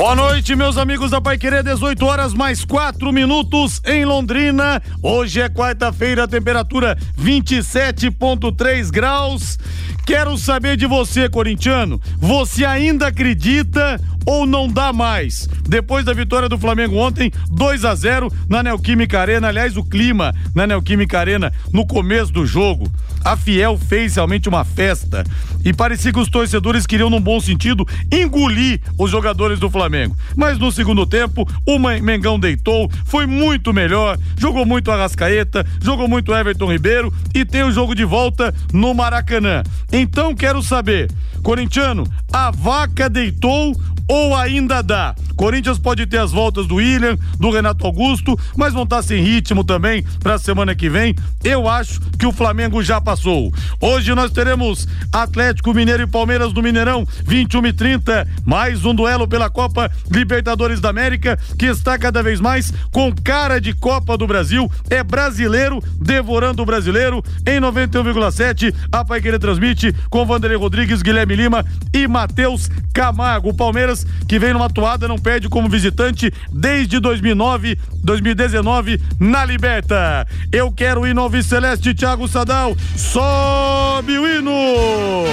Boa 0.00 0.16
noite, 0.16 0.56
meus 0.56 0.78
amigos 0.78 1.10
da 1.10 1.20
Pai 1.20 1.36
Querer, 1.36 1.62
18 1.62 2.06
horas 2.06 2.32
mais 2.32 2.64
4 2.64 3.12
minutos 3.12 3.82
em 3.84 4.02
Londrina. 4.06 4.80
Hoje 5.02 5.42
é 5.42 5.48
quarta-feira, 5.50 6.26
temperatura 6.26 6.96
27,3 7.18 8.90
graus. 8.90 9.58
Quero 10.06 10.38
saber 10.38 10.78
de 10.78 10.86
você, 10.86 11.28
corintiano. 11.28 12.00
Você 12.16 12.64
ainda 12.64 13.08
acredita 13.08 14.00
ou 14.24 14.46
não 14.46 14.68
dá 14.68 14.90
mais? 14.90 15.46
Depois 15.68 16.06
da 16.06 16.14
vitória 16.14 16.48
do 16.48 16.58
Flamengo 16.58 16.96
ontem, 16.96 17.30
2 17.50 17.84
a 17.84 17.94
0 17.94 18.32
na 18.48 18.62
Neoquímica 18.62 19.20
Arena. 19.20 19.48
Aliás, 19.48 19.76
o 19.76 19.84
clima 19.84 20.34
na 20.54 20.66
Neoquímica 20.66 21.20
Arena 21.20 21.52
no 21.74 21.86
começo 21.86 22.32
do 22.32 22.46
jogo. 22.46 22.90
A 23.24 23.36
Fiel 23.36 23.78
fez 23.78 24.14
realmente 24.14 24.48
uma 24.48 24.64
festa 24.64 25.24
e 25.64 25.72
parecia 25.72 26.12
que 26.12 26.18
os 26.18 26.28
torcedores 26.28 26.86
queriam, 26.86 27.10
num 27.10 27.20
bom 27.20 27.40
sentido, 27.40 27.86
engolir 28.10 28.80
os 28.98 29.10
jogadores 29.10 29.58
do 29.58 29.70
Flamengo. 29.70 30.16
Mas 30.34 30.58
no 30.58 30.72
segundo 30.72 31.04
tempo, 31.04 31.46
o 31.66 31.78
Mengão 31.78 32.38
deitou, 32.38 32.90
foi 33.04 33.26
muito 33.26 33.72
melhor, 33.72 34.18
jogou 34.38 34.64
muito 34.64 34.90
Arrascaeta, 34.90 35.66
jogou 35.82 36.08
muito 36.08 36.34
Everton 36.34 36.72
Ribeiro 36.72 37.12
e 37.34 37.44
tem 37.44 37.62
o 37.62 37.72
jogo 37.72 37.94
de 37.94 38.04
volta 38.04 38.54
no 38.72 38.94
Maracanã. 38.94 39.62
Então 39.92 40.34
quero 40.34 40.62
saber, 40.62 41.10
corintiano, 41.42 42.06
a 42.32 42.50
vaca 42.50 43.08
deitou 43.08 43.76
ou 44.10 44.34
ainda 44.34 44.82
dá? 44.82 45.14
Corinthians 45.36 45.78
pode 45.78 46.04
ter 46.04 46.18
as 46.18 46.32
voltas 46.32 46.66
do 46.66 46.74
William, 46.74 47.16
do 47.38 47.48
Renato 47.48 47.86
Augusto, 47.86 48.36
mas 48.56 48.74
vão 48.74 48.82
estar 48.82 49.02
sem 49.02 49.22
ritmo 49.22 49.62
também 49.62 50.04
para 50.18 50.34
a 50.34 50.38
semana 50.38 50.74
que 50.74 50.90
vem. 50.90 51.14
Eu 51.44 51.68
acho 51.68 52.00
que 52.18 52.26
o 52.26 52.32
Flamengo 52.32 52.82
já 52.82 53.00
passou. 53.10 53.52
Hoje 53.80 54.14
nós 54.14 54.30
teremos 54.30 54.86
Atlético 55.12 55.74
Mineiro 55.74 56.04
e 56.04 56.06
Palmeiras 56.06 56.52
do 56.52 56.62
Mineirão, 56.62 57.04
21 57.24 57.66
e 57.66 57.72
30, 57.72 58.28
mais 58.44 58.84
um 58.84 58.94
duelo 58.94 59.26
pela 59.26 59.50
Copa 59.50 59.90
Libertadores 60.08 60.80
da 60.80 60.90
América, 60.90 61.36
que 61.58 61.66
está 61.66 61.98
cada 61.98 62.22
vez 62.22 62.40
mais 62.40 62.72
com 62.92 63.12
cara 63.12 63.60
de 63.60 63.72
Copa 63.72 64.16
do 64.16 64.28
Brasil. 64.28 64.70
É 64.88 65.02
brasileiro 65.02 65.82
devorando 66.00 66.62
o 66.62 66.66
brasileiro. 66.66 67.20
Em 67.44 67.60
91,7, 67.60 68.72
a 68.92 69.04
Pai 69.04 69.20
transmite 69.20 69.92
com 70.08 70.24
Vanderlei 70.24 70.56
Rodrigues, 70.56 71.02
Guilherme 71.02 71.34
Lima 71.34 71.64
e 71.92 72.06
Matheus 72.06 72.70
Camargo. 72.92 73.48
O 73.48 73.54
Palmeiras 73.54 74.06
que 74.28 74.38
vem 74.38 74.52
numa 74.52 74.70
toada, 74.70 75.08
não 75.08 75.18
perde 75.18 75.48
como 75.48 75.68
visitante 75.68 76.32
desde 76.52 77.00
2009, 77.00 77.76
2019 78.04 79.00
na 79.18 79.44
Liberta. 79.44 80.24
Eu 80.52 80.70
quero 80.70 81.00
o 81.00 81.06
hino 81.06 81.20
Alves 81.20 81.46
Celeste, 81.46 81.92
Thiago 81.92 82.28
Sadal. 82.28 82.76
Sobe 83.00 84.18
o 84.18 84.26
hino! 84.26 85.24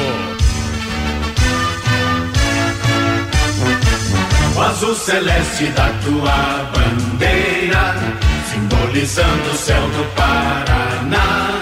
O 4.55 4.61
azul 4.61 4.95
celeste 4.95 5.65
da 5.67 5.89
tua 6.03 6.71
bandeira, 6.73 7.95
simbolizando 8.49 9.51
o 9.51 9.55
céu 9.55 9.81
do 9.81 10.03
Paraná 10.15 11.61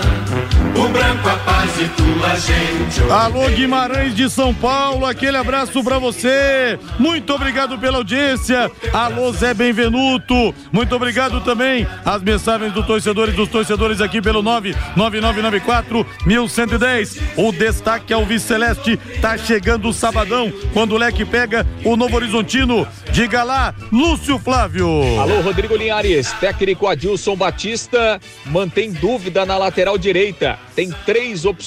o 0.75 0.89
branco 0.89 1.29
a 1.29 1.54
e. 1.77 3.11
Alô 3.11 3.49
Guimarães 3.49 4.15
de 4.15 4.29
São 4.29 4.53
Paulo, 4.53 5.05
aquele 5.05 5.35
abraço 5.35 5.83
para 5.83 5.99
você. 5.99 6.79
Muito 6.97 7.33
obrigado 7.33 7.77
pela 7.77 7.97
audiência. 7.97 8.71
Alô 8.93 9.31
Zé 9.33 9.53
Benvenuto, 9.53 10.55
muito 10.71 10.95
obrigado 10.95 11.41
também 11.41 11.85
as 12.05 12.21
mensagens 12.21 12.71
dos 12.71 12.85
torcedores 12.85 13.35
dos 13.35 13.49
torcedores 13.49 13.99
aqui 13.99 14.21
pelo 14.21 14.41
99994 14.41 16.05
1110. 16.25 17.19
O 17.35 17.51
destaque 17.51 18.13
ao 18.13 18.25
Vice 18.25 18.47
Celeste 18.47 18.97
tá 19.21 19.37
chegando 19.37 19.89
o 19.89 19.93
sabadão 19.93 20.51
quando 20.73 20.93
o 20.93 20.97
leque 20.97 21.25
pega 21.25 21.67
o 21.83 21.97
Novo 21.97 22.15
Horizontino. 22.15 22.87
Diga 23.11 23.43
lá, 23.43 23.73
Lúcio 23.91 24.39
Flávio. 24.39 24.87
Alô 25.19 25.41
Rodrigo 25.41 25.75
Linhares, 25.75 26.31
técnico 26.33 26.87
Adilson 26.87 27.35
Batista 27.35 28.19
mantém 28.45 28.91
dúvida 28.91 29.45
na 29.45 29.57
lateral 29.57 29.97
direita 29.97 30.57
tem 30.75 30.91
três 31.05 31.45
opções 31.45 31.64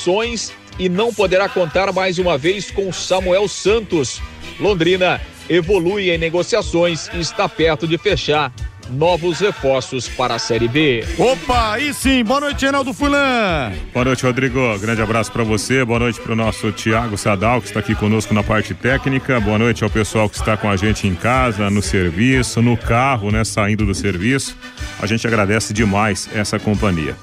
e 0.79 0.89
não 0.89 1.13
poderá 1.13 1.49
contar 1.49 1.93
mais 1.93 2.19
uma 2.19 2.39
vez 2.39 2.71
com 2.71 2.93
Samuel 2.93 3.49
Santos. 3.49 4.21
Londrina 4.61 5.21
evolui 5.49 6.11
em 6.11 6.19
negociações 6.19 7.09
e 7.13 7.21
está 7.21 7.49
perto 7.49 7.87
de 7.87 7.99
fechar 7.99 8.53
novos 8.91 9.41
reforços 9.41 10.09
para 10.09 10.35
a 10.35 10.39
Série 10.39 10.69
B. 10.69 11.05
Opa, 11.19 11.73
aí 11.73 11.93
sim. 11.93 12.25
Boa 12.25 12.41
noite, 12.41 12.63
Reinaldo 12.63 12.93
Fulan. 12.93 13.73
Boa 13.93 14.05
noite, 14.05 14.25
Rodrigo. 14.25 14.79
Grande 14.79 15.03
abraço 15.03 15.31
para 15.31 15.45
você. 15.45 15.85
Boa 15.85 15.99
noite 15.99 16.21
para 16.21 16.33
o 16.33 16.37
nosso 16.37 16.73
Tiago 16.73 17.17
Sadal, 17.19 17.61
que 17.61 17.69
está 17.69 17.81
aqui 17.81 17.95
conosco 17.95 18.33
na 18.33 18.43
parte 18.43 18.75
técnica. 18.75 19.39
Boa 19.41 19.59
noite 19.59 19.85
ao 19.85 19.91
pessoal 19.91 20.29
que 20.29 20.37
está 20.37 20.57
com 20.57 20.71
a 20.71 20.77
gente 20.77 21.07
em 21.07 21.15
casa, 21.15 21.69
no 21.71 21.83
serviço, 21.83 22.63
no 22.63 22.77
carro, 22.77 23.31
né, 23.31 23.45
saindo 23.45 23.85
do 23.85 23.95
serviço. 23.95 24.57
A 25.01 25.07
gente 25.07 25.27
agradece 25.27 25.73
demais 25.75 26.29
essa 26.35 26.59
companhia. 26.59 27.17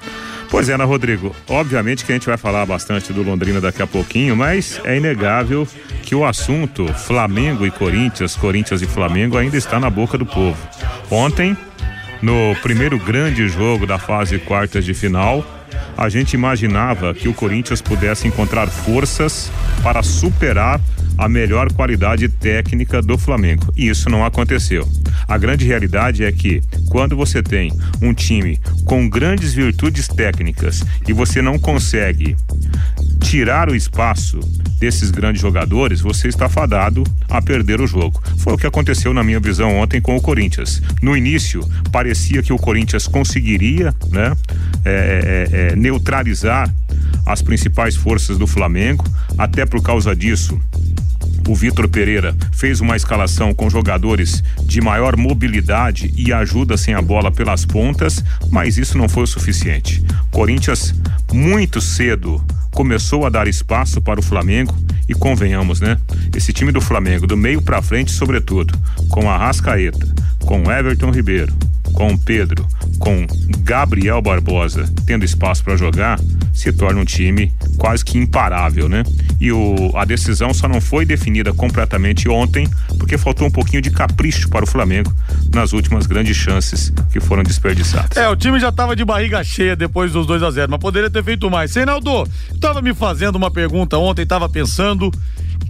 Pois 0.49 0.69
é, 0.69 0.73
Ana 0.73 0.85
Rodrigo. 0.85 1.35
Obviamente 1.47 2.05
que 2.05 2.11
a 2.11 2.15
gente 2.15 2.27
vai 2.27 2.37
falar 2.37 2.65
bastante 2.65 3.11
do 3.11 3.23
Londrina 3.23 3.59
daqui 3.59 3.81
a 3.81 3.87
pouquinho, 3.87 4.35
mas 4.35 4.79
é 4.83 4.97
inegável 4.97 5.67
que 6.03 6.15
o 6.15 6.25
assunto 6.25 6.87
Flamengo 6.93 7.65
e 7.65 7.71
Corinthians, 7.71 8.35
Corinthians 8.35 8.81
e 8.81 8.85
Flamengo 8.85 9.37
ainda 9.37 9.57
está 9.57 9.79
na 9.79 9.89
boca 9.89 10.17
do 10.17 10.25
povo. 10.25 10.57
Ontem, 11.09 11.57
no 12.21 12.55
primeiro 12.61 12.97
grande 12.97 13.47
jogo 13.47 13.85
da 13.85 13.97
fase 13.97 14.39
quartas 14.39 14.85
de 14.85 14.93
final, 14.93 15.45
a 15.97 16.09
gente 16.09 16.33
imaginava 16.33 17.13
que 17.13 17.27
o 17.27 17.33
Corinthians 17.33 17.81
pudesse 17.81 18.27
encontrar 18.27 18.67
forças 18.67 19.51
para 19.81 20.03
superar 20.03 20.79
a 21.17 21.29
melhor 21.29 21.71
qualidade 21.73 22.27
técnica 22.27 23.01
do 23.01 23.17
Flamengo. 23.17 23.71
E 23.75 23.87
isso 23.87 24.09
não 24.09 24.25
aconteceu. 24.25 24.87
A 25.27 25.37
grande 25.37 25.65
realidade 25.65 26.23
é 26.23 26.31
que 26.31 26.61
quando 26.89 27.15
você 27.15 27.41
tem 27.41 27.71
um 28.01 28.13
time 28.13 28.59
com 28.85 29.09
grandes 29.09 29.53
virtudes 29.53 30.07
técnicas 30.07 30.83
e 31.07 31.13
você 31.13 31.41
não 31.41 31.57
consegue 31.57 32.35
tirar 33.19 33.69
o 33.69 33.75
espaço 33.75 34.39
desses 34.79 35.09
grandes 35.09 35.41
jogadores, 35.41 36.01
você 36.01 36.27
está 36.27 36.47
fadado 36.47 37.03
a 37.29 37.41
perder 37.41 37.81
o 37.81 37.87
jogo. 37.87 38.21
Foi 38.37 38.53
o 38.53 38.57
que 38.57 38.67
aconteceu 38.67 39.13
na 39.13 39.23
minha 39.23 39.39
visão 39.39 39.77
ontem 39.77 40.01
com 40.01 40.15
o 40.15 40.21
Corinthians. 40.21 40.81
No 41.01 41.15
início, 41.15 41.67
parecia 41.91 42.43
que 42.43 42.53
o 42.53 42.57
Corinthians 42.57 43.07
conseguiria, 43.07 43.93
né, 44.11 44.35
é, 44.83 45.47
é, 45.51 45.71
é 45.71 45.75
neutralizar 45.75 46.71
as 47.25 47.41
principais 47.41 47.95
forças 47.95 48.37
do 48.37 48.45
Flamengo. 48.45 49.03
Até 49.37 49.65
por 49.65 49.81
causa 49.81 50.15
disso, 50.15 50.59
o 51.47 51.55
Vitor 51.55 51.87
Pereira 51.87 52.35
fez 52.51 52.81
uma 52.81 52.95
escalação 52.95 53.53
com 53.53 53.69
jogadores 53.69 54.43
de 54.63 54.81
maior 54.81 55.15
mobilidade 55.15 56.13
e 56.17 56.33
ajuda 56.33 56.77
sem 56.77 56.93
a 56.93 57.01
bola 57.01 57.31
pelas 57.31 57.65
pontas, 57.65 58.23
mas 58.51 58.77
isso 58.77 58.97
não 58.97 59.07
foi 59.07 59.23
o 59.23 59.27
suficiente. 59.27 60.03
Corinthians 60.31 60.93
muito 61.31 61.79
cedo 61.81 62.43
começou 62.71 63.25
a 63.25 63.29
dar 63.29 63.47
espaço 63.47 64.01
para 64.01 64.19
o 64.19 64.23
Flamengo 64.23 64.75
e 65.07 65.13
convenhamos, 65.13 65.79
né? 65.79 65.97
Esse 66.35 66.51
time 66.51 66.71
do 66.71 66.81
Flamengo, 66.81 67.25
do 67.25 67.37
meio 67.37 67.61
para 67.61 67.81
frente, 67.81 68.11
sobretudo, 68.11 68.77
com 69.09 69.29
a 69.29 69.37
Rascaeta, 69.37 70.13
com 70.39 70.69
Everton 70.69 71.11
Ribeiro, 71.11 71.53
com 71.95 72.15
Pedro, 72.17 72.67
com 72.99 73.25
Gabriel 73.59 74.21
Barbosa 74.21 74.85
tendo 75.05 75.23
espaço 75.23 75.63
para 75.63 75.77
jogar, 75.77 76.19
se 76.53 76.71
torna 76.71 76.99
um 76.99 77.05
time 77.05 77.51
quase 77.77 78.03
que 78.03 78.17
imparável, 78.17 78.89
né? 78.89 79.03
E 79.39 79.51
o, 79.51 79.91
a 79.95 80.03
decisão 80.03 80.53
só 80.53 80.67
não 80.67 80.81
foi 80.81 81.05
definida 81.05 81.53
completamente 81.53 82.27
ontem, 82.29 82.69
porque 82.99 83.17
faltou 83.17 83.47
um 83.47 83.51
pouquinho 83.51 83.81
de 83.81 83.89
capricho 83.91 84.49
para 84.49 84.65
o 84.65 84.67
Flamengo 84.67 85.13
nas 85.53 85.73
últimas 85.73 86.05
grandes 86.05 86.35
chances 86.35 86.91
que 87.11 87.19
foram 87.19 87.43
desperdiçadas. 87.43 88.17
É, 88.17 88.27
o 88.27 88.35
time 88.35 88.59
já 88.59 88.69
estava 88.69 88.95
de 88.95 89.05
barriga 89.05 89.43
cheia 89.43 89.75
depois 89.75 90.11
dos 90.11 90.27
2 90.27 90.43
a 90.43 90.51
0 90.51 90.71
mas 90.71 90.79
poderia 90.79 91.09
ter 91.09 91.23
feito 91.23 91.49
mais. 91.49 91.73
Reinaldo, 91.73 92.27
estava 92.53 92.81
me 92.81 92.93
fazendo 92.93 93.37
uma 93.37 93.49
pergunta 93.49 93.97
ontem, 93.97 94.23
estava 94.23 94.49
pensando, 94.49 95.09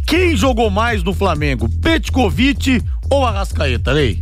quem 0.08 0.36
jogou 0.36 0.72
mais 0.72 1.04
no 1.04 1.14
Flamengo, 1.14 1.70
Petkovic 1.82 2.82
ou 3.12 3.26
Arrascaeta, 3.26 3.92
Lei? 3.92 4.22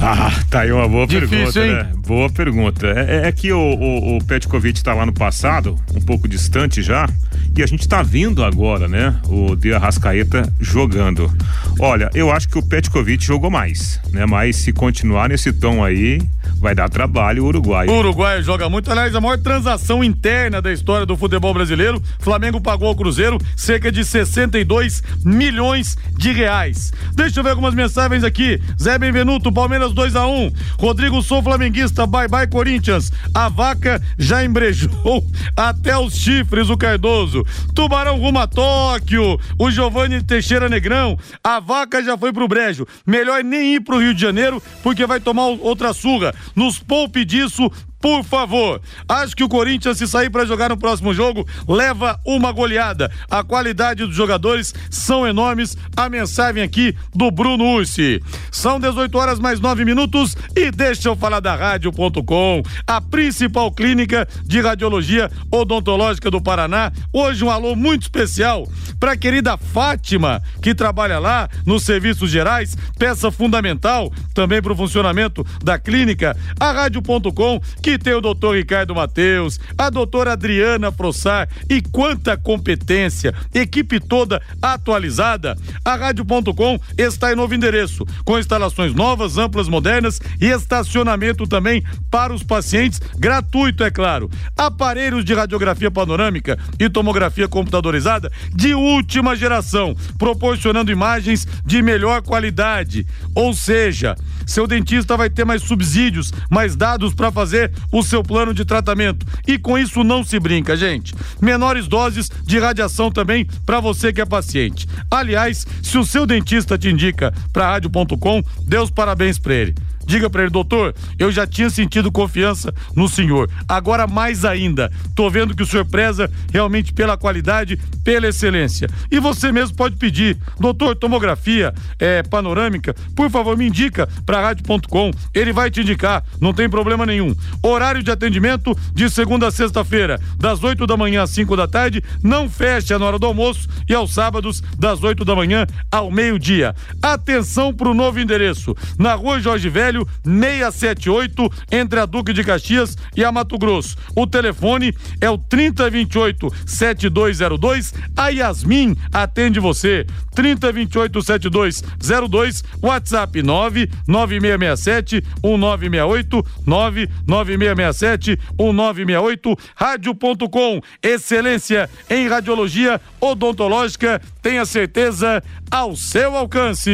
Ah, 0.00 0.30
tá 0.50 0.60
aí 0.60 0.70
uma 0.72 0.86
boa 0.88 1.06
Difícil, 1.06 1.28
pergunta, 1.30 1.66
hein? 1.66 1.72
né? 1.72 1.92
Boa 2.06 2.30
pergunta. 2.30 2.86
É, 2.86 3.16
é- 3.24 3.28
é 3.28 3.32
que 3.32 3.52
o, 3.52 3.58
o, 3.58 4.16
o 4.18 4.24
Petkovic 4.24 4.82
tá 4.82 4.92
lá 4.94 5.06
no 5.06 5.12
passado, 5.12 5.76
um 5.94 6.00
pouco 6.00 6.28
distante 6.28 6.82
já, 6.82 7.08
e 7.56 7.62
a 7.62 7.66
gente 7.66 7.88
tá 7.88 8.02
vindo 8.02 8.44
agora, 8.44 8.86
né? 8.88 9.18
O 9.24 9.56
De 9.56 9.72
Arrascaeta 9.72 10.52
jogando. 10.60 11.32
Olha, 11.80 12.10
eu 12.14 12.30
acho 12.30 12.48
que 12.48 12.58
o 12.58 12.62
Petkovic 12.62 13.24
jogou 13.24 13.50
mais, 13.50 14.00
né? 14.12 14.26
Mas 14.26 14.56
se 14.56 14.72
continuar 14.72 15.28
nesse 15.30 15.52
tom 15.52 15.82
aí, 15.82 16.20
vai 16.58 16.74
dar 16.74 16.88
trabalho 16.88 17.44
o 17.44 17.46
Uruguai. 17.48 17.86
O 17.88 17.98
Uruguai 17.98 18.42
joga 18.42 18.68
muito. 18.68 18.90
Aliás, 18.90 19.14
a 19.14 19.20
maior 19.20 19.38
transação 19.38 20.02
interna 20.02 20.60
da 20.62 20.72
história 20.72 21.06
do 21.06 21.16
futebol 21.16 21.52
brasileiro. 21.52 22.02
Flamengo 22.18 22.60
pagou 22.60 22.88
ao 22.88 22.96
Cruzeiro 22.96 23.38
cerca 23.56 23.90
de 23.90 24.04
62 24.04 25.02
milhões 25.24 25.96
de 26.16 26.32
reais. 26.32 26.92
Deixa 27.14 27.40
eu 27.40 27.44
ver 27.44 27.50
algumas 27.50 27.74
mensagens 27.74 28.24
aqui. 28.24 28.60
Zé 28.80 28.98
Benvenuto, 28.98 29.52
Palmeiras 29.52 29.92
2 29.92 30.16
a 30.16 30.26
1 30.26 30.52
Rodrigo 30.78 31.22
Sou 31.22 31.42
Flamenguista, 31.42 32.06
bye 32.06 32.28
bye 32.28 32.46
Corinthians. 32.46 33.12
A 33.34 33.48
vaca 33.48 34.02
já 34.18 34.44
embrejou 34.44 35.24
até 35.56 35.96
os 35.96 36.14
chifres, 36.14 36.70
o 36.70 36.76
Cardoso. 36.76 37.44
Tubarão 37.74 38.18
rumo 38.18 38.38
a 38.38 38.46
Tóquio. 38.46 39.38
O 39.58 39.70
Giovanni 39.70 40.22
Teixeira 40.22 40.68
Negrão. 40.68 41.18
A 41.42 41.60
vaca 41.60 42.02
já 42.02 42.16
foi 42.16 42.32
pro 42.32 42.48
brejo. 42.48 42.86
Melhor 43.06 43.42
nem 43.42 43.74
ir 43.74 43.80
pro 43.80 43.98
Rio 43.98 44.14
de 44.14 44.20
Janeiro, 44.20 44.62
porque 44.82 45.06
vai 45.06 45.20
tomar 45.20 45.46
outra 45.46 45.92
surra. 45.92 46.34
Nos 46.54 46.78
poupe 46.78 47.24
disso, 47.24 47.70
por 48.06 48.22
favor. 48.22 48.80
Acho 49.08 49.34
que 49.34 49.42
o 49.42 49.48
Corinthians, 49.48 49.98
se 49.98 50.06
sair 50.06 50.30
para 50.30 50.46
jogar 50.46 50.68
no 50.68 50.76
próximo 50.76 51.12
jogo, 51.12 51.44
leva 51.66 52.20
uma 52.24 52.52
goleada. 52.52 53.10
A 53.28 53.42
qualidade 53.42 54.06
dos 54.06 54.14
jogadores 54.14 54.72
são 54.88 55.26
enormes. 55.26 55.76
A 55.96 56.08
mensagem 56.08 56.62
aqui 56.62 56.94
do 57.12 57.32
Bruno 57.32 57.64
Ursi. 57.64 58.22
São 58.52 58.78
18 58.78 59.18
horas 59.18 59.40
mais 59.40 59.58
9 59.58 59.84
minutos 59.84 60.36
e 60.54 60.70
deixa 60.70 61.08
eu 61.08 61.16
falar 61.16 61.40
da 61.40 61.56
rádio.com, 61.56 62.62
a 62.86 63.00
principal 63.00 63.72
clínica 63.72 64.28
de 64.44 64.60
radiologia 64.60 65.28
odontológica 65.50 66.30
do 66.30 66.40
Paraná. 66.40 66.92
Hoje 67.12 67.44
um 67.44 67.50
alô 67.50 67.74
muito 67.74 68.02
especial 68.02 68.68
para 69.00 69.12
a 69.12 69.16
querida 69.16 69.56
Fátima, 69.56 70.40
que 70.62 70.76
trabalha 70.76 71.18
lá 71.18 71.48
nos 71.66 71.82
serviços 71.82 72.30
gerais, 72.30 72.76
peça 72.96 73.32
fundamental 73.32 74.12
também 74.32 74.62
para 74.62 74.72
o 74.72 74.76
funcionamento 74.76 75.44
da 75.64 75.76
clínica. 75.76 76.36
A 76.60 76.70
rádio.com 76.70 77.60
que 77.82 77.95
tem 77.98 78.14
o 78.14 78.20
doutor 78.20 78.56
Ricardo 78.56 78.94
Mateus, 78.94 79.58
a 79.76 79.90
doutora 79.90 80.32
Adriana 80.32 80.90
Frossar 80.90 81.48
e 81.68 81.80
quanta 81.80 82.36
competência, 82.36 83.34
equipe 83.54 84.00
toda 84.00 84.40
atualizada. 84.60 85.56
A 85.84 85.96
Rádio.com 85.96 86.78
está 86.96 87.32
em 87.32 87.36
novo 87.36 87.54
endereço, 87.54 88.04
com 88.24 88.38
instalações 88.38 88.94
novas, 88.94 89.38
amplas, 89.38 89.68
modernas 89.68 90.20
e 90.40 90.46
estacionamento 90.46 91.46
também 91.46 91.84
para 92.10 92.32
os 92.32 92.42
pacientes, 92.42 93.00
gratuito, 93.18 93.84
é 93.84 93.90
claro. 93.90 94.30
Aparelhos 94.56 95.24
de 95.24 95.34
radiografia 95.34 95.90
panorâmica 95.90 96.58
e 96.78 96.88
tomografia 96.88 97.48
computadorizada 97.48 98.30
de 98.54 98.74
última 98.74 99.36
geração, 99.36 99.94
proporcionando 100.18 100.90
imagens 100.90 101.46
de 101.64 101.82
melhor 101.82 102.22
qualidade. 102.22 103.06
Ou 103.34 103.52
seja, 103.54 104.16
seu 104.46 104.66
dentista 104.66 105.16
vai 105.16 105.28
ter 105.28 105.44
mais 105.44 105.62
subsídios, 105.62 106.32
mais 106.50 106.76
dados 106.76 107.12
para 107.14 107.32
fazer 107.32 107.72
o 107.92 108.02
seu 108.02 108.22
plano 108.22 108.52
de 108.52 108.64
tratamento. 108.64 109.26
E 109.46 109.58
com 109.58 109.78
isso 109.78 110.04
não 110.04 110.24
se 110.24 110.38
brinca, 110.38 110.76
gente. 110.76 111.14
Menores 111.40 111.88
doses 111.88 112.30
de 112.44 112.58
radiação 112.58 113.10
também 113.10 113.46
para 113.64 113.80
você 113.80 114.12
que 114.12 114.20
é 114.20 114.26
paciente. 114.26 114.86
Aliás, 115.10 115.66
se 115.82 115.98
o 115.98 116.04
seu 116.04 116.26
dentista 116.26 116.78
te 116.78 116.88
indica 116.88 117.32
para 117.52 117.70
rádio.com, 117.70 118.42
dê 118.62 118.78
os 118.78 118.90
parabéns 118.90 119.38
para 119.38 119.54
ele. 119.54 119.74
Diga 120.06 120.30
para 120.30 120.42
ele, 120.42 120.50
doutor, 120.50 120.94
eu 121.18 121.32
já 121.32 121.46
tinha 121.46 121.68
sentido 121.68 122.12
confiança 122.12 122.72
no 122.94 123.08
senhor. 123.08 123.50
Agora 123.68 124.06
mais 124.06 124.44
ainda. 124.44 124.90
Tô 125.16 125.28
vendo 125.28 125.54
que 125.54 125.62
o 125.64 125.66
senhor 125.66 125.84
preza 125.84 126.30
realmente 126.52 126.92
pela 126.92 127.16
qualidade, 127.16 127.76
pela 128.04 128.28
excelência. 128.28 128.88
E 129.10 129.18
você 129.18 129.50
mesmo 129.50 129.76
pode 129.76 129.96
pedir, 129.96 130.38
doutor, 130.60 130.94
tomografia 130.94 131.74
é, 131.98 132.22
panorâmica, 132.22 132.94
por 133.16 133.28
favor, 133.30 133.56
me 133.56 133.66
indica 133.66 134.08
para 134.24 134.40
rádio.com. 134.40 135.10
Ele 135.34 135.52
vai 135.52 135.70
te 135.70 135.80
indicar, 135.80 136.24
não 136.40 136.52
tem 136.52 136.68
problema 136.68 137.04
nenhum. 137.04 137.34
Horário 137.60 138.02
de 138.02 138.10
atendimento 138.10 138.76
de 138.94 139.10
segunda 139.10 139.48
a 139.48 139.50
sexta-feira, 139.50 140.20
das 140.38 140.62
8 140.62 140.86
da 140.86 140.96
manhã 140.96 141.22
às 141.22 141.30
5 141.30 141.56
da 141.56 141.66
tarde, 141.66 142.02
não 142.22 142.48
fecha 142.48 142.98
na 142.98 143.06
hora 143.06 143.18
do 143.18 143.26
almoço 143.26 143.68
e 143.88 143.94
aos 143.94 144.14
sábados, 144.14 144.62
das 144.78 145.02
8 145.02 145.24
da 145.24 145.34
manhã 145.34 145.66
ao 145.90 146.10
meio-dia. 146.10 146.74
Atenção 147.02 147.74
para 147.74 147.88
o 147.88 147.94
novo 147.94 148.20
endereço, 148.20 148.76
na 148.98 149.14
rua 149.14 149.40
Jorge 149.40 149.68
Velho 149.68 149.95
678, 150.24 151.50
entre 151.70 152.00
a 152.00 152.06
Duque 152.06 152.32
de 152.32 152.42
Caxias 152.42 152.96
e 153.16 153.24
a 153.24 153.30
Mato 153.30 153.58
Grosso. 153.58 153.96
O 154.14 154.26
telefone 154.26 154.94
é 155.20 155.30
o 155.30 155.38
3028 155.38 156.52
7202. 156.66 157.94
A 158.16 158.28
Yasmin 158.28 158.96
atende 159.12 159.60
você. 159.60 160.06
3028 160.34 161.22
7202, 161.22 162.64
WhatsApp 162.82 163.42
99667 163.42 165.22
1968 165.42 166.46
99667 166.66 168.38
1968, 168.58 169.56
rádio.com. 169.74 170.80
Excelência 171.02 171.88
em 172.10 172.28
radiologia 172.28 173.00
odontológica, 173.20 174.20
tenha 174.42 174.64
certeza 174.64 175.42
ao 175.70 175.96
seu 175.96 176.36
alcance. 176.36 176.90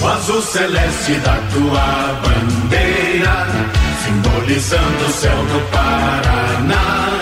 O 0.00 0.06
azul 0.06 0.42
celeste 0.42 1.14
da 1.20 1.36
tua 1.52 2.20
bandeira, 2.22 3.46
simbolizando 4.04 5.04
o 5.06 5.12
céu 5.12 5.36
do 5.36 5.70
Paraná. 5.70 7.20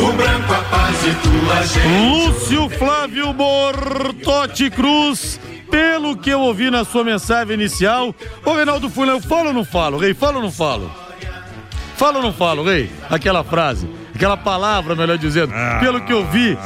O 0.00 0.12
branco 0.12 0.52
a 0.52 0.62
paz 0.70 0.96
e 1.04 1.14
tua 1.22 1.62
gente. 1.66 1.88
Lúcio 1.88 2.68
Flávio 2.70 3.32
Bortotti 3.32 4.70
Cruz. 4.70 5.40
Pelo 5.70 6.16
que 6.16 6.30
eu 6.30 6.40
ouvi 6.40 6.70
na 6.70 6.84
sua 6.84 7.02
mensagem 7.02 7.54
inicial, 7.54 8.14
ô 8.44 8.54
Reinaldo 8.54 8.88
Fulano, 8.88 9.18
eu 9.18 9.20
falo 9.20 9.48
ou 9.48 9.54
não 9.54 9.64
falo? 9.64 9.98
Rei, 9.98 10.14
falo 10.14 10.36
ou 10.36 10.42
não 10.42 10.52
falo? 10.52 10.90
Falo 11.96 12.18
ou 12.18 12.22
não 12.22 12.32
falo, 12.32 12.62
Rei? 12.62 12.90
Aquela 13.10 13.42
frase, 13.42 13.88
aquela 14.16 14.36
palavra, 14.36 14.94
melhor 14.96 15.16
dizendo. 15.18 15.52
Ah. 15.54 15.78
Pelo 15.80 16.00
que 16.00 16.12
eu 16.12 16.26
vi, 16.26 16.58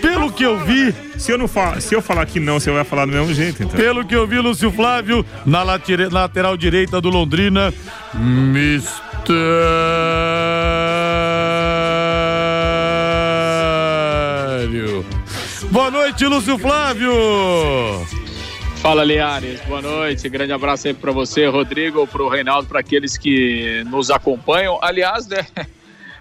pelo 0.00 0.30
que 0.32 0.44
eu 0.44 0.58
vi, 0.64 0.94
Se 1.18 1.32
eu, 1.32 1.38
não 1.38 1.48
fa... 1.48 1.80
Se 1.80 1.92
eu 1.94 2.00
falar 2.00 2.24
que 2.26 2.38
não, 2.38 2.60
você 2.60 2.70
vai 2.70 2.84
falar 2.84 3.04
do 3.06 3.10
mesmo 3.12 3.34
jeito, 3.34 3.62
então. 3.64 3.76
pelo 3.76 4.04
que 4.04 4.14
eu 4.14 4.24
vi, 4.26 4.38
Lúcio 4.38 4.70
Flávio, 4.70 5.26
na 5.44 5.64
latire- 5.64 6.08
lateral 6.08 6.56
direita 6.56 7.00
do 7.00 7.08
Londrina, 7.10 7.74
Mistério. 13.38 15.04
Boa 15.70 15.90
noite, 15.90 16.24
Lúcio 16.26 16.56
Flávio. 16.58 17.12
Fala, 18.76 19.04
Liares. 19.04 19.60
Boa 19.62 19.82
noite. 19.82 20.28
Grande 20.28 20.52
abraço 20.52 20.86
aí 20.86 20.94
para 20.94 21.10
você, 21.12 21.46
Rodrigo, 21.46 22.06
para 22.06 22.22
o 22.22 22.28
Reinaldo, 22.28 22.68
para 22.68 22.80
aqueles 22.80 23.18
que 23.18 23.82
nos 23.90 24.10
acompanham. 24.10 24.78
Aliás, 24.82 25.26
né? 25.26 25.44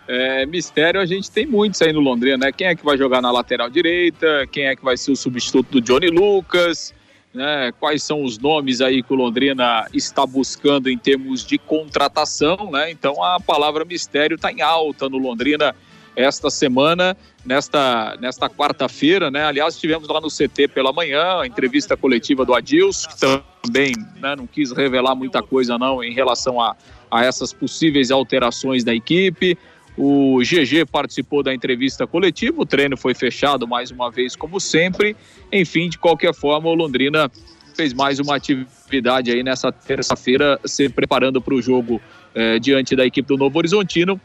é, 0.07 0.45
mistério 0.45 1.01
a 1.01 1.05
gente 1.05 1.29
tem 1.29 1.45
muitos 1.45 1.81
aí 1.81 1.91
no 1.91 1.99
Londrina, 1.99 2.37
né? 2.37 2.51
Quem 2.51 2.67
é 2.67 2.75
que 2.75 2.85
vai 2.85 2.97
jogar 2.97 3.21
na 3.21 3.31
lateral 3.31 3.69
direita? 3.69 4.47
Quem 4.51 4.65
é 4.65 4.75
que 4.75 4.83
vai 4.83 4.95
ser 4.95 5.11
o 5.11 5.15
substituto 5.15 5.69
do 5.69 5.81
Johnny 5.81 6.09
Lucas? 6.09 6.93
Né? 7.33 7.71
Quais 7.79 8.01
são 8.03 8.23
os 8.23 8.37
nomes 8.37 8.79
aí 8.79 9.03
que 9.03 9.13
o 9.13 9.15
Londrina 9.15 9.85
está 9.93 10.25
buscando 10.25 10.89
em 10.89 10.97
termos 10.97 11.45
de 11.45 11.57
contratação, 11.57 12.71
né? 12.71 12.89
Então 12.89 13.21
a 13.21 13.39
palavra 13.39 13.83
mistério 13.83 14.35
está 14.35 14.51
em 14.51 14.61
alta 14.61 15.09
no 15.09 15.17
Londrina 15.17 15.75
esta 16.15 16.49
semana, 16.49 17.15
nesta, 17.45 18.17
nesta 18.19 18.49
quarta-feira, 18.49 19.29
né? 19.29 19.45
Aliás, 19.45 19.75
estivemos 19.75 20.07
lá 20.07 20.19
no 20.19 20.29
CT 20.29 20.69
pela 20.69 20.91
manhã, 20.91 21.41
a 21.41 21.45
entrevista 21.45 21.95
coletiva 21.95 22.43
do 22.43 22.55
Adilson, 22.55 23.07
que 23.07 23.19
também 23.19 23.93
né, 24.19 24.35
não 24.35 24.47
quis 24.47 24.71
revelar 24.71 25.13
muita 25.13 25.43
coisa 25.43 25.77
não 25.77 26.03
em 26.03 26.13
relação 26.13 26.59
a, 26.59 26.75
a 27.11 27.23
essas 27.23 27.53
possíveis 27.53 28.09
alterações 28.09 28.83
da 28.83 28.95
equipe. 28.95 29.55
O 29.97 30.39
GG 30.41 30.85
participou 30.91 31.41
da 31.41 31.53
entrevista 31.53 32.05
coletiva, 32.05 32.61
o 32.61 32.65
treino 32.65 32.95
foi 32.95 33.13
fechado 33.13 33.67
mais 33.67 33.89
uma 33.89 34.11
vez, 34.11 34.35
como 34.35 34.59
sempre. 34.59 35.15
Enfim, 35.51 35.89
de 35.89 35.97
qualquer 35.97 36.33
forma, 36.33 36.69
o 36.69 36.75
Londrina 36.75 37.31
fez 37.75 37.93
mais 37.93 38.19
uma 38.19 38.35
atividade 38.35 39.31
aí 39.31 39.43
nessa 39.43 39.71
terça-feira, 39.71 40.59
se 40.65 40.87
preparando 40.89 41.41
para 41.41 41.53
o 41.53 41.61
jogo 41.61 41.99
eh, 42.35 42.59
diante 42.59 42.95
da 42.95 43.05
equipe 43.05 43.27
do 43.27 43.37
Novo 43.37 43.57
Horizontino 43.57 44.19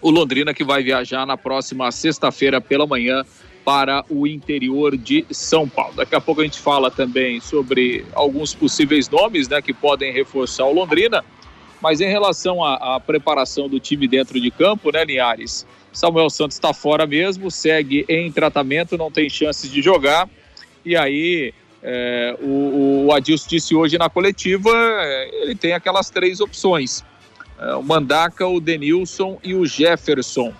o 0.00 0.10
Londrina 0.10 0.54
que 0.54 0.64
vai 0.64 0.82
viajar 0.82 1.26
na 1.26 1.36
próxima 1.36 1.90
sexta-feira 1.92 2.60
pela 2.60 2.86
manhã 2.86 3.24
para 3.64 4.04
o 4.08 4.26
interior 4.26 4.96
de 4.96 5.24
São 5.30 5.68
Paulo. 5.68 5.94
Daqui 5.96 6.14
a 6.14 6.20
pouco 6.20 6.40
a 6.40 6.44
gente 6.44 6.58
fala 6.58 6.90
também 6.90 7.40
sobre 7.40 8.04
alguns 8.14 8.54
possíveis 8.54 9.08
nomes 9.08 9.48
né, 9.48 9.60
que 9.60 9.72
podem 9.72 10.12
reforçar 10.12 10.64
o 10.64 10.72
Londrina, 10.72 11.22
mas 11.80 12.00
em 12.00 12.08
relação 12.08 12.62
à, 12.62 12.96
à 12.96 13.00
preparação 13.00 13.68
do 13.68 13.80
time 13.80 14.06
dentro 14.06 14.40
de 14.40 14.50
campo, 14.50 14.90
né, 14.92 15.04
Linhares? 15.04 15.66
Samuel 15.92 16.30
Santos 16.30 16.56
está 16.56 16.72
fora 16.72 17.06
mesmo, 17.06 17.50
segue 17.50 18.04
em 18.08 18.30
tratamento, 18.30 18.96
não 18.96 19.10
tem 19.10 19.28
chances 19.28 19.70
de 19.70 19.82
jogar, 19.82 20.28
e 20.84 20.96
aí 20.96 21.52
é, 21.82 22.36
o, 22.40 23.06
o 23.06 23.12
Adilson 23.12 23.48
disse 23.48 23.74
hoje 23.74 23.98
na 23.98 24.08
coletiva, 24.08 24.70
é, 24.72 25.42
ele 25.42 25.54
tem 25.54 25.72
aquelas 25.72 26.10
três 26.10 26.40
opções 26.40 27.04
é, 27.60 27.74
o 27.74 27.82
Mandaca, 27.82 28.46
o 28.46 28.58
Denilson 28.58 29.38
e 29.44 29.54
o 29.54 29.66
Jefferson, 29.66 30.54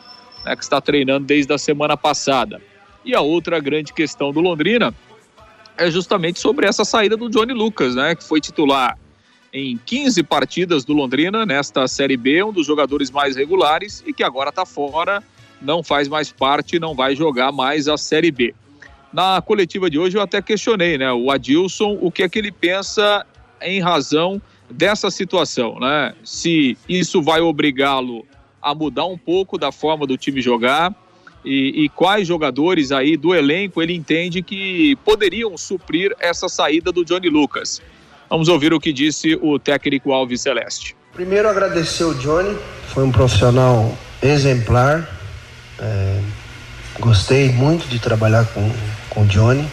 né, 0.44 0.54
que 0.54 0.62
está 0.62 0.80
treinando 0.82 1.26
desde 1.26 1.50
a 1.52 1.56
semana 1.56 1.96
passada. 1.96 2.60
E 3.02 3.14
a 3.14 3.22
outra 3.22 3.58
grande 3.58 3.94
questão 3.94 4.30
do 4.32 4.40
Londrina 4.40 4.94
é 5.78 5.90
justamente 5.90 6.38
sobre 6.38 6.66
essa 6.66 6.84
saída 6.84 7.16
do 7.16 7.30
Johnny 7.30 7.54
Lucas, 7.54 7.94
né, 7.94 8.14
que 8.14 8.22
foi 8.22 8.38
titular 8.38 8.98
em 9.52 9.76
15 9.76 10.22
partidas 10.22 10.84
do 10.84 10.92
Londrina 10.92 11.44
nesta 11.44 11.86
Série 11.88 12.16
B, 12.16 12.42
um 12.42 12.52
dos 12.52 12.66
jogadores 12.66 13.10
mais 13.10 13.36
regulares 13.36 14.02
e 14.06 14.12
que 14.12 14.22
agora 14.22 14.50
está 14.50 14.64
fora, 14.64 15.22
não 15.60 15.82
faz 15.82 16.08
mais 16.08 16.30
parte, 16.30 16.78
não 16.78 16.94
vai 16.94 17.16
jogar 17.16 17.52
mais 17.52 17.88
a 17.88 17.96
Série 17.96 18.30
B. 18.30 18.54
Na 19.12 19.42
coletiva 19.42 19.90
de 19.90 19.98
hoje 19.98 20.16
eu 20.16 20.22
até 20.22 20.40
questionei, 20.40 20.96
né, 20.96 21.12
o 21.12 21.30
Adilson, 21.30 21.98
o 22.00 22.10
que 22.10 22.22
é 22.22 22.28
que 22.28 22.38
ele 22.38 22.52
pensa 22.52 23.26
em 23.60 23.80
razão 23.80 24.40
dessa 24.70 25.10
situação, 25.10 25.78
né? 25.80 26.14
Se 26.24 26.78
isso 26.88 27.20
vai 27.20 27.40
obrigá-lo 27.40 28.24
a 28.62 28.74
mudar 28.74 29.06
um 29.06 29.18
pouco 29.18 29.58
da 29.58 29.72
forma 29.72 30.06
do 30.06 30.16
time 30.16 30.40
jogar 30.40 30.94
e, 31.44 31.84
e, 31.84 31.88
quais 31.88 32.28
jogadores 32.28 32.92
aí 32.92 33.16
do 33.16 33.34
elenco 33.34 33.82
ele 33.82 33.94
entende 33.94 34.42
que 34.42 34.94
poderiam 34.96 35.56
suprir 35.56 36.14
essa 36.20 36.48
saída 36.48 36.92
do 36.92 37.04
Johnny 37.04 37.28
Lucas. 37.28 37.80
Vamos 38.30 38.46
ouvir 38.46 38.72
o 38.72 38.78
que 38.78 38.92
disse 38.92 39.36
o 39.42 39.58
técnico 39.58 40.12
Alves 40.12 40.42
Celeste. 40.42 40.94
Primeiro 41.12 41.48
agradecer 41.48 42.04
o 42.04 42.14
Johnny, 42.14 42.56
foi 42.94 43.02
um 43.02 43.10
profissional 43.10 43.92
exemplar. 44.22 45.10
É, 45.80 46.20
gostei 47.00 47.48
muito 47.48 47.88
de 47.88 47.98
trabalhar 47.98 48.44
com, 48.46 48.70
com 49.08 49.22
o 49.22 49.26
Johnny. 49.26 49.68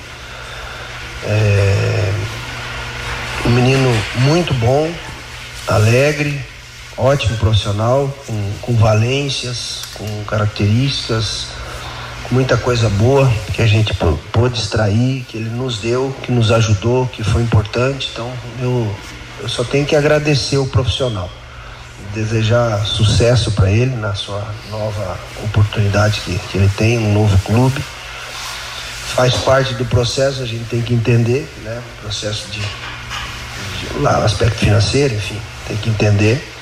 É, 1.23 2.13
um 3.45 3.49
menino 3.51 3.89
muito 4.21 4.55
bom, 4.55 4.91
alegre, 5.67 6.41
ótimo 6.97 7.37
profissional, 7.37 8.11
com, 8.25 8.51
com 8.61 8.73
valências, 8.75 9.83
com 9.93 10.23
características, 10.23 11.49
muita 12.31 12.57
coisa 12.57 12.89
boa 12.89 13.31
que 13.53 13.61
a 13.61 13.67
gente 13.67 13.93
pôde 14.31 14.59
extrair, 14.59 15.25
que 15.27 15.37
ele 15.37 15.49
nos 15.49 15.79
deu, 15.79 16.15
que 16.23 16.31
nos 16.31 16.51
ajudou, 16.51 17.07
que 17.07 17.23
foi 17.23 17.41
importante. 17.41 18.09
Então 18.11 18.31
eu, 18.59 18.95
eu 19.41 19.49
só 19.49 19.63
tenho 19.63 19.85
que 19.85 19.95
agradecer 19.95 20.57
o 20.57 20.65
profissional, 20.65 21.29
desejar 22.13 22.85
sucesso 22.85 23.51
para 23.51 23.71
ele 23.71 23.95
na 23.95 24.13
sua 24.13 24.45
nova 24.69 25.17
oportunidade 25.43 26.21
que, 26.21 26.37
que 26.37 26.57
ele 26.57 26.69
tem, 26.77 26.97
um 26.97 27.13
novo 27.13 27.37
clube. 27.39 27.81
Faz 29.15 29.33
parte 29.35 29.73
do 29.73 29.85
processo, 29.85 30.43
a 30.43 30.45
gente 30.45 30.65
tem 30.65 30.81
que 30.81 30.93
entender, 30.93 31.49
né? 31.63 31.81
Processo 32.01 32.47
de, 32.51 32.59
de 32.59 33.99
lá, 33.99 34.23
aspecto 34.23 34.59
financeiro, 34.59 35.15
enfim, 35.15 35.39
tem 35.67 35.77
que 35.77 35.89
entender 35.89 36.56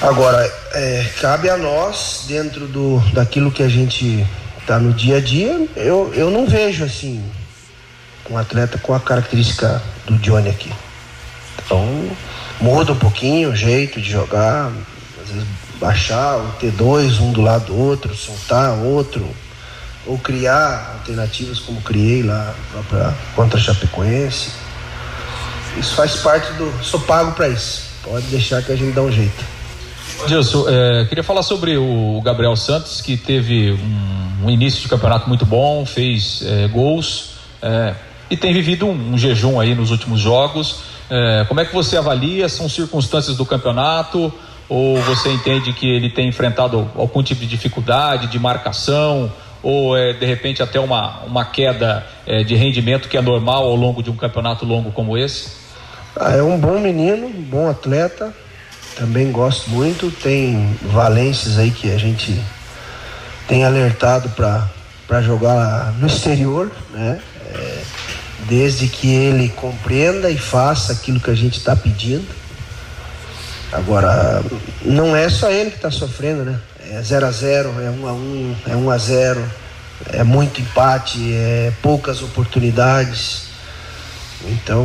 Agora, 0.00 0.52
é, 0.72 1.10
cabe 1.20 1.48
a 1.48 1.56
nós, 1.56 2.24
dentro 2.26 2.66
do, 2.66 2.98
daquilo 3.12 3.50
que 3.50 3.62
a 3.62 3.68
gente 3.68 4.26
está 4.58 4.78
no 4.78 4.92
dia 4.92 5.18
a 5.18 5.20
dia, 5.20 5.68
eu, 5.76 6.12
eu 6.14 6.30
não 6.30 6.46
vejo 6.46 6.84
assim 6.84 7.22
um 8.28 8.36
atleta 8.36 8.78
com 8.78 8.94
a 8.94 9.00
característica 9.00 9.82
do 10.06 10.16
Johnny 10.18 10.48
aqui. 10.48 10.72
Então, 11.64 11.86
muda 12.60 12.92
um 12.92 12.98
pouquinho 12.98 13.50
o 13.50 13.56
jeito 13.56 14.00
de 14.00 14.10
jogar, 14.10 14.72
às 15.22 15.28
vezes 15.28 15.46
baixar 15.78 16.36
o 16.36 16.52
T2 16.60 17.20
um 17.20 17.32
do 17.32 17.42
lado 17.42 17.66
do 17.66 17.76
outro, 17.76 18.14
soltar 18.14 18.72
outro, 18.78 19.28
ou 20.06 20.18
criar 20.18 20.96
alternativas 20.98 21.58
como 21.58 21.80
criei 21.80 22.22
lá 22.22 22.54
própria, 22.70 23.14
contra 23.34 23.58
Chapecoense. 23.58 24.50
Isso 25.78 25.94
faz 25.94 26.16
parte 26.16 26.52
do. 26.54 26.72
Sou 26.82 27.00
pago 27.00 27.32
para 27.32 27.48
isso. 27.48 27.90
Pode 28.02 28.26
deixar 28.26 28.62
que 28.62 28.70
a 28.70 28.76
gente 28.76 28.94
dá 28.94 29.02
um 29.02 29.10
jeito. 29.10 29.44
Gilson, 30.28 30.66
é, 30.68 31.04
queria 31.04 31.22
falar 31.22 31.42
sobre 31.42 31.76
o 31.76 32.20
Gabriel 32.22 32.56
Santos, 32.56 33.00
que 33.00 33.16
teve 33.16 33.72
um, 33.72 34.46
um 34.46 34.50
início 34.50 34.80
de 34.80 34.88
campeonato 34.88 35.28
muito 35.28 35.44
bom, 35.44 35.84
fez 35.84 36.42
é, 36.46 36.66
gols 36.68 37.34
é, 37.62 37.94
e 38.30 38.36
tem 38.36 38.52
vivido 38.52 38.86
um, 38.86 39.12
um, 39.12 39.18
jejum 39.18 39.60
aí 39.60 39.74
nos 39.74 39.90
últimos 39.90 40.20
jogos. 40.20 40.80
É, 41.10 41.44
como 41.46 41.60
é 41.60 41.64
que 41.64 41.74
você 41.74 41.96
avalia? 41.96 42.48
São 42.48 42.68
circunstâncias 42.68 43.36
do 43.36 43.44
campeonato? 43.44 44.32
Ou 44.68 44.96
você 45.02 45.30
entende 45.30 45.72
que 45.72 45.86
ele 45.86 46.08
tem 46.08 46.28
enfrentado 46.28 46.90
algum 46.96 47.22
tipo 47.22 47.40
de 47.42 47.46
dificuldade, 47.46 48.26
de 48.28 48.38
marcação? 48.38 49.30
Ou 49.62 49.96
é 49.96 50.12
de 50.12 50.26
repente 50.26 50.62
até 50.62 50.80
uma, 50.80 51.20
uma 51.26 51.44
queda 51.44 52.06
é, 52.26 52.42
de 52.42 52.54
rendimento 52.54 53.08
que 53.08 53.16
é 53.16 53.22
normal 53.22 53.64
ao 53.64 53.76
longo 53.76 54.02
de 54.02 54.10
um 54.10 54.16
campeonato 54.16 54.64
longo 54.64 54.90
como 54.90 55.16
esse? 55.16 55.64
Ah, 56.16 56.32
é 56.32 56.42
um 56.42 56.58
bom 56.58 56.78
menino, 56.78 57.26
um 57.26 57.42
bom 57.42 57.68
atleta, 57.68 58.34
também 58.96 59.30
gosto 59.30 59.70
muito. 59.70 60.10
Tem 60.10 60.76
valências 60.82 61.58
aí 61.58 61.70
que 61.70 61.90
a 61.90 61.98
gente 61.98 62.40
tem 63.48 63.64
alertado 63.64 64.30
para 64.30 65.22
jogar 65.22 65.92
no 65.98 66.06
exterior, 66.06 66.70
né? 66.92 67.20
É, 67.52 67.82
desde 68.48 68.88
que 68.88 69.08
ele 69.08 69.48
compreenda 69.48 70.30
e 70.30 70.38
faça 70.38 70.92
aquilo 70.92 71.20
que 71.20 71.30
a 71.30 71.34
gente 71.34 71.58
está 71.58 71.74
pedindo. 71.74 72.26
Agora, 73.72 74.42
não 74.84 75.16
é 75.16 75.28
só 75.28 75.50
ele 75.50 75.70
que 75.70 75.76
está 75.76 75.90
sofrendo, 75.90 76.44
né? 76.44 76.60
É 76.90 77.02
0 77.02 77.26
a 77.26 77.30
0 77.30 77.80
é 77.80 77.90
1 77.90 78.02
um 78.02 78.08
a 78.08 78.12
1 78.12 78.16
um, 78.16 78.56
é 78.68 78.76
1 78.76 78.84
um 78.84 78.90
a 78.90 78.98
0 78.98 79.44
é 80.12 80.22
muito 80.22 80.60
empate, 80.60 81.32
é 81.32 81.72
poucas 81.82 82.22
oportunidades. 82.22 83.53
Então, 84.46 84.84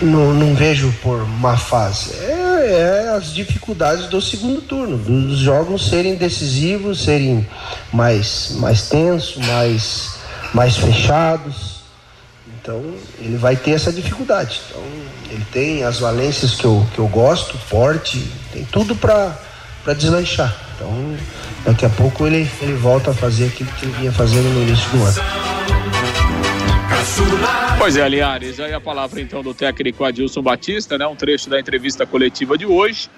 não, 0.00 0.32
não, 0.32 0.54
vejo 0.54 0.92
por 1.02 1.26
má 1.26 1.56
fase. 1.56 2.14
É, 2.14 3.06
é, 3.06 3.16
as 3.16 3.32
dificuldades 3.32 4.06
do 4.06 4.20
segundo 4.20 4.62
turno, 4.62 4.96
dos 4.96 5.38
jogos 5.38 5.88
serem 5.88 6.14
decisivos, 6.14 7.02
serem 7.04 7.46
mais, 7.92 8.52
mais 8.56 8.88
tensos, 8.88 9.36
mais, 9.46 10.14
mais 10.54 10.76
fechados. 10.76 11.80
Então, 12.60 12.82
ele 13.18 13.36
vai 13.36 13.56
ter 13.56 13.72
essa 13.72 13.92
dificuldade. 13.92 14.60
Então, 14.68 14.82
ele 15.30 15.44
tem 15.52 15.84
as 15.84 15.98
valências 15.98 16.54
que 16.54 16.64
eu, 16.64 16.86
que 16.94 16.98
eu 16.98 17.08
gosto, 17.08 17.58
porte, 17.68 18.30
tem 18.52 18.64
tudo 18.64 18.96
para 18.96 19.34
deslanchar. 19.94 20.54
Então, 20.74 21.16
daqui 21.64 21.84
a 21.84 21.90
pouco 21.90 22.26
ele, 22.26 22.50
ele 22.62 22.74
volta 22.74 23.10
a 23.10 23.14
fazer 23.14 23.46
aquilo 23.46 23.70
que 23.72 23.84
ele 23.84 23.92
vinha 23.92 24.12
fazendo 24.12 24.48
no 24.54 24.62
início 24.62 24.88
do 24.90 25.04
ano. 25.04 25.79
Pois 27.78 27.96
é, 27.96 28.08
Linhares, 28.08 28.60
aí 28.60 28.72
a 28.72 28.80
palavra 28.80 29.20
então 29.20 29.42
do 29.42 29.54
técnico 29.54 30.04
Adilson 30.04 30.42
Batista, 30.42 30.98
né? 30.98 31.06
Um 31.06 31.16
trecho 31.16 31.48
da 31.48 31.58
entrevista 31.58 32.06
coletiva 32.06 32.58
de 32.58 32.66
hoje, 32.66 33.08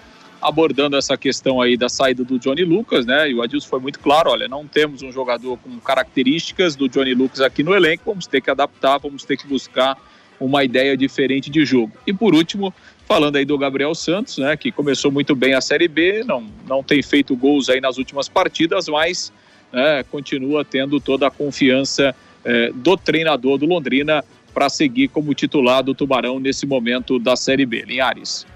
abordando 0.41 0.97
essa 0.97 1.17
questão 1.17 1.61
aí 1.61 1.77
da 1.77 1.89
saída 1.89 2.25
do 2.25 2.39
Johnny 2.39 2.65
Lucas, 2.65 3.05
né? 3.05 3.31
E 3.31 3.35
o 3.35 3.43
Adilson 3.43 3.69
foi 3.69 3.81
muito 3.81 3.99
claro, 3.99 4.31
olha, 4.31 4.49
não 4.49 4.67
temos 4.67 5.03
um 5.03 5.11
jogador 5.11 5.59
com 5.59 5.79
características 5.81 6.77
do 6.77 6.89
Johnny 6.89 7.13
Lucas 7.13 7.41
aqui 7.41 7.63
no 7.63 7.75
elenco, 7.75 8.05
vamos 8.07 8.27
ter 8.27 8.41
que 8.41 8.51
adaptar, 8.51 8.99
vamos 8.99 9.25
ter 9.25 9.37
que 9.37 9.47
buscar 9.47 9.97
uma 10.39 10.65
ideia 10.65 10.97
diferente 10.97 11.51
de 11.51 11.65
jogo. 11.65 11.93
E 12.07 12.13
por 12.13 12.35
último, 12.35 12.73
falando 13.07 13.37
aí 13.37 13.45
do 13.45 13.57
Gabriel 13.59 13.95
Santos, 13.95 14.39
né, 14.39 14.57
que 14.57 14.73
começou 14.73 15.11
muito 15.11 15.35
bem 15.35 15.55
a 15.55 15.61
Série 15.61 15.89
B, 15.89 16.25
não, 16.25 16.47
não 16.67 16.83
tem 16.83 17.03
feito 17.03 17.37
gols 17.37 17.69
aí 17.69 17.81
nas 17.81 17.99
últimas 17.99 18.29
partidas, 18.29 18.89
mas 18.89 19.33
né, 19.73 20.05
continua 20.11 20.65
tendo 20.65 21.01
toda 21.01 21.27
a 21.27 21.31
confiança 21.31 22.15
é, 22.45 22.71
do 22.75 22.97
treinador 22.97 23.59
do 23.59 23.67
Londrina 23.67 24.25
para 24.53 24.69
seguir 24.69 25.09
como 25.09 25.35
titular 25.35 25.83
do 25.83 25.95
Tubarão 25.95 26.39
nesse 26.39 26.67
momento 26.67 27.19
da 27.19 27.37
Série 27.37 27.65
B. 27.65 27.85
Linhares. 27.87 28.47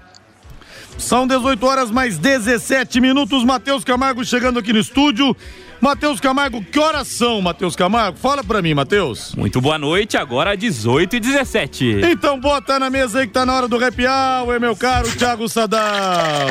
São 0.97 1.27
18 1.27 1.65
horas 1.65 1.91
mais 1.91 2.17
17 2.17 2.99
minutos. 2.99 3.43
Matheus 3.43 3.83
Camargo 3.83 4.25
chegando 4.25 4.59
aqui 4.59 4.73
no 4.73 4.79
estúdio. 4.79 5.35
Matheus 5.79 6.19
Camargo, 6.19 6.63
que 6.63 6.79
horas 6.79 7.07
são, 7.07 7.39
Matheus 7.39 7.75
Camargo? 7.75 8.17
Fala 8.17 8.43
pra 8.43 8.63
mim, 8.63 8.73
Matheus. 8.73 9.35
Muito 9.35 9.61
boa 9.61 9.77
noite, 9.77 10.17
agora 10.17 10.57
18 10.57 11.17
e 11.17 11.19
17. 11.19 12.01
Então 12.11 12.39
bota 12.39 12.79
na 12.79 12.89
mesa 12.89 13.19
aí 13.19 13.27
que 13.27 13.33
tá 13.33 13.45
na 13.45 13.53
hora 13.55 13.67
do 13.67 13.77
rap 13.77 13.95
hour, 14.03 14.59
meu 14.59 14.75
caro 14.75 15.07
Thiago 15.15 15.47
Sadal. 15.47 16.47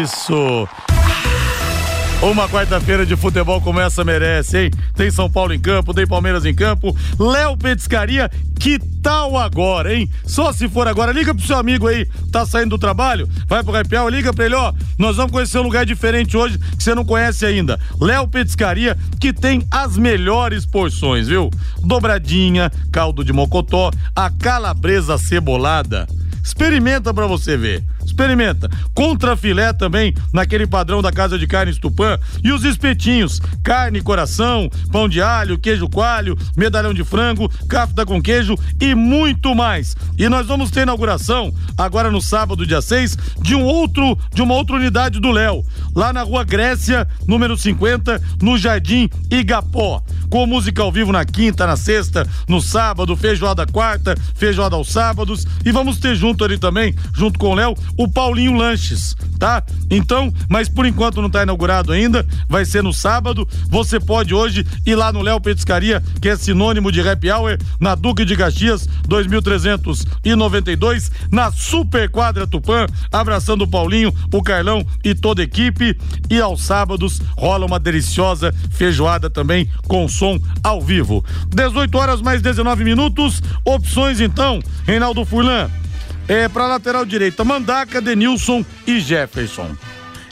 Isso! 0.00 0.68
Uma 2.22 2.46
quarta-feira 2.46 3.06
de 3.06 3.16
futebol 3.16 3.62
como 3.62 3.80
essa 3.80 4.04
merece, 4.04 4.58
hein? 4.58 4.70
Tem 4.94 5.10
São 5.10 5.30
Paulo 5.30 5.54
em 5.54 5.58
campo, 5.58 5.94
tem 5.94 6.06
Palmeiras 6.06 6.44
em 6.44 6.54
campo. 6.54 6.94
Léo 7.18 7.56
Petiscaria, 7.56 8.30
que 8.58 8.78
tal 9.02 9.38
agora, 9.38 9.94
hein? 9.94 10.06
Só 10.26 10.52
se 10.52 10.68
for 10.68 10.86
agora. 10.86 11.12
Liga 11.12 11.34
pro 11.34 11.46
seu 11.46 11.56
amigo 11.56 11.88
aí, 11.88 12.06
tá 12.30 12.44
saindo 12.44 12.76
do 12.76 12.78
trabalho, 12.78 13.26
vai 13.46 13.64
pro 13.64 13.72
Hour, 13.98 14.10
liga 14.10 14.34
pra 14.34 14.44
ele, 14.44 14.54
ó. 14.54 14.70
Nós 14.98 15.16
vamos 15.16 15.32
conhecer 15.32 15.58
um 15.60 15.62
lugar 15.62 15.86
diferente 15.86 16.36
hoje 16.36 16.58
que 16.58 16.84
você 16.84 16.94
não 16.94 17.06
conhece 17.06 17.46
ainda. 17.46 17.80
Léo 17.98 18.28
Petiscaria, 18.28 18.98
que 19.18 19.32
tem 19.32 19.66
as 19.70 19.96
melhores 19.96 20.66
porções, 20.66 21.26
viu? 21.26 21.48
Dobradinha, 21.82 22.70
caldo 22.92 23.24
de 23.24 23.32
mocotó, 23.32 23.90
a 24.14 24.28
calabresa 24.30 25.16
cebolada. 25.16 26.06
Experimenta 26.42 27.12
pra 27.12 27.26
você 27.26 27.56
ver. 27.56 27.84
Experimenta. 28.04 28.68
Contra 28.94 29.36
filé 29.36 29.72
também, 29.72 30.14
naquele 30.32 30.66
padrão 30.66 31.00
da 31.00 31.12
Casa 31.12 31.38
de 31.38 31.46
Carnes 31.46 31.78
Tupã. 31.78 32.18
E 32.42 32.52
os 32.52 32.64
espetinhos: 32.64 33.40
carne, 33.62 34.00
coração, 34.00 34.70
pão 34.90 35.08
de 35.08 35.22
alho, 35.22 35.58
queijo 35.58 35.88
coalho, 35.88 36.36
medalhão 36.56 36.94
de 36.94 37.04
frango, 37.04 37.48
cafta 37.68 38.04
com 38.04 38.20
queijo 38.20 38.56
e 38.80 38.94
muito 38.94 39.54
mais. 39.54 39.96
E 40.18 40.28
nós 40.28 40.46
vamos 40.46 40.70
ter 40.70 40.82
inauguração 40.82 41.52
agora 41.76 42.10
no 42.10 42.20
sábado, 42.20 42.66
dia 42.66 42.82
6, 42.82 43.16
de 43.40 43.54
um 43.54 43.64
outro, 43.64 44.18
de 44.34 44.42
uma 44.42 44.54
outra 44.54 44.76
unidade 44.76 45.20
do 45.20 45.30
Léo, 45.30 45.64
lá 45.94 46.12
na 46.12 46.22
Rua 46.22 46.44
Grécia, 46.44 47.06
número 47.26 47.56
50, 47.56 48.20
no 48.42 48.58
Jardim 48.58 49.08
Igapó. 49.30 50.02
Com 50.30 50.46
música 50.46 50.80
ao 50.80 50.92
vivo 50.92 51.10
na 51.10 51.24
quinta, 51.24 51.66
na 51.66 51.76
sexta, 51.76 52.24
no 52.48 52.60
sábado, 52.60 53.16
feijoada 53.16 53.66
quarta, 53.66 54.16
feijoada 54.34 54.76
aos 54.76 54.88
sábados. 54.88 55.44
E 55.64 55.72
vamos 55.72 55.98
ter 55.98 56.14
junto 56.14 56.29
ali 56.44 56.58
também, 56.58 56.94
junto 57.12 57.38
com 57.38 57.48
o 57.48 57.54
Léo, 57.54 57.74
o 57.96 58.08
Paulinho 58.08 58.56
Lanches, 58.56 59.16
tá? 59.38 59.62
Então, 59.90 60.32
mas 60.48 60.68
por 60.68 60.86
enquanto 60.86 61.20
não 61.20 61.26
está 61.26 61.42
inaugurado 61.42 61.92
ainda, 61.92 62.26
vai 62.48 62.64
ser 62.64 62.82
no 62.82 62.92
sábado. 62.92 63.46
Você 63.68 63.98
pode 63.98 64.34
hoje 64.34 64.64
ir 64.86 64.94
lá 64.94 65.12
no 65.12 65.22
Léo 65.22 65.40
Petiscaria, 65.40 66.02
que 66.20 66.28
é 66.28 66.36
sinônimo 66.36 66.92
de 66.92 67.00
happy 67.00 67.30
hour, 67.30 67.58
na 67.78 67.94
Duque 67.94 68.24
de 68.24 68.36
Caxias, 68.36 68.88
2392, 69.06 71.10
na 71.30 71.50
Super 71.50 72.08
Quadra 72.08 72.46
Tupã, 72.46 72.86
abraçando 73.10 73.62
o 73.62 73.68
Paulinho, 73.68 74.14
o 74.32 74.42
Carlão 74.42 74.86
e 75.04 75.14
toda 75.14 75.42
a 75.42 75.44
equipe. 75.44 75.98
E 76.28 76.40
aos 76.40 76.62
sábados 76.62 77.20
rola 77.36 77.66
uma 77.66 77.80
deliciosa 77.80 78.54
feijoada 78.70 79.28
também 79.28 79.68
com 79.88 80.08
som 80.08 80.38
ao 80.62 80.80
vivo. 80.80 81.24
18 81.48 81.98
horas 81.98 82.20
mais 82.20 82.40
19 82.40 82.84
minutos. 82.84 83.42
Opções 83.64 84.20
então, 84.20 84.60
Reinaldo 84.86 85.24
Furlan. 85.24 85.68
É 86.30 86.48
para 86.48 86.68
lateral 86.68 87.04
direita, 87.04 87.42
Mandaca, 87.42 88.00
Denilson 88.00 88.64
e 88.86 89.00
Jefferson. 89.00 89.68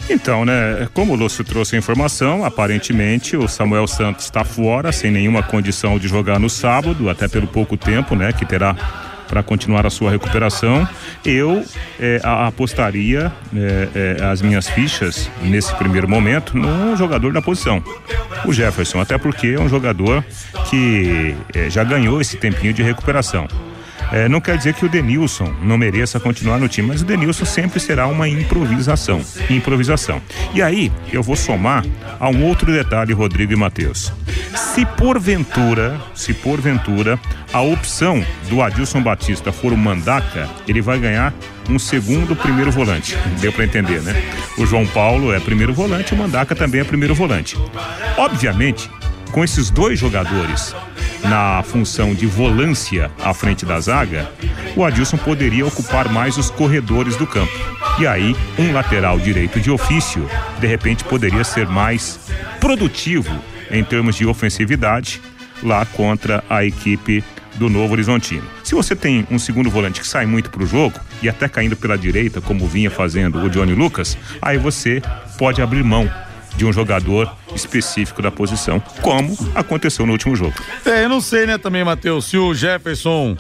Então, 0.09 0.45
né, 0.45 0.87
como 0.95 1.13
o 1.13 1.17
Lúcio 1.17 1.43
trouxe 1.43 1.75
a 1.75 1.79
informação, 1.81 2.45
aparentemente 2.45 3.37
o 3.37 3.49
Samuel 3.49 3.89
Santos 3.89 4.27
está 4.27 4.45
fora, 4.45 4.93
sem 4.93 5.11
nenhuma 5.11 5.43
condição 5.43 5.99
de 5.99 6.07
jogar 6.07 6.39
no 6.39 6.49
sábado, 6.49 7.11
até 7.11 7.27
pelo 7.27 7.49
pouco 7.49 7.77
tempo, 7.77 8.15
né, 8.15 8.33
que 8.33 8.47
terá 8.47 8.77
para 9.27 9.43
continuar 9.43 9.85
a 9.87 9.91
sua 9.91 10.13
recuperação. 10.13 10.89
Eu 11.25 11.65
é, 11.99 12.21
apostaria 12.23 13.33
é, 13.53 14.17
é, 14.21 14.25
as 14.25 14.41
minhas 14.41 14.69
fichas 14.69 15.29
nesse 15.43 15.75
primeiro 15.75 16.09
momento 16.09 16.57
no 16.57 16.97
jogador 16.97 17.33
da 17.33 17.43
posição, 17.43 17.83
o 18.45 18.53
Jefferson, 18.53 19.01
até 19.01 19.19
porque 19.19 19.49
é 19.49 19.61
um 19.61 19.69
jogador 19.69 20.25
que 20.71 21.35
já 21.71 21.83
ganhou 21.83 22.21
esse 22.21 22.37
tempinho 22.37 22.73
de 22.73 22.85
recuperação. 22.85 23.49
É, 24.13 24.29
não 24.29 24.41
quer 24.41 24.57
dizer 24.57 24.75
que 24.75 24.85
o 24.85 24.89
Denilson 24.89 25.55
não 25.63 25.77
mereça 25.77 26.19
continuar 26.19 26.59
no 26.59 26.69
time, 26.69 26.89
mas 26.89 27.03
o 27.03 27.05
Denilson 27.05 27.45
sempre 27.45 27.79
será 27.79 28.07
uma 28.07 28.29
improvisação. 28.29 29.21
Improvisação. 29.51 30.21
E 30.55 30.63
aí, 30.63 30.91
eu 31.13 31.23
vou 31.23 31.37
somar 31.37 31.85
a 32.19 32.29
um 32.29 32.45
outro 32.45 32.73
detalhe, 32.73 33.13
Rodrigo 33.13 33.53
e 33.53 33.57
Matheus. 33.57 34.13
Se 34.55 34.85
porventura, 34.85 36.01
se 36.15 36.33
porventura, 36.33 37.19
a 37.53 37.61
opção 37.61 38.25
do 38.49 38.63
Adilson 38.63 39.03
Batista 39.03 39.53
for 39.53 39.73
o 39.73 39.77
Mandaca, 39.77 40.49
ele 40.67 40.81
vai 40.81 40.99
ganhar 40.99 41.35
um 41.69 41.79
segundo 41.79 42.35
primeiro 42.35 42.71
volante. 42.71 43.17
Deu 43.41 43.53
para 43.53 43.65
entender, 43.65 44.01
né? 44.03 44.15
O 44.57 44.65
João 44.65 44.87
Paulo 44.87 45.33
é 45.33 45.39
primeiro 45.39 45.75
volante, 45.75 46.15
o 46.15 46.17
Mandaca 46.17 46.55
também 46.55 46.81
é 46.81 46.85
primeiro 46.85 47.15
volante. 47.15 47.57
Obviamente, 48.17 48.91
com 49.29 49.45
esses 49.45 49.71
dois 49.71 49.99
jogadores 49.99 50.75
na 51.23 51.63
função 51.63 52.15
de 52.15 52.27
volância 52.27 53.11
à 53.23 53.35
frente 53.35 53.67
da 53.67 53.81
zaga, 53.81 54.31
o 54.77 54.85
Adilson 54.85 55.17
poderia 55.17 55.67
ocupar 55.67 56.09
mais 56.09 56.37
os 56.37 56.51
corredores 56.51 57.17
do 57.17 57.27
campo. 57.27 57.53
E 57.99 58.07
aí, 58.07 58.37
um 58.59 58.73
lateral 58.73 59.19
direito 59.19 59.61
de 59.61 59.71
ofício, 59.71 60.29
de 60.61 60.67
repente, 60.67 61.05
poderia 61.05 61.45
ser 61.45 61.67
mais 61.67 62.21
produtivo 62.61 63.37
em 63.71 63.83
termos 63.83 64.17
de 64.17 64.27
ofensividade 64.27 65.21
lá 65.63 65.85
contra 65.85 66.45
a 66.49 66.65
equipe 66.65 67.25
do 67.57 67.69
Novo 67.69 67.95
Horizontino. 67.95 68.45
Se 68.63 68.75
você 68.75 68.95
tem 68.95 69.27
um 69.31 69.39
segundo 69.39 69.69
volante 69.69 70.01
que 70.01 70.07
sai 70.07 70.27
muito 70.27 70.49
para 70.49 70.63
o 70.63 70.67
jogo 70.67 70.99
e 71.21 71.29
até 71.29 71.49
caindo 71.49 71.77
pela 71.77 71.99
direita, 71.99 72.41
como 72.41 72.69
vinha 72.69 72.91
fazendo 72.91 73.43
o 73.43 73.51
Johnny 73.51 73.75
Lucas, 73.75 74.17
aí 74.41 74.57
você 74.57 75.03
pode 75.37 75.61
abrir 75.61 75.83
mão 75.83 76.09
de 76.59 76.67
um 76.67 76.73
jogador 76.73 77.33
específico 77.55 78.21
da 78.21 78.33
posição, 78.33 78.83
como 79.01 79.35
aconteceu 79.55 80.05
no 80.05 80.13
último 80.13 80.35
jogo. 80.35 80.55
É, 80.85 81.05
eu 81.05 81.09
não 81.09 81.21
sei, 81.21 81.47
né, 81.47 81.57
também, 81.57 81.85
Matheus, 81.85 82.25
se 82.27 82.37
o 82.37 82.53
Jefferson 82.53 83.37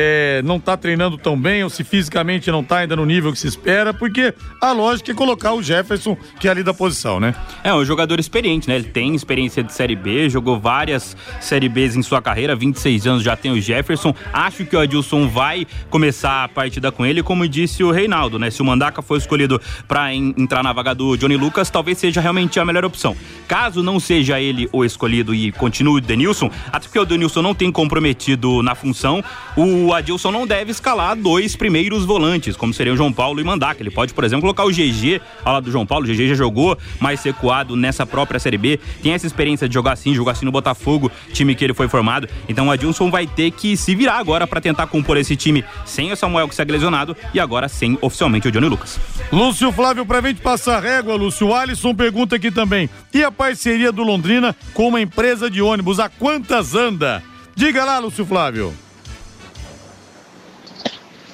é, 0.00 0.42
não 0.44 0.56
está 0.56 0.76
treinando 0.76 1.18
tão 1.18 1.36
bem 1.36 1.64
ou 1.64 1.70
se 1.70 1.82
fisicamente 1.82 2.50
não 2.52 2.60
está 2.60 2.78
ainda 2.78 2.94
no 2.94 3.04
nível 3.04 3.32
que 3.32 3.38
se 3.38 3.48
espera, 3.48 3.92
porque 3.92 4.32
a 4.60 4.70
lógica 4.70 5.10
é 5.10 5.14
colocar 5.14 5.54
o 5.54 5.62
Jefferson, 5.62 6.16
que 6.38 6.46
é 6.46 6.50
ali 6.52 6.62
da 6.62 6.72
posição, 6.72 7.18
né? 7.18 7.34
É, 7.64 7.74
um 7.74 7.84
jogador 7.84 8.20
experiente, 8.20 8.68
né? 8.68 8.76
Ele 8.76 8.84
tem 8.84 9.14
experiência 9.16 9.62
de 9.62 9.72
Série 9.72 9.96
B, 9.96 10.30
jogou 10.30 10.60
várias 10.60 11.16
Série 11.40 11.68
Bs 11.68 11.96
em 11.96 12.02
sua 12.02 12.22
carreira, 12.22 12.54
26 12.54 13.06
anos 13.08 13.22
já 13.24 13.34
tem 13.34 13.50
o 13.50 13.60
Jefferson. 13.60 14.14
Acho 14.32 14.64
que 14.64 14.76
o 14.76 14.78
Adilson 14.78 15.28
vai 15.28 15.66
começar 15.90 16.44
a 16.44 16.48
partida 16.48 16.92
com 16.92 17.04
ele, 17.04 17.20
como 17.20 17.48
disse 17.48 17.82
o 17.82 17.90
Reinaldo, 17.90 18.38
né? 18.38 18.50
Se 18.50 18.62
o 18.62 18.64
Mandaca 18.64 19.02
for 19.02 19.16
escolhido 19.16 19.60
para 19.88 20.14
entrar 20.14 20.62
na 20.62 20.72
vaga 20.72 20.94
do 20.94 21.16
Johnny 21.16 21.36
Lucas, 21.36 21.70
talvez 21.70 21.98
seja 21.98 22.20
realmente 22.20 22.60
a 22.60 22.64
melhor 22.64 22.84
opção. 22.84 23.16
Caso 23.48 23.82
não 23.82 23.98
seja 23.98 24.40
ele 24.40 24.68
o 24.72 24.84
escolhido 24.84 25.34
e 25.34 25.50
continue 25.50 25.98
o 25.98 26.00
Denilson, 26.00 26.50
até 26.72 26.86
porque 26.86 26.98
o 27.00 27.04
Denilson 27.04 27.42
não 27.42 27.54
tem 27.54 27.72
comprometido 27.72 28.62
na 28.62 28.76
função, 28.76 29.24
o 29.56 29.87
o 29.88 29.94
Adilson 29.94 30.30
não 30.30 30.46
deve 30.46 30.70
escalar 30.70 31.16
dois 31.16 31.56
primeiros 31.56 32.04
volantes, 32.04 32.56
como 32.58 32.74
seriam 32.74 32.94
João 32.94 33.10
Paulo 33.10 33.40
e 33.40 33.44
Mandaca. 33.44 33.82
Ele 33.82 33.90
pode, 33.90 34.12
por 34.12 34.22
exemplo, 34.22 34.42
colocar 34.42 34.64
o 34.64 34.70
GG 34.70 35.18
ao 35.42 35.54
lado 35.54 35.64
do 35.64 35.70
João 35.70 35.86
Paulo. 35.86 36.04
O 36.04 36.08
GG 36.08 36.28
já 36.28 36.34
jogou 36.34 36.76
mais 37.00 37.22
recuado 37.22 37.74
nessa 37.74 38.04
própria 38.04 38.38
Série 38.38 38.58
B. 38.58 38.78
Tem 39.02 39.14
essa 39.14 39.26
experiência 39.26 39.66
de 39.66 39.72
jogar 39.72 39.92
assim, 39.92 40.14
jogar 40.14 40.32
assim 40.32 40.44
no 40.44 40.52
Botafogo, 40.52 41.10
time 41.32 41.54
que 41.54 41.64
ele 41.64 41.72
foi 41.72 41.88
formado. 41.88 42.28
Então 42.46 42.68
o 42.68 42.70
Adilson 42.70 43.10
vai 43.10 43.26
ter 43.26 43.50
que 43.50 43.78
se 43.78 43.94
virar 43.94 44.18
agora 44.18 44.46
para 44.46 44.60
tentar 44.60 44.86
compor 44.88 45.16
esse 45.16 45.34
time 45.36 45.64
sem 45.86 46.12
o 46.12 46.16
Samuel 46.16 46.48
que 46.48 46.54
segue 46.54 46.70
lesionado 46.70 47.16
e 47.32 47.40
agora 47.40 47.66
sem 47.66 47.96
oficialmente 48.02 48.46
o 48.46 48.52
Johnny 48.52 48.68
Lucas. 48.68 49.00
Lúcio 49.32 49.72
Flávio, 49.72 50.04
pra 50.04 50.20
gente 50.20 50.42
passar 50.42 50.82
régua, 50.82 51.14
Lúcio, 51.14 51.54
Alisson 51.54 51.94
pergunta 51.94 52.36
aqui 52.36 52.50
também. 52.50 52.90
E 53.14 53.24
a 53.24 53.32
parceria 53.32 53.90
do 53.90 54.02
Londrina 54.02 54.54
com 54.74 54.88
uma 54.88 55.00
empresa 55.00 55.50
de 55.50 55.62
ônibus, 55.62 55.98
a 55.98 56.10
quantas 56.10 56.74
anda? 56.74 57.22
Diga 57.56 57.86
lá, 57.86 57.98
Lúcio 57.98 58.26
Flávio. 58.26 58.74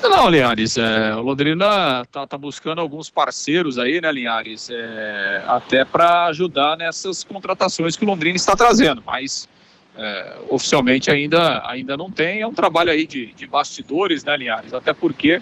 Não, 0.09 0.29
Linhares, 0.29 0.77
é, 0.77 1.15
o 1.15 1.23
Londrina 1.23 2.05
tá, 2.13 2.27
tá, 2.27 2.37
buscando 2.37 2.79
alguns 2.79 3.09
parceiros 3.09 3.79
aí, 3.79 4.03
né, 4.03 4.13
Linhares, 4.13 4.69
é, 4.71 5.43
até 5.47 5.83
para 5.83 6.27
ajudar 6.27 6.77
nessas 6.77 7.25
contratações 7.25 7.97
que 7.97 8.05
o 8.05 8.07
Londrina 8.07 8.37
está 8.37 8.55
trazendo, 8.55 9.03
mas 9.05 9.49
é, 9.97 10.37
oficialmente 10.51 11.11
ainda, 11.11 11.67
ainda 11.67 11.97
não 11.97 12.11
tem, 12.11 12.43
é 12.43 12.47
um 12.47 12.53
trabalho 12.53 12.91
aí 12.91 13.07
de, 13.07 13.33
de 13.33 13.47
bastidores, 13.47 14.25
né, 14.25 14.37
Linhares, 14.37 14.75
até 14.75 14.93
porque 14.93 15.41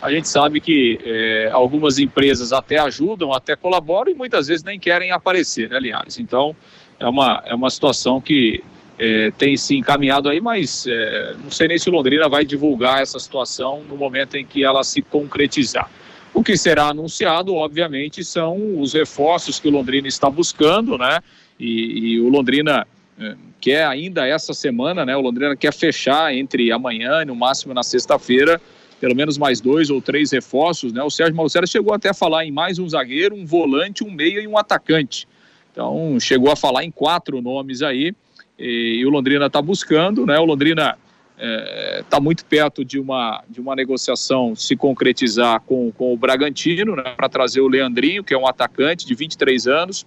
a 0.00 0.10
gente 0.10 0.28
sabe 0.28 0.60
que 0.60 0.98
é, 1.04 1.50
algumas 1.52 2.00
empresas 2.00 2.52
até 2.52 2.78
ajudam, 2.78 3.32
até 3.32 3.54
colaboram 3.54 4.10
e 4.10 4.14
muitas 4.14 4.48
vezes 4.48 4.64
nem 4.64 4.80
querem 4.80 5.12
aparecer, 5.12 5.70
né, 5.70 5.78
Linhares, 5.78 6.18
então 6.18 6.56
é 6.98 7.06
uma, 7.06 7.40
é 7.46 7.54
uma 7.54 7.70
situação 7.70 8.20
que 8.20 8.64
é, 9.02 9.32
tem 9.32 9.56
se 9.56 9.76
encaminhado 9.76 10.28
aí, 10.28 10.40
mas 10.40 10.86
é, 10.86 11.34
não 11.42 11.50
sei 11.50 11.66
nem 11.66 11.76
se 11.76 11.90
Londrina 11.90 12.28
vai 12.28 12.44
divulgar 12.44 13.02
essa 13.02 13.18
situação 13.18 13.82
no 13.88 13.96
momento 13.96 14.36
em 14.36 14.46
que 14.46 14.62
ela 14.62 14.84
se 14.84 15.02
concretizar. 15.02 15.90
O 16.32 16.40
que 16.40 16.56
será 16.56 16.84
anunciado, 16.84 17.52
obviamente, 17.52 18.22
são 18.22 18.80
os 18.80 18.92
reforços 18.92 19.58
que 19.58 19.66
o 19.66 19.72
Londrina 19.72 20.06
está 20.06 20.30
buscando, 20.30 20.96
né? 20.96 21.18
E, 21.58 22.12
e 22.12 22.20
o 22.20 22.28
Londrina 22.28 22.86
é, 23.18 23.34
quer 23.60 23.84
ainda 23.86 24.24
essa 24.24 24.54
semana, 24.54 25.04
né? 25.04 25.16
O 25.16 25.20
Londrina 25.20 25.56
quer 25.56 25.72
fechar 25.72 26.32
entre 26.32 26.70
amanhã 26.70 27.22
e 27.22 27.24
no 27.24 27.34
máximo 27.34 27.74
na 27.74 27.82
sexta-feira, 27.82 28.60
pelo 29.00 29.16
menos 29.16 29.36
mais 29.36 29.60
dois 29.60 29.90
ou 29.90 30.00
três 30.00 30.30
reforços, 30.30 30.92
né? 30.92 31.02
O 31.02 31.10
Sérgio 31.10 31.34
Malcera 31.34 31.66
chegou 31.66 31.92
até 31.92 32.10
a 32.10 32.14
falar 32.14 32.44
em 32.44 32.52
mais 32.52 32.78
um 32.78 32.88
zagueiro, 32.88 33.34
um 33.34 33.44
volante, 33.44 34.04
um 34.04 34.12
meia 34.12 34.40
e 34.40 34.46
um 34.46 34.56
atacante. 34.56 35.26
Então, 35.72 36.20
chegou 36.20 36.52
a 36.52 36.56
falar 36.56 36.84
em 36.84 36.90
quatro 36.90 37.42
nomes 37.42 37.82
aí 37.82 38.14
e, 38.62 39.00
e 39.00 39.06
o 39.06 39.10
Londrina 39.10 39.46
está 39.46 39.60
buscando, 39.60 40.24
né? 40.24 40.38
O 40.38 40.44
Londrina 40.44 40.96
está 41.36 41.44
é, 41.44 42.04
tá 42.08 42.20
muito 42.20 42.44
perto 42.44 42.84
de 42.84 43.00
uma, 43.00 43.42
de 43.48 43.60
uma 43.60 43.74
negociação 43.74 44.54
se 44.54 44.76
concretizar 44.76 45.60
com, 45.62 45.90
com 45.90 46.12
o 46.12 46.16
Bragantino, 46.16 46.94
né, 46.94 47.14
para 47.16 47.28
trazer 47.28 47.60
o 47.60 47.68
Leandrinho, 47.68 48.22
que 48.22 48.32
é 48.32 48.38
um 48.38 48.46
atacante 48.46 49.04
de 49.04 49.14
23 49.14 49.66
anos. 49.66 50.06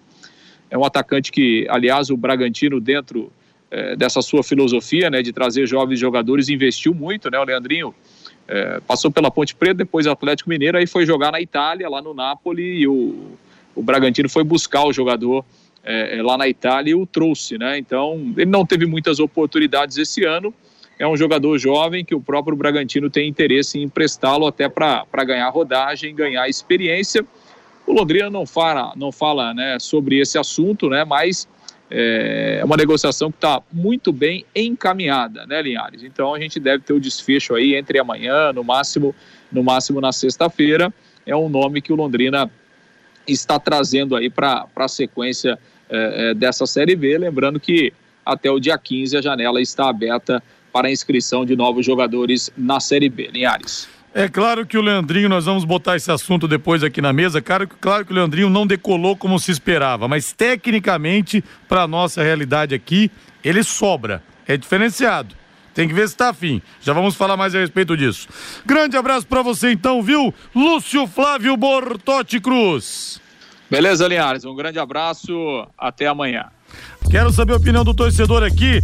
É 0.69 0.77
um 0.77 0.85
atacante 0.85 1.31
que, 1.31 1.67
aliás, 1.69 2.09
o 2.09 2.15
Bragantino, 2.15 2.79
dentro 2.79 3.31
é, 3.69 3.95
dessa 3.95 4.21
sua 4.21 4.43
filosofia 4.43 5.09
né, 5.09 5.21
de 5.21 5.33
trazer 5.33 5.67
jovens 5.67 5.99
jogadores, 5.99 6.47
investiu 6.47 6.93
muito. 6.93 7.29
Né, 7.29 7.37
o 7.37 7.43
Leandrinho 7.43 7.93
é, 8.47 8.79
passou 8.87 9.11
pela 9.11 9.29
Ponte 9.29 9.53
Preta, 9.55 9.75
depois 9.75 10.07
Atlético 10.07 10.49
Mineiro, 10.49 10.77
aí 10.77 10.87
foi 10.87 11.05
jogar 11.05 11.31
na 11.31 11.41
Itália, 11.41 11.89
lá 11.89 12.01
no 12.01 12.13
Napoli, 12.13 12.79
e 12.79 12.87
o, 12.87 13.33
o 13.75 13.83
Bragantino 13.83 14.29
foi 14.29 14.43
buscar 14.43 14.85
o 14.85 14.93
jogador 14.93 15.43
é, 15.85 16.17
é, 16.17 16.23
lá 16.23 16.37
na 16.37 16.47
Itália 16.47 16.91
e 16.91 16.95
o 16.95 17.05
trouxe, 17.05 17.57
né? 17.57 17.77
Então, 17.77 18.33
ele 18.35 18.49
não 18.49 18.65
teve 18.65 18.85
muitas 18.85 19.19
oportunidades 19.19 19.97
esse 19.97 20.25
ano 20.25 20.53
é 20.97 21.07
um 21.07 21.17
jogador 21.17 21.57
jovem 21.57 22.05
que 22.05 22.15
o 22.15 22.21
próprio 22.21 22.55
Bragantino 22.55 23.09
tem 23.09 23.27
interesse 23.27 23.77
em 23.77 23.83
emprestá-lo 23.83 24.47
até 24.47 24.69
para 24.69 25.23
ganhar 25.25 25.49
rodagem, 25.49 26.15
ganhar 26.15 26.47
experiência. 26.47 27.25
O 27.85 27.93
Londrina 27.93 28.29
não 28.29 28.45
fala, 28.45 28.93
não 28.95 29.11
fala 29.11 29.53
né, 29.53 29.77
sobre 29.79 30.19
esse 30.19 30.37
assunto, 30.37 30.89
né, 30.89 31.03
mas 31.03 31.47
é 31.91 32.61
uma 32.63 32.75
negociação 32.75 33.29
que 33.29 33.37
está 33.37 33.61
muito 33.71 34.11
bem 34.11 34.43
encaminhada, 34.55 35.45
né, 35.45 35.61
Linhares? 35.61 36.01
Então 36.03 36.33
a 36.33 36.39
gente 36.39 36.59
deve 36.59 36.83
ter 36.83 36.93
o 36.93 36.99
desfecho 36.99 37.53
aí 37.53 37.75
entre 37.75 37.99
amanhã, 37.99 38.51
no 38.51 38.63
máximo, 38.63 39.13
no 39.51 39.63
máximo 39.63 40.01
na 40.01 40.11
sexta-feira. 40.11 40.91
É 41.25 41.35
um 41.35 41.47
nome 41.47 41.81
que 41.81 41.93
o 41.93 41.95
Londrina 41.95 42.49
está 43.27 43.59
trazendo 43.59 44.15
aí 44.15 44.29
para 44.29 44.67
a 44.75 44.87
sequência 44.87 45.59
é, 45.89 46.31
é, 46.31 46.33
dessa 46.33 46.65
Série 46.65 46.95
B. 46.95 47.17
Lembrando 47.17 47.59
que 47.59 47.93
até 48.25 48.49
o 48.49 48.59
dia 48.59 48.77
15 48.77 49.17
a 49.17 49.21
janela 49.21 49.61
está 49.61 49.89
aberta 49.89 50.41
para 50.73 50.87
a 50.87 50.91
inscrição 50.91 51.45
de 51.45 51.55
novos 51.55 51.85
jogadores 51.85 52.51
na 52.57 52.79
Série 52.79 53.09
B. 53.09 53.29
Linhares. 53.31 53.87
É 54.13 54.29
claro 54.29 54.65
que 54.65 54.77
o 54.77 54.81
Leandrinho, 54.81 55.27
nós 55.27 55.43
vamos 55.43 55.65
botar 55.65 55.97
esse 55.97 56.09
assunto 56.09 56.47
depois 56.47 56.83
aqui 56.83 57.01
na 57.01 57.11
mesa. 57.11 57.41
Claro, 57.41 57.67
claro 57.67 58.05
que 58.05 58.13
o 58.13 58.15
Leandrinho 58.15 58.49
não 58.49 58.65
decolou 58.65 59.15
como 59.15 59.37
se 59.37 59.51
esperava, 59.51 60.07
mas 60.07 60.31
tecnicamente, 60.31 61.43
para 61.67 61.85
nossa 61.85 62.23
realidade 62.23 62.73
aqui, 62.73 63.11
ele 63.43 63.61
sobra. 63.61 64.23
É 64.47 64.55
diferenciado. 64.55 65.35
Tem 65.73 65.85
que 65.85 65.93
ver 65.93 66.07
se 66.07 66.13
está 66.13 66.29
afim. 66.29 66.61
Já 66.81 66.93
vamos 66.93 67.15
falar 67.15 67.35
mais 67.35 67.53
a 67.53 67.59
respeito 67.59 67.97
disso. 67.97 68.29
Grande 68.65 68.95
abraço 68.95 69.27
para 69.27 69.41
você 69.41 69.71
então, 69.71 70.01
viu? 70.01 70.33
Lúcio 70.55 71.05
Flávio 71.05 71.57
Bortotti 71.57 72.39
Cruz. 72.39 73.19
Beleza, 73.69 74.07
Linhares. 74.07 74.45
Um 74.45 74.55
grande 74.55 74.79
abraço. 74.79 75.67
Até 75.77 76.07
amanhã. 76.07 76.45
Quero 77.09 77.31
saber 77.31 77.53
a 77.53 77.57
opinião 77.57 77.83
do 77.83 77.93
torcedor 77.93 78.43
aqui. 78.43 78.81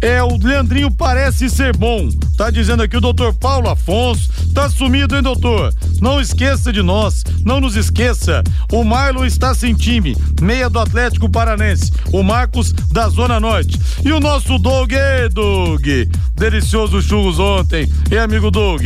É, 0.00 0.22
o 0.22 0.36
Leandrinho 0.36 0.90
parece 0.90 1.48
ser 1.48 1.76
bom. 1.76 2.08
Tá 2.36 2.50
dizendo 2.50 2.82
aqui 2.82 2.96
o 2.96 3.00
doutor 3.00 3.32
Paulo 3.34 3.68
Afonso. 3.68 4.30
Tá 4.52 4.68
sumido, 4.68 5.16
hein, 5.16 5.22
doutor? 5.22 5.72
Não 6.00 6.20
esqueça 6.20 6.72
de 6.72 6.82
nós. 6.82 7.24
Não 7.44 7.60
nos 7.60 7.76
esqueça. 7.76 8.42
O 8.70 8.84
Marlon 8.84 9.24
está 9.24 9.54
sem 9.54 9.74
time. 9.74 10.16
Meia 10.40 10.68
do 10.68 10.78
Atlético 10.78 11.30
Paranense. 11.30 11.92
O 12.12 12.22
Marcos 12.22 12.72
da 12.72 13.08
Zona 13.08 13.40
Norte. 13.40 13.80
E 14.04 14.12
o 14.12 14.20
nosso 14.20 14.58
Doug, 14.58 14.92
ei, 14.92 15.28
Doug. 15.28 15.86
Delicioso 16.34 17.00
churros 17.00 17.38
ontem. 17.38 17.90
E 18.10 18.18
amigo 18.18 18.50
Doug? 18.50 18.82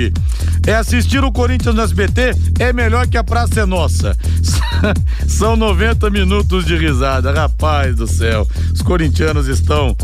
É 0.67 0.75
assistir 0.75 1.25
o 1.25 1.33
Corinthians 1.33 1.75
no 1.75 1.83
SBT 1.83 2.37
é 2.59 2.73
melhor 2.73 3.07
que 3.09 3.17
a 3.17 3.25
Praça 3.25 3.61
é 3.61 3.67
Nossa. 3.67 4.17
São 5.27 5.57
90 5.57 6.11
minutos 6.11 6.65
de 6.65 6.77
risada. 6.77 7.33
Rapaz 7.33 7.97
do 7.97 8.07
céu. 8.07 8.47
Os 8.73 8.83
corintianos 8.83 9.49
estão 9.49 9.97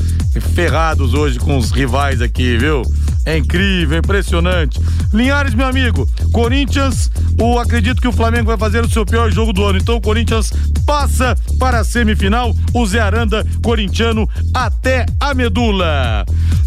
ferrados 0.54 0.95
hoje 1.00 1.38
com 1.38 1.56
os 1.58 1.70
rivais 1.70 2.20
aqui, 2.20 2.56
viu? 2.56 2.82
É 3.24 3.36
incrível, 3.36 3.98
impressionante. 3.98 4.80
Linhares, 5.12 5.54
meu 5.54 5.66
amigo, 5.66 6.08
Corinthians, 6.32 7.10
o, 7.40 7.58
acredito 7.58 8.00
que 8.00 8.08
o 8.08 8.12
Flamengo 8.12 8.46
vai 8.46 8.56
fazer 8.56 8.84
o 8.84 8.88
seu 8.88 9.04
pior 9.04 9.30
jogo 9.30 9.52
do 9.52 9.64
ano. 9.64 9.78
Então 9.78 9.96
o 9.96 10.00
Corinthians 10.00 10.52
passa 10.86 11.36
para 11.58 11.80
a 11.80 11.84
semifinal, 11.84 12.54
o 12.72 12.86
Zé 12.86 13.00
Aranda, 13.00 13.44
corintiano, 13.62 14.28
até 14.54 15.06
a 15.18 15.34
medula. 15.34 16.24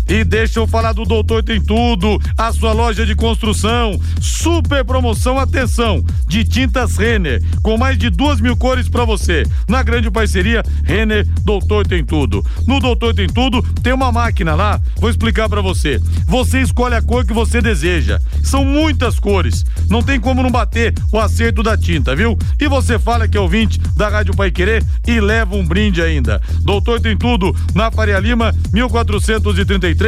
E 0.10 0.24
deixa 0.24 0.60
eu 0.60 0.66
falar 0.66 0.92
do 0.94 1.06
Doutor 1.06 1.44
Tem 1.44 1.62
Tudo, 1.62 2.20
a 2.36 2.52
sua 2.52 2.74
loja 2.74 3.06
de 3.06 3.14
construção. 3.14 4.02
Super 4.20 4.84
promoção, 4.84 5.38
atenção, 5.38 6.04
de 6.28 6.44
tintas 6.44 6.98
Renner, 6.98 7.44
com 7.62 7.78
mais 7.78 7.96
de 7.96 8.10
duas 8.10 8.42
mil 8.42 8.58
cores 8.58 8.90
para 8.90 9.06
você. 9.06 9.46
Na 9.68 9.84
grande 9.84 10.10
parceria, 10.10 10.64
Renner, 10.84 11.28
Doutor 11.44 11.86
Tem 11.86 12.04
Tudo. 12.04 12.44
No 12.66 12.80
Doutor 12.80 13.14
Tem 13.14 13.28
Tudo, 13.28 13.62
tem 13.84 13.94
uma 13.94 14.12
máquina 14.12 14.56
lá, 14.56 14.82
vou 14.96 15.12
explicar 15.12 15.48
para 15.48 15.62
você. 15.62 16.02
Você 16.26 16.60
escolhe 16.60 16.96
a 16.96 17.04
cor 17.04 17.24
que 17.24 17.34
você 17.34 17.62
deseja. 17.62 18.20
São 18.44 18.66
muitas 18.66 19.20
cores, 19.20 19.64
não 19.88 20.02
tem 20.02 20.20
como 20.20 20.42
não 20.42 20.50
bater 20.50 20.92
o 21.12 21.20
acerto 21.20 21.62
da 21.62 21.78
tinta, 21.78 22.16
viu? 22.16 22.36
E 22.60 22.68
você 22.68 22.98
fala 22.98 23.28
que 23.28 23.38
é 23.38 23.40
ouvinte 23.40 23.80
da 23.96 24.10
Rádio 24.10 24.36
Pai 24.36 24.50
Querer 24.50 24.84
e 25.06 25.22
leva 25.22 25.56
um 25.56 25.64
brinde 25.64 26.02
ainda. 26.02 26.42
Doutor 26.62 27.00
Tem 27.00 27.16
Tudo, 27.16 27.56
na 27.76 27.92
Faria 27.92 28.18
Lima, 28.18 28.56
1433 28.74 29.99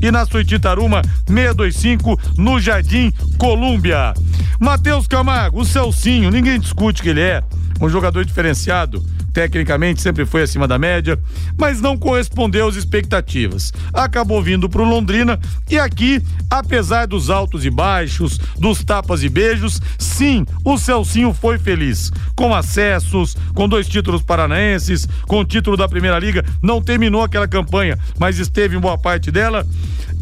e 0.00 0.10
na 0.10 0.24
Suititaruma 0.24 1.02
625 1.26 2.20
no 2.38 2.60
Jardim 2.60 3.12
Colúmbia. 3.36 4.14
Matheus 4.58 5.06
Camargo, 5.06 5.60
o 5.60 5.64
Celcinho, 5.64 6.30
ninguém 6.30 6.60
discute 6.60 7.02
que 7.02 7.08
ele 7.08 7.20
é 7.20 7.42
um 7.80 7.88
jogador 7.88 8.24
diferenciado 8.24 9.04
tecnicamente 9.32 10.00
sempre 10.00 10.24
foi 10.24 10.42
acima 10.42 10.66
da 10.66 10.78
média, 10.78 11.18
mas 11.56 11.80
não 11.80 11.96
correspondeu 11.96 12.68
às 12.68 12.76
expectativas. 12.76 13.72
Acabou 13.92 14.42
vindo 14.42 14.68
para 14.68 14.82
o 14.82 14.88
Londrina 14.88 15.38
e 15.68 15.78
aqui, 15.78 16.22
apesar 16.50 17.06
dos 17.06 17.30
altos 17.30 17.64
e 17.64 17.70
baixos, 17.70 18.38
dos 18.58 18.84
tapas 18.84 19.22
e 19.22 19.28
beijos, 19.28 19.80
sim, 19.98 20.44
o 20.64 20.76
Celcinho 20.78 21.32
foi 21.32 21.58
feliz. 21.58 22.10
Com 22.34 22.54
acessos, 22.54 23.36
com 23.54 23.68
dois 23.68 23.88
títulos 23.88 24.22
paranaenses, 24.22 25.06
com 25.26 25.40
o 25.40 25.44
título 25.44 25.76
da 25.76 25.88
Primeira 25.88 26.18
Liga, 26.18 26.44
não 26.62 26.82
terminou 26.82 27.22
aquela 27.22 27.48
campanha, 27.48 27.98
mas 28.18 28.38
esteve 28.38 28.76
em 28.76 28.80
boa 28.80 28.98
parte 28.98 29.30
dela. 29.30 29.66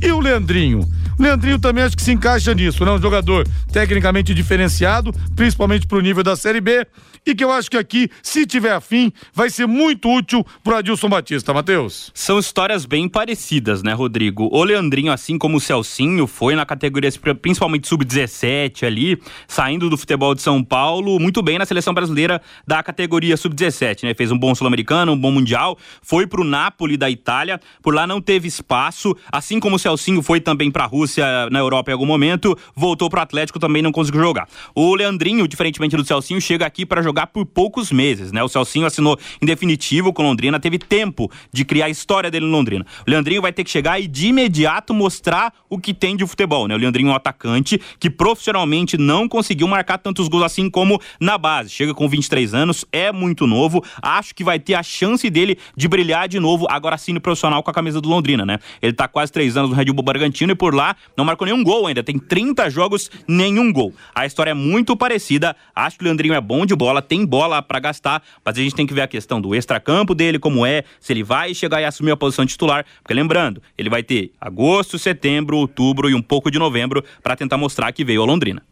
E 0.01 0.11
o 0.11 0.21
Leandrinho? 0.21 0.89
Leandrinho 1.19 1.59
também 1.59 1.83
acho 1.83 1.97
que 1.97 2.03
se 2.03 2.13
encaixa 2.13 2.55
nisso, 2.55 2.85
né? 2.85 2.93
Um 2.93 3.03
jogador 3.03 3.47
tecnicamente 3.73 4.33
diferenciado, 4.33 5.13
principalmente 5.35 5.87
para 5.87 5.99
o 5.99 6.01
nível 6.01 6.23
da 6.23 6.37
Série 6.37 6.61
B 6.61 6.87
e 7.27 7.35
que 7.35 7.45
eu 7.45 7.53
acho 7.53 7.71
que 7.71 7.77
aqui, 7.77 8.11
se 8.23 8.47
tiver 8.47 8.73
afim, 8.73 8.98
vai 9.35 9.51
ser 9.51 9.67
muito 9.67 10.09
útil 10.09 10.45
pro 10.65 10.77
Adilson 10.77 11.09
Batista, 11.09 11.53
Matheus. 11.53 12.11
São 12.15 12.39
histórias 12.39 12.87
bem 12.87 13.09
parecidas, 13.09 13.83
né, 13.83 13.93
Rodrigo? 13.93 14.49
O 14.51 14.65
Leandrinho, 14.65 15.13
assim 15.13 15.37
como 15.37 15.59
o 15.59 15.61
Celcinho, 15.61 16.27
foi 16.27 16.55
na 16.55 16.65
categoria 16.65 17.11
principalmente 17.41 17.89
sub-17 17.89 18.87
ali, 18.87 19.21
saindo 19.47 19.91
do 19.91 19.99
futebol 19.99 20.35
de 20.35 20.41
São 20.41 20.65
Paulo, 20.65 21.19
muito 21.19 21.43
bem 21.43 21.59
na 21.59 21.67
seleção 21.67 21.93
brasileira 21.93 22.41
da 22.67 22.83
categoria 22.83 23.37
sub-17, 23.37 24.05
né? 24.05 24.15
Fez 24.15 24.33
um 24.33 24.39
bom 24.39 24.55
sul-americano, 24.55 25.13
um 25.13 25.21
bom 25.21 25.31
mundial, 25.31 25.77
foi 26.01 26.27
pro 26.27 26.45
Napoli 26.45 26.97
da 26.97 27.11
Itália, 27.11 27.61
por 27.83 27.95
lá 27.95 28.07
não 28.07 28.21
teve 28.21 28.49
espaço, 28.49 29.15
assim 29.31 29.61
como 29.61 29.77
o 29.77 29.79
Celcinho 29.79 30.23
foi 30.23 30.41
também 30.41 30.71
pra 30.71 30.87
Rússia 30.87 31.49
na 31.51 31.59
Europa 31.59 31.91
em 31.91 31.95
algum 31.95 32.07
momento, 32.07 32.57
voltou 32.75 33.11
pro 33.11 33.21
Atlético 33.21 33.59
também 33.59 33.83
não 33.83 33.93
conseguiu 33.93 34.21
jogar. 34.23 34.49
O 34.75 34.95
Leandrinho, 34.95 35.47
diferentemente 35.47 35.97
do 35.97 36.05
Celcinho, 36.05 36.41
chega 36.41 36.65
aqui 36.65 36.87
para 36.87 37.03
jogar 37.03 37.19
jogar 37.19 37.27
por 37.27 37.45
poucos 37.45 37.91
meses, 37.91 38.31
né? 38.31 38.43
O 38.43 38.49
Celcinho 38.49 38.87
assinou 38.89 39.19
em 39.41 39.47
definitivo 39.47 40.13
com 40.13 40.23
Londrina, 40.23 40.59
teve 40.59 40.79
tempo 40.79 41.31
de 41.53 41.65
criar 41.65 41.87
a 41.87 41.91
história 41.91 42.31
dele 42.31 42.47
em 42.47 42.51
Londrina. 42.51 42.85
O 43.07 43.11
Leandrinho 43.11 43.43
vai 43.43 43.53
ter 43.53 43.65
que 43.65 43.71
chegar 43.71 44.01
e 44.01 44.07
de 44.07 44.29
imediato 44.29 44.93
mostrar 44.93 45.53
o 45.69 45.79
que 45.79 45.95
tem 45.95 46.17
de 46.17 46.27
futebol, 46.27 46.67
né? 46.67 46.75
O 46.75 46.79
Leandrinho 46.79 47.11
é 47.11 47.13
um 47.13 47.17
atacante 47.17 47.81
que 47.99 48.11
profissionalmente 48.11 48.97
não 48.97 49.29
conseguiu 49.29 49.69
marcar 49.69 49.99
tantos 49.99 50.29
gols 50.29 50.45
assim 50.45 50.69
como 50.69 51.01
na 51.21 51.39
base. 51.39 51.71
Chega 51.71 51.95
com 51.95 52.09
23 52.09 52.55
anos, 52.55 52.85
é 52.93 53.13
muito 53.13 53.47
novo, 53.47 53.83
acho 54.03 54.35
que 54.35 54.43
vai 54.43 54.59
ter 54.59 54.75
a 54.75 54.83
chance 54.83 55.29
dele 55.31 55.59
de 55.77 55.89
brilhar 55.89 56.29
de 56.29 56.41
novo, 56.41 56.67
agora 56.71 56.97
sim 56.99 57.13
no 57.13 57.21
profissional 57.21 57.63
com 57.63 57.71
a 57.71 57.75
camisa 57.75 58.01
do 58.01 58.09
Londrina, 58.09 58.45
né? 58.45 58.59
Ele 58.81 58.93
tá 58.93 59.07
quase 59.07 59.33
três 59.33 59.57
anos 59.57 59.71
no 59.71 59.77
Red 59.77 59.87
Bull 59.87 60.05
Bragantino 60.05 60.53
e 60.53 60.55
por 60.55 60.75
lá 60.75 60.97
não 61.17 61.25
marcou 61.25 61.47
nenhum 61.47 61.63
gol 61.63 61.87
ainda, 61.87 62.03
tem 62.03 62.19
30 62.19 62.71
jogos, 62.71 63.11
nenhum 63.27 63.73
gol. 63.73 63.93
A 64.15 64.27
história 64.27 64.51
é 64.51 64.55
muito 64.55 64.97
parecida, 64.97 65.57
acho 65.75 65.99
que 65.99 66.05
o 66.05 66.07
Leandrinho 66.07 66.35
é 66.35 66.41
bom 66.41 66.65
de 66.65 66.75
bola, 66.75 67.03
tem 67.03 67.25
bola 67.25 67.63
para 67.63 67.79
gastar, 67.81 68.23
mas 68.45 68.57
a 68.57 68.63
gente 68.63 68.75
tem 68.79 68.87
que 68.87 68.95
ver 68.95 69.03
a 69.03 69.09
questão 69.09 69.41
do 69.41 69.57
extracampo 69.57 70.15
dele, 70.15 70.39
como 70.39 70.65
é, 70.65 70.85
se 71.01 71.13
ele 71.13 71.25
vai 71.25 71.53
chegar 71.53 71.81
e 71.81 71.85
assumir 71.85 72.13
a 72.13 72.17
posição 72.17 72.47
titular, 72.47 72.87
porque 73.03 73.13
lembrando, 73.13 73.61
ele 73.77 73.91
vai 73.91 74.05
ter 74.05 74.31
agosto, 74.41 74.99
setembro, 74.99 75.57
outubro 75.57 76.09
e 76.09 76.15
um 76.15 76.23
pouco 76.23 76.49
de 76.49 76.61
novembro 76.61 77.05
para 77.21 77.35
tentar 77.35 77.57
mostrar 77.57 77.91
que 77.91 78.05
veio 78.05 78.23
a 78.23 78.25
Londrina. 78.25 78.63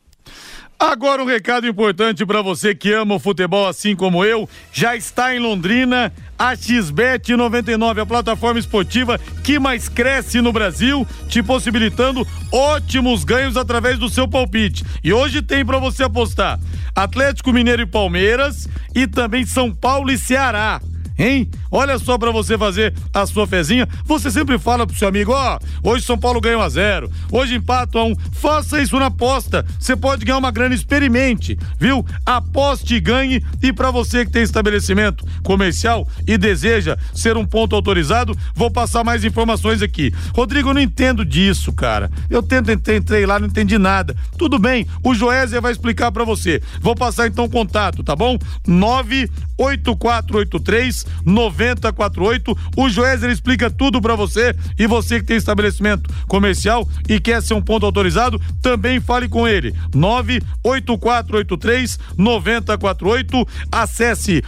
Agora 0.78 1.22
um 1.22 1.26
recado 1.26 1.66
importante 1.66 2.26
para 2.26 2.42
você 2.42 2.74
que 2.74 2.92
ama 2.92 3.14
o 3.14 3.18
futebol 3.18 3.66
assim 3.66 3.96
como 3.96 4.22
eu, 4.22 4.46
já 4.70 4.94
está 4.94 5.34
em 5.34 5.38
Londrina 5.38 6.12
a 6.38 6.54
XBET 6.54 7.34
99, 7.34 8.02
a 8.02 8.06
plataforma 8.06 8.60
esportiva 8.60 9.18
que 9.42 9.58
mais 9.58 9.88
cresce 9.88 10.42
no 10.42 10.52
Brasil, 10.52 11.06
te 11.28 11.42
possibilitando 11.42 12.26
ótimos 12.52 13.24
ganhos 13.24 13.56
através 13.56 13.98
do 13.98 14.10
seu 14.10 14.28
palpite. 14.28 14.84
E 15.02 15.14
hoje 15.14 15.40
tem 15.40 15.64
para 15.64 15.78
você 15.78 16.04
apostar 16.04 16.60
Atlético 16.94 17.54
Mineiro 17.54 17.80
e 17.80 17.86
Palmeiras 17.86 18.68
e 18.94 19.06
também 19.06 19.46
São 19.46 19.74
Paulo 19.74 20.10
e 20.10 20.18
Ceará 20.18 20.78
hein? 21.18 21.48
Olha 21.70 21.98
só 21.98 22.18
para 22.18 22.30
você 22.30 22.56
fazer 22.56 22.94
a 23.12 23.26
sua 23.26 23.46
fezinha. 23.46 23.88
Você 24.04 24.30
sempre 24.30 24.58
fala 24.58 24.86
pro 24.86 24.96
seu 24.96 25.08
amigo, 25.08 25.32
ó, 25.32 25.58
oh, 25.82 25.90
hoje 25.90 26.04
São 26.04 26.18
Paulo 26.18 26.40
ganha 26.40 26.58
1 26.58 26.62
a 26.62 26.68
0, 26.68 27.10
hoje 27.30 27.54
empata 27.54 27.98
a 27.98 28.04
1. 28.04 28.16
Faça 28.32 28.80
isso 28.80 28.98
na 28.98 29.06
aposta. 29.06 29.64
Você 29.78 29.96
pode 29.96 30.24
ganhar 30.24 30.38
uma 30.38 30.50
grana, 30.50 30.74
experimente, 30.74 31.58
viu? 31.78 32.04
Aposte 32.24 32.94
e 32.94 33.00
ganhe. 33.00 33.44
E 33.62 33.72
para 33.72 33.90
você 33.90 34.24
que 34.24 34.32
tem 34.32 34.42
estabelecimento 34.42 35.24
comercial 35.42 36.08
e 36.26 36.38
deseja 36.38 36.96
ser 37.14 37.36
um 37.36 37.46
ponto 37.46 37.74
autorizado, 37.74 38.36
vou 38.54 38.70
passar 38.70 39.04
mais 39.04 39.24
informações 39.24 39.82
aqui. 39.82 40.12
Rodrigo, 40.34 40.70
eu 40.70 40.74
não 40.74 40.80
entendo 40.80 41.24
disso, 41.24 41.72
cara. 41.72 42.10
Eu 42.28 42.42
tento 42.42 42.70
entrei 42.90 43.24
lá, 43.26 43.38
não 43.38 43.46
entendi 43.46 43.78
nada. 43.78 44.16
Tudo 44.38 44.58
bem, 44.58 44.86
o 45.02 45.14
Joésia 45.14 45.60
vai 45.60 45.72
explicar 45.72 46.12
para 46.12 46.24
você. 46.24 46.62
Vou 46.80 46.94
passar 46.94 47.26
então 47.26 47.44
o 47.44 47.50
contato, 47.50 48.02
tá 48.02 48.16
bom? 48.16 48.38
98483 48.66 51.05
9048. 51.24 52.56
O 52.76 52.88
Joézer 52.88 53.30
explica 53.30 53.70
tudo 53.70 54.00
para 54.00 54.14
você 54.14 54.54
e 54.78 54.86
você 54.86 55.20
que 55.20 55.26
tem 55.26 55.36
estabelecimento 55.36 56.08
comercial 56.26 56.88
e 57.08 57.20
quer 57.20 57.42
ser 57.42 57.54
um 57.54 57.62
ponto 57.62 57.86
autorizado, 57.86 58.40
também 58.62 59.00
fale 59.00 59.28
com 59.28 59.46
ele. 59.46 59.74
98483 59.94 61.98
9048. 62.16 63.46
Acesse 63.70 64.42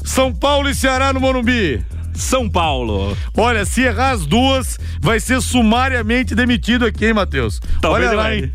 São 0.05 0.35
Paulo 0.35 0.69
e 0.69 0.75
Ceará 0.75 1.13
no 1.13 1.21
Morumbi. 1.21 1.83
São 2.15 2.49
Paulo. 2.49 3.17
Olha, 3.37 3.65
se 3.65 3.83
errar 3.83 4.11
as 4.11 4.27
duas, 4.27 4.79
vai 5.01 5.21
ser 5.21 5.41
sumariamente 5.41 6.35
demitido 6.35 6.85
aqui, 6.85 7.07
hein, 7.07 7.15
Matheus? 7.15 7.61
Talvez 7.81 8.09
Olha 8.09 8.17
lá, 8.17 8.23
vai. 8.25 8.39
hein? 8.39 8.53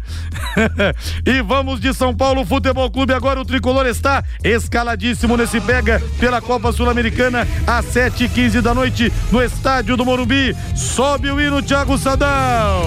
e 1.26 1.42
vamos 1.42 1.80
de 1.80 1.94
São 1.94 2.16
Paulo 2.16 2.46
Futebol 2.46 2.90
Clube. 2.90 3.14
Agora 3.14 3.40
o 3.40 3.46
tricolor 3.46 3.86
está 3.86 4.24
escaladíssimo 4.44 5.36
nesse 5.38 5.60
pega 5.62 6.02
pela 6.20 6.42
Copa 6.42 6.72
Sul-Americana 6.72 7.48
às 7.66 7.86
7h15 7.86 8.62
da 8.62 8.74
noite 8.74 9.12
no 9.32 9.42
estádio 9.42 9.98
do 9.98 10.06
Morumbi. 10.06 10.56
Sobe 10.76 11.30
o 11.32 11.40
hino, 11.40 11.62
Thiago 11.62 11.98
Sadal. 11.98 12.84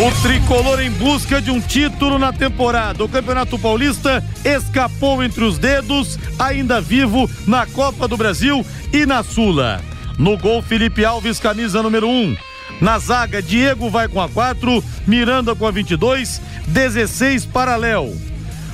O 0.00 0.22
tricolor 0.22 0.80
em 0.80 0.90
busca 0.90 1.42
de 1.42 1.50
um 1.50 1.60
título 1.60 2.18
na 2.18 2.32
temporada. 2.32 3.04
O 3.04 3.08
Campeonato 3.08 3.58
Paulista 3.58 4.24
escapou 4.42 5.22
entre 5.22 5.44
os 5.44 5.58
dedos, 5.58 6.18
ainda 6.38 6.80
vivo 6.80 7.28
na 7.46 7.66
Copa 7.66 8.08
do 8.08 8.16
Brasil 8.16 8.64
e 8.94 9.04
na 9.04 9.22
Sula. 9.22 9.78
No 10.18 10.38
gol, 10.38 10.62
Felipe 10.62 11.04
Alves, 11.04 11.38
camisa 11.38 11.82
número 11.82 12.08
1. 12.08 12.10
Um. 12.10 12.36
Na 12.80 12.98
zaga, 12.98 13.42
Diego 13.42 13.90
vai 13.90 14.08
com 14.08 14.22
a 14.22 14.28
4, 14.30 14.82
Miranda 15.06 15.54
com 15.54 15.66
a 15.66 15.70
22, 15.70 16.40
16 16.66 17.44
para 17.44 17.76
Léo. 17.76 18.16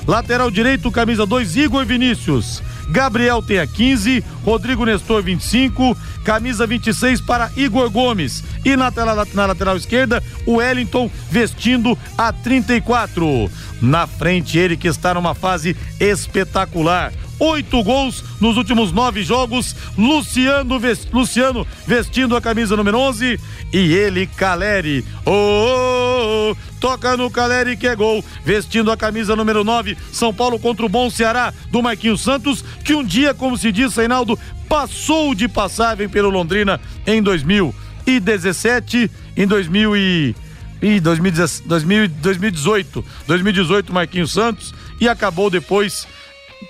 Lateral 0.06 0.48
direito, 0.48 0.92
camisa 0.92 1.26
2, 1.26 1.56
Igor 1.56 1.84
Vinícius. 1.84 2.62
Gabriel 2.88 3.42
tem 3.42 3.58
a 3.58 3.66
15, 3.66 4.24
Rodrigo 4.44 4.84
Nestor 4.84 5.22
25, 5.22 5.96
camisa 6.24 6.66
26 6.66 7.20
para 7.20 7.50
Igor 7.56 7.90
Gomes. 7.90 8.44
E 8.64 8.76
na, 8.76 8.90
tela, 8.90 9.26
na 9.34 9.46
lateral 9.46 9.76
esquerda, 9.76 10.22
o 10.46 10.56
Wellington 10.56 11.10
vestindo 11.30 11.98
a 12.16 12.32
34. 12.32 13.50
Na 13.80 14.06
frente, 14.06 14.58
ele 14.58 14.76
que 14.76 14.88
está 14.88 15.14
numa 15.14 15.34
fase 15.34 15.76
espetacular. 16.00 17.12
Oito 17.38 17.82
gols 17.82 18.24
nos 18.40 18.56
últimos 18.56 18.92
nove 18.92 19.22
jogos. 19.22 19.76
Luciano, 19.96 20.78
vest, 20.78 21.08
Luciano 21.12 21.66
vestindo 21.86 22.34
a 22.34 22.40
camisa 22.40 22.76
número 22.76 22.98
11 22.98 23.38
e 23.72 23.94
ele, 23.94 24.26
Caleri. 24.26 25.04
Oh, 25.24 25.30
oh, 25.32 26.50
oh, 26.52 26.56
toca 26.86 27.16
no 27.16 27.28
Caleri 27.28 27.76
que 27.76 27.88
é 27.88 27.96
gol. 27.96 28.24
Vestindo 28.44 28.92
a 28.92 28.96
camisa 28.96 29.34
número 29.34 29.64
9, 29.64 29.98
São 30.12 30.32
Paulo 30.32 30.56
contra 30.56 30.86
o 30.86 30.88
bom 30.88 31.10
Ceará 31.10 31.52
do 31.68 31.82
Marquinhos 31.82 32.20
Santos, 32.20 32.64
que 32.84 32.94
um 32.94 33.02
dia, 33.02 33.34
como 33.34 33.58
se 33.58 33.72
diz, 33.72 33.96
Reinaldo, 33.96 34.38
passou 34.68 35.34
de 35.34 35.48
passagem 35.48 36.08
pelo 36.08 36.30
Londrina 36.30 36.80
em 37.04 37.20
2017, 37.20 39.10
em 39.36 39.46
2000 39.48 39.96
e 39.96 40.36
e 40.80 41.00
2018, 41.00 43.04
2018 43.26 43.92
Marquinhos 43.92 44.30
Santos 44.30 44.74
e 45.00 45.08
acabou 45.08 45.48
depois 45.48 46.06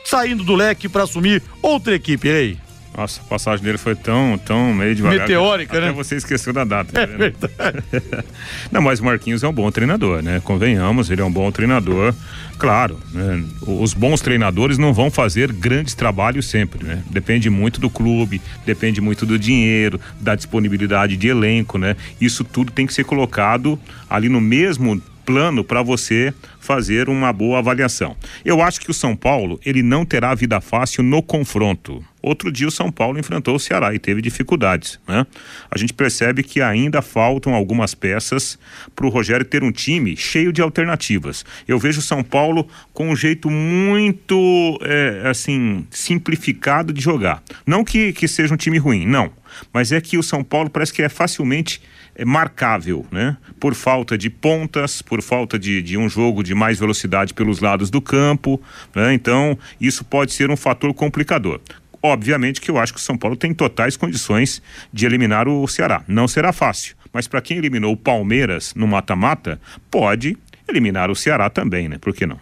saindo 0.05 0.45
do 0.45 0.55
leque 0.55 0.89
para 0.89 1.03
assumir 1.03 1.43
outra 1.61 1.95
equipe 1.95 2.31
aí. 2.31 2.66
Nossa, 2.97 3.21
a 3.21 3.25
passagem 3.25 3.63
dele 3.63 3.77
foi 3.77 3.95
tão, 3.95 4.39
tão 4.39 4.73
meio 4.73 4.95
devagar. 4.95 5.21
Meteórica, 5.21 5.79
né? 5.81 5.93
Você 5.93 6.17
esqueceu 6.17 6.51
da 6.51 6.65
data. 6.65 6.93
Tá 6.93 7.03
é 7.03 7.07
verdade. 7.07 7.85
Não, 8.73 8.81
mas 8.81 9.01
o 9.01 9.05
Marquinhos 9.05 9.43
é 9.43 9.49
um 9.49 9.53
bom 9.53 9.71
treinador, 9.71 10.23
né? 10.23 10.41
Convenhamos, 10.43 11.11
ele 11.11 11.21
é 11.21 11.25
um 11.25 11.31
bom 11.31 11.53
treinador. 11.53 12.15
Claro, 12.59 12.99
né? 13.13 13.45
os 13.67 13.93
bons 13.93 14.23
treinadores 14.23 14.79
não 14.79 14.95
vão 14.95 15.11
fazer 15.11 15.53
grandes 15.53 15.95
trabalhos 15.95 16.47
sempre, 16.47 16.83
né? 16.83 17.03
Depende 17.11 17.51
muito 17.51 17.79
do 17.79 17.91
clube, 17.91 18.41
depende 18.65 18.99
muito 18.99 19.27
do 19.27 19.39
dinheiro, 19.39 20.01
da 20.19 20.35
disponibilidade 20.35 21.19
de 21.19 21.29
elenco, 21.29 21.77
né? 21.77 21.97
Isso 22.19 22.45
tudo 22.45 22.73
tem 22.73 22.87
que 22.87 22.95
ser 22.95 23.05
colocado 23.05 23.79
ali 24.09 24.31
no 24.31 24.41
mesmo 24.41 25.03
plano 25.27 25.65
para 25.65 25.83
você 25.83 26.33
fazer 26.61 27.09
uma 27.09 27.33
boa 27.33 27.59
avaliação. 27.59 28.17
Eu 28.45 28.62
acho 28.62 28.81
que 28.81 28.91
o 28.91 28.95
São 28.95 29.17
Paulo, 29.17 29.61
ele 29.67 29.83
não 29.83 30.07
terá 30.07 30.35
vida 30.35 30.61
fácil 30.61 31.03
no 31.03 31.21
confronto. 31.21 32.03
Outro 32.23 32.51
dia 32.51 32.67
o 32.67 32.73
São 32.73 32.91
Paulo 32.91 33.19
enfrentou 33.19 33.55
o 33.55 33.61
Ceará 33.61 33.95
e 33.95 33.99
teve 33.99 34.21
dificuldades, 34.23 34.99
né? 35.07 35.27
A 35.71 35.79
gente 35.79 35.93
percebe 35.93 36.43
que 36.43 36.61
ainda 36.61 37.01
faltam 37.03 37.55
algumas 37.55 37.95
peças 37.95 38.59
para 38.95 39.07
o 39.07 39.09
Rogério 39.09 39.45
ter 39.45 39.62
um 39.62 39.71
time 39.71 40.17
cheio 40.17 40.53
de 40.53 40.61
alternativas. 40.61 41.45
Eu 41.69 41.79
vejo 41.79 42.01
o 42.01 42.03
São 42.03 42.25
Paulo 42.25 42.67
com 42.93 43.11
um 43.11 43.17
jeito 43.17 43.49
muito, 43.51 44.79
é, 44.83 45.29
assim, 45.29 45.87
simplificado 45.91 46.93
de 46.93 47.01
jogar. 47.01 47.43
Não 47.65 47.85
que, 47.85 48.12
que 48.12 48.27
seja 48.27 48.55
um 48.55 48.57
time 48.57 48.79
ruim, 48.79 49.07
não. 49.07 49.31
Mas 49.73 49.93
é 49.93 50.01
que 50.01 50.19
o 50.19 50.23
São 50.23 50.43
Paulo 50.43 50.69
parece 50.69 50.93
que 50.93 51.03
é 51.03 51.09
facilmente 51.09 51.81
marcável, 52.25 53.05
né? 53.11 53.37
Por 53.61 53.75
falta 53.75 54.17
de 54.17 54.31
pontas, 54.31 55.03
por 55.03 55.21
falta 55.23 55.59
de, 55.59 55.83
de 55.83 55.97
um 55.97 56.09
jogo 56.09 56.43
de 56.43 56.55
mais 56.55 56.79
velocidade 56.79 57.35
pelos 57.35 57.61
lados 57.61 57.91
do 57.91 58.01
campo, 58.01 58.61
né? 58.95 59.13
Então, 59.13 59.59
isso 59.81 60.05
pode 60.05 60.33
ser 60.33 60.51
um 60.51 60.57
fator 60.57 60.93
complicador. 60.95 61.61
Obviamente 62.03 62.61
que 62.61 62.71
eu 62.71 62.79
acho 62.79 62.93
que 62.93 63.01
o 63.01 63.03
São 63.03 63.17
Paulo 63.17 63.37
tem 63.37 63.53
totais 63.53 63.97
condições 63.97 64.63
de 64.93 65.07
eliminar 65.07 65.49
o 65.49 65.67
Ceará. 65.67 66.03
Não 66.07 66.29
será 66.29 66.53
fácil, 66.53 66.95
mas 67.13 67.27
para 67.27 67.41
quem 67.41 67.59
eliminou 67.59 67.93
o 67.93 67.97
Palmeiras 67.97 68.75
no 68.75 68.87
mata-mata, 68.87 69.61
pode 69.91 70.37
eliminar 70.69 71.11
o 71.11 71.17
Ceará 71.17 71.51
também, 71.51 71.89
né? 71.89 71.99
Por 71.99 72.15
que 72.15 72.27
não? 72.27 72.39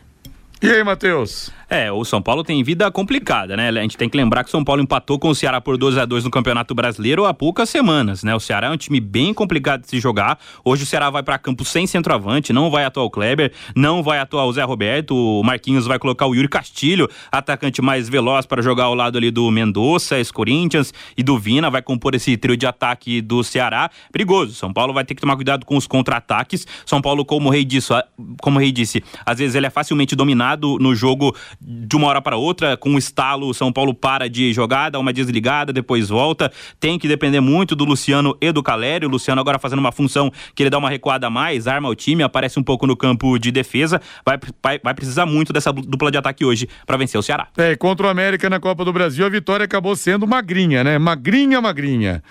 E 0.63 0.71
aí, 0.71 0.83
Matheus? 0.83 1.51
É, 1.69 1.91
o 1.91 2.05
São 2.05 2.21
Paulo 2.21 2.43
tem 2.43 2.63
vida 2.63 2.91
complicada, 2.91 3.57
né? 3.57 3.69
A 3.69 3.83
gente 3.83 3.97
tem 3.97 4.09
que 4.09 4.17
lembrar 4.17 4.45
que 4.45 4.49
o 4.49 4.51
São 4.51 4.65
Paulo 4.65 4.83
empatou 4.83 5.19
com 5.19 5.29
o 5.29 5.35
Ceará 5.35 5.61
por 5.61 5.77
2 5.77 5.99
a 5.99 6.05
2 6.05 6.25
no 6.25 6.31
Campeonato 6.31 6.75
Brasileiro 6.75 7.25
há 7.25 7.33
poucas 7.33 7.71
semanas, 7.71 8.23
né? 8.23 8.35
O 8.35 8.41
Ceará 8.41 8.69
é 8.69 8.71
um 8.71 8.77
time 8.77 9.01
bem 9.01 9.33
complicado 9.33 9.83
de 9.83 9.89
se 9.89 9.99
jogar. 9.99 10.39
Hoje 10.65 10.83
o 10.83 10.87
Ceará 10.87 11.11
vai 11.11 11.23
para 11.23 11.39
campo 11.39 11.65
sem 11.65 11.87
centroavante, 11.87 12.53
não 12.53 12.71
vai 12.71 12.85
atuar 12.85 13.05
o 13.05 13.11
Kleber, 13.11 13.53
não 13.75 14.03
vai 14.03 14.19
atuar 14.19 14.45
o 14.45 14.53
Zé 14.53 14.63
Roberto, 14.63 15.15
o 15.15 15.43
Marquinhos 15.43 15.87
vai 15.87 15.99
colocar 15.99 16.27
o 16.27 16.35
Yuri 16.35 16.49
Castilho, 16.49 17.09
atacante 17.31 17.81
mais 17.81 18.09
veloz 18.09 18.47
para 18.47 18.63
jogar 18.63 18.85
ao 18.85 18.95
lado 18.95 19.19
ali 19.19 19.31
do 19.31 19.51
Mendonça, 19.51 20.19
ex-Corinthians 20.19 20.93
e 21.17 21.23
do 21.23 21.39
Vina, 21.39 21.71
vai 21.71 21.83
compor 21.83 22.15
esse 22.15 22.37
trio 22.37 22.57
de 22.57 22.67
ataque 22.67 23.21
do 23.21 23.43
Ceará. 23.43 23.91
Perigoso. 24.13 24.55
São 24.55 24.73
Paulo 24.73 24.93
vai 24.93 25.05
ter 25.05 25.15
que 25.15 25.21
tomar 25.21 25.37
cuidado 25.37 25.65
com 25.65 25.77
os 25.77 25.87
contra-ataques. 25.87 26.67
São 26.85 27.01
Paulo, 27.01 27.25
como 27.25 27.49
o 27.49 27.53
Rei 27.53 27.65
disse, 27.65 27.93
como 28.41 28.59
o 28.59 28.61
Rei 28.61 28.73
disse, 28.73 29.03
às 29.25 29.39
vezes 29.39 29.55
ele 29.55 29.67
é 29.67 29.71
facilmente 29.71 30.15
dominado 30.15 30.79
no 30.79 30.95
jogo 30.95 31.35
de 31.61 31.97
uma 31.97 32.07
hora 32.07 32.21
para 32.21 32.37
outra, 32.37 32.77
com 32.77 32.91
um 32.91 32.99
estalo, 32.99 33.49
o 33.49 33.55
São 33.55 33.73
Paulo 33.73 33.95
para 33.95 34.29
de 34.29 34.53
jogar, 34.53 34.91
dá 34.91 34.99
uma 34.99 35.13
desligada, 35.13 35.73
depois 35.73 36.09
volta. 36.09 36.53
Tem 36.79 36.99
que 36.99 37.09
depender 37.09 37.41
muito 37.41 37.75
do 37.75 37.85
Luciano 37.85 38.37
e 38.41 38.53
do 38.53 38.63
Calério. 38.63 39.09
O 39.09 39.11
Luciano 39.11 39.41
agora 39.41 39.59
fazendo 39.59 39.79
uma 39.79 39.93
função 39.93 40.31
que 40.55 40.63
ele 40.63 40.71
dá 40.71 40.79
uma 40.79 40.91
recuada 40.91 41.27
a 41.27 41.31
mais, 41.31 41.67
arma 41.67 41.89
o 41.89 41.95
time, 41.95 42.23
aparece 42.23 42.59
um 42.59 42.63
pouco 42.63 42.87
no 42.87 42.97
campo 42.97 43.39
de 43.39 43.51
defesa. 43.51 44.01
Vai, 44.25 44.39
vai, 44.63 44.81
vai 44.83 44.95
precisar 44.95 45.27
muito 45.27 45.53
dessa 45.53 45.73
dupla 45.73 46.11
de 46.11 46.19
ataque 46.19 46.45
hoje 46.45 46.69
para 46.87 46.97
vencer 46.97 47.19
o 47.19 47.23
Ceará. 47.23 47.49
É, 47.57 47.77
contra 47.77 48.07
o 48.07 48.11
América 48.11 48.49
na 48.51 48.61
Copa 48.61 48.85
do 48.85 48.93
Brasil, 48.93 49.25
a 49.25 49.29
vitória 49.29 49.65
acabou 49.65 49.95
sendo 49.97 50.27
magrinha, 50.27 50.85
né? 50.85 50.99
Magrinha, 50.99 51.61
magrinha. 51.61 52.23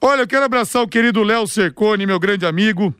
Olha, 0.00 0.22
eu 0.22 0.26
quero 0.26 0.44
abraçar 0.44 0.82
o 0.82 0.88
querido 0.88 1.22
Léo 1.22 1.46
Cercone, 1.46 2.06
meu 2.06 2.18
grande 2.18 2.46
amigo. 2.46 2.94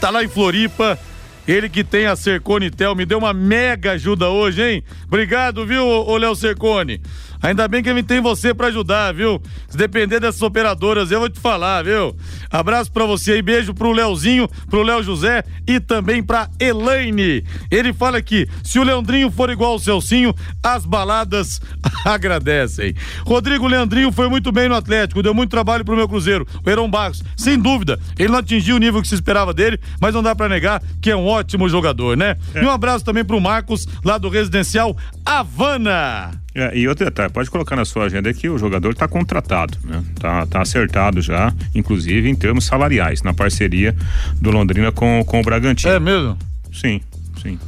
Tá 0.00 0.10
lá 0.10 0.22
em 0.22 0.28
Floripa 0.28 0.98
ele 1.46 1.68
que 1.68 1.84
tem 1.84 2.06
a 2.06 2.16
Cercone 2.16 2.70
Tel, 2.70 2.94
me 2.94 3.06
deu 3.06 3.18
uma 3.18 3.32
mega 3.32 3.92
ajuda 3.92 4.28
hoje, 4.28 4.62
hein? 4.62 4.84
Obrigado, 5.06 5.64
viu, 5.66 5.84
Léo 6.16 6.34
Cercone? 6.34 7.00
Ainda 7.46 7.68
bem 7.68 7.80
que 7.80 7.88
ele 7.88 8.02
tem 8.02 8.20
você 8.20 8.52
para 8.52 8.66
ajudar, 8.66 9.14
viu? 9.14 9.40
Se 9.68 9.76
depender 9.76 10.18
dessas 10.18 10.42
operadoras, 10.42 11.12
eu 11.12 11.20
vou 11.20 11.28
te 11.28 11.38
falar, 11.38 11.84
viu? 11.84 12.16
Abraço 12.50 12.90
para 12.90 13.04
você 13.04 13.38
e 13.38 13.42
beijo 13.42 13.72
pro 13.72 13.92
Leozinho, 13.92 14.48
pro 14.68 14.82
Léo 14.82 15.00
José 15.00 15.44
e 15.64 15.78
também 15.78 16.24
pra 16.24 16.50
Elaine. 16.58 17.44
Ele 17.70 17.92
fala 17.92 18.18
aqui: 18.18 18.48
se 18.64 18.80
o 18.80 18.82
Leandrinho 18.82 19.30
for 19.30 19.48
igual 19.48 19.74
ao 19.74 19.78
Celcinho, 19.78 20.34
as 20.60 20.84
baladas 20.84 21.60
agradecem. 22.04 22.96
Rodrigo 23.24 23.68
Leandrinho 23.68 24.10
foi 24.10 24.28
muito 24.28 24.50
bem 24.50 24.68
no 24.68 24.74
Atlético, 24.74 25.22
deu 25.22 25.32
muito 25.32 25.50
trabalho 25.50 25.84
pro 25.84 25.94
meu 25.94 26.08
Cruzeiro. 26.08 26.44
O 26.64 26.68
Heron 26.68 26.90
Barros, 26.90 27.22
sem 27.36 27.56
dúvida, 27.56 28.00
ele 28.18 28.30
não 28.30 28.40
atingiu 28.40 28.74
o 28.74 28.80
nível 28.80 29.00
que 29.00 29.06
se 29.06 29.14
esperava 29.14 29.54
dele, 29.54 29.78
mas 30.00 30.12
não 30.12 30.22
dá 30.22 30.34
para 30.34 30.48
negar 30.48 30.82
que 31.00 31.12
é 31.12 31.16
um 31.16 31.24
ótimo 31.24 31.68
jogador, 31.68 32.16
né? 32.16 32.36
É. 32.52 32.60
E 32.60 32.66
um 32.66 32.70
abraço 32.70 33.04
também 33.04 33.24
pro 33.24 33.40
Marcos, 33.40 33.86
lá 34.04 34.18
do 34.18 34.28
Residencial 34.28 34.96
Havana. 35.24 36.45
É, 36.58 36.74
e 36.74 36.88
outro 36.88 37.04
detalhe, 37.04 37.30
pode 37.30 37.50
colocar 37.50 37.76
na 37.76 37.84
sua 37.84 38.04
agenda 38.04 38.32
que 38.32 38.48
o 38.48 38.56
jogador 38.56 38.90
está 38.92 39.06
contratado, 39.06 39.76
né? 39.84 40.02
Tá, 40.18 40.46
tá 40.46 40.62
acertado 40.62 41.20
já, 41.20 41.52
inclusive 41.74 42.30
em 42.30 42.34
termos 42.34 42.64
salariais, 42.64 43.20
na 43.20 43.34
parceria 43.34 43.94
do 44.40 44.50
Londrina 44.50 44.90
com, 44.90 45.22
com 45.26 45.40
o 45.40 45.42
Bragantino. 45.42 45.92
É 45.92 46.00
mesmo? 46.00 46.38
Sim, 46.72 47.02
sim. 47.42 47.58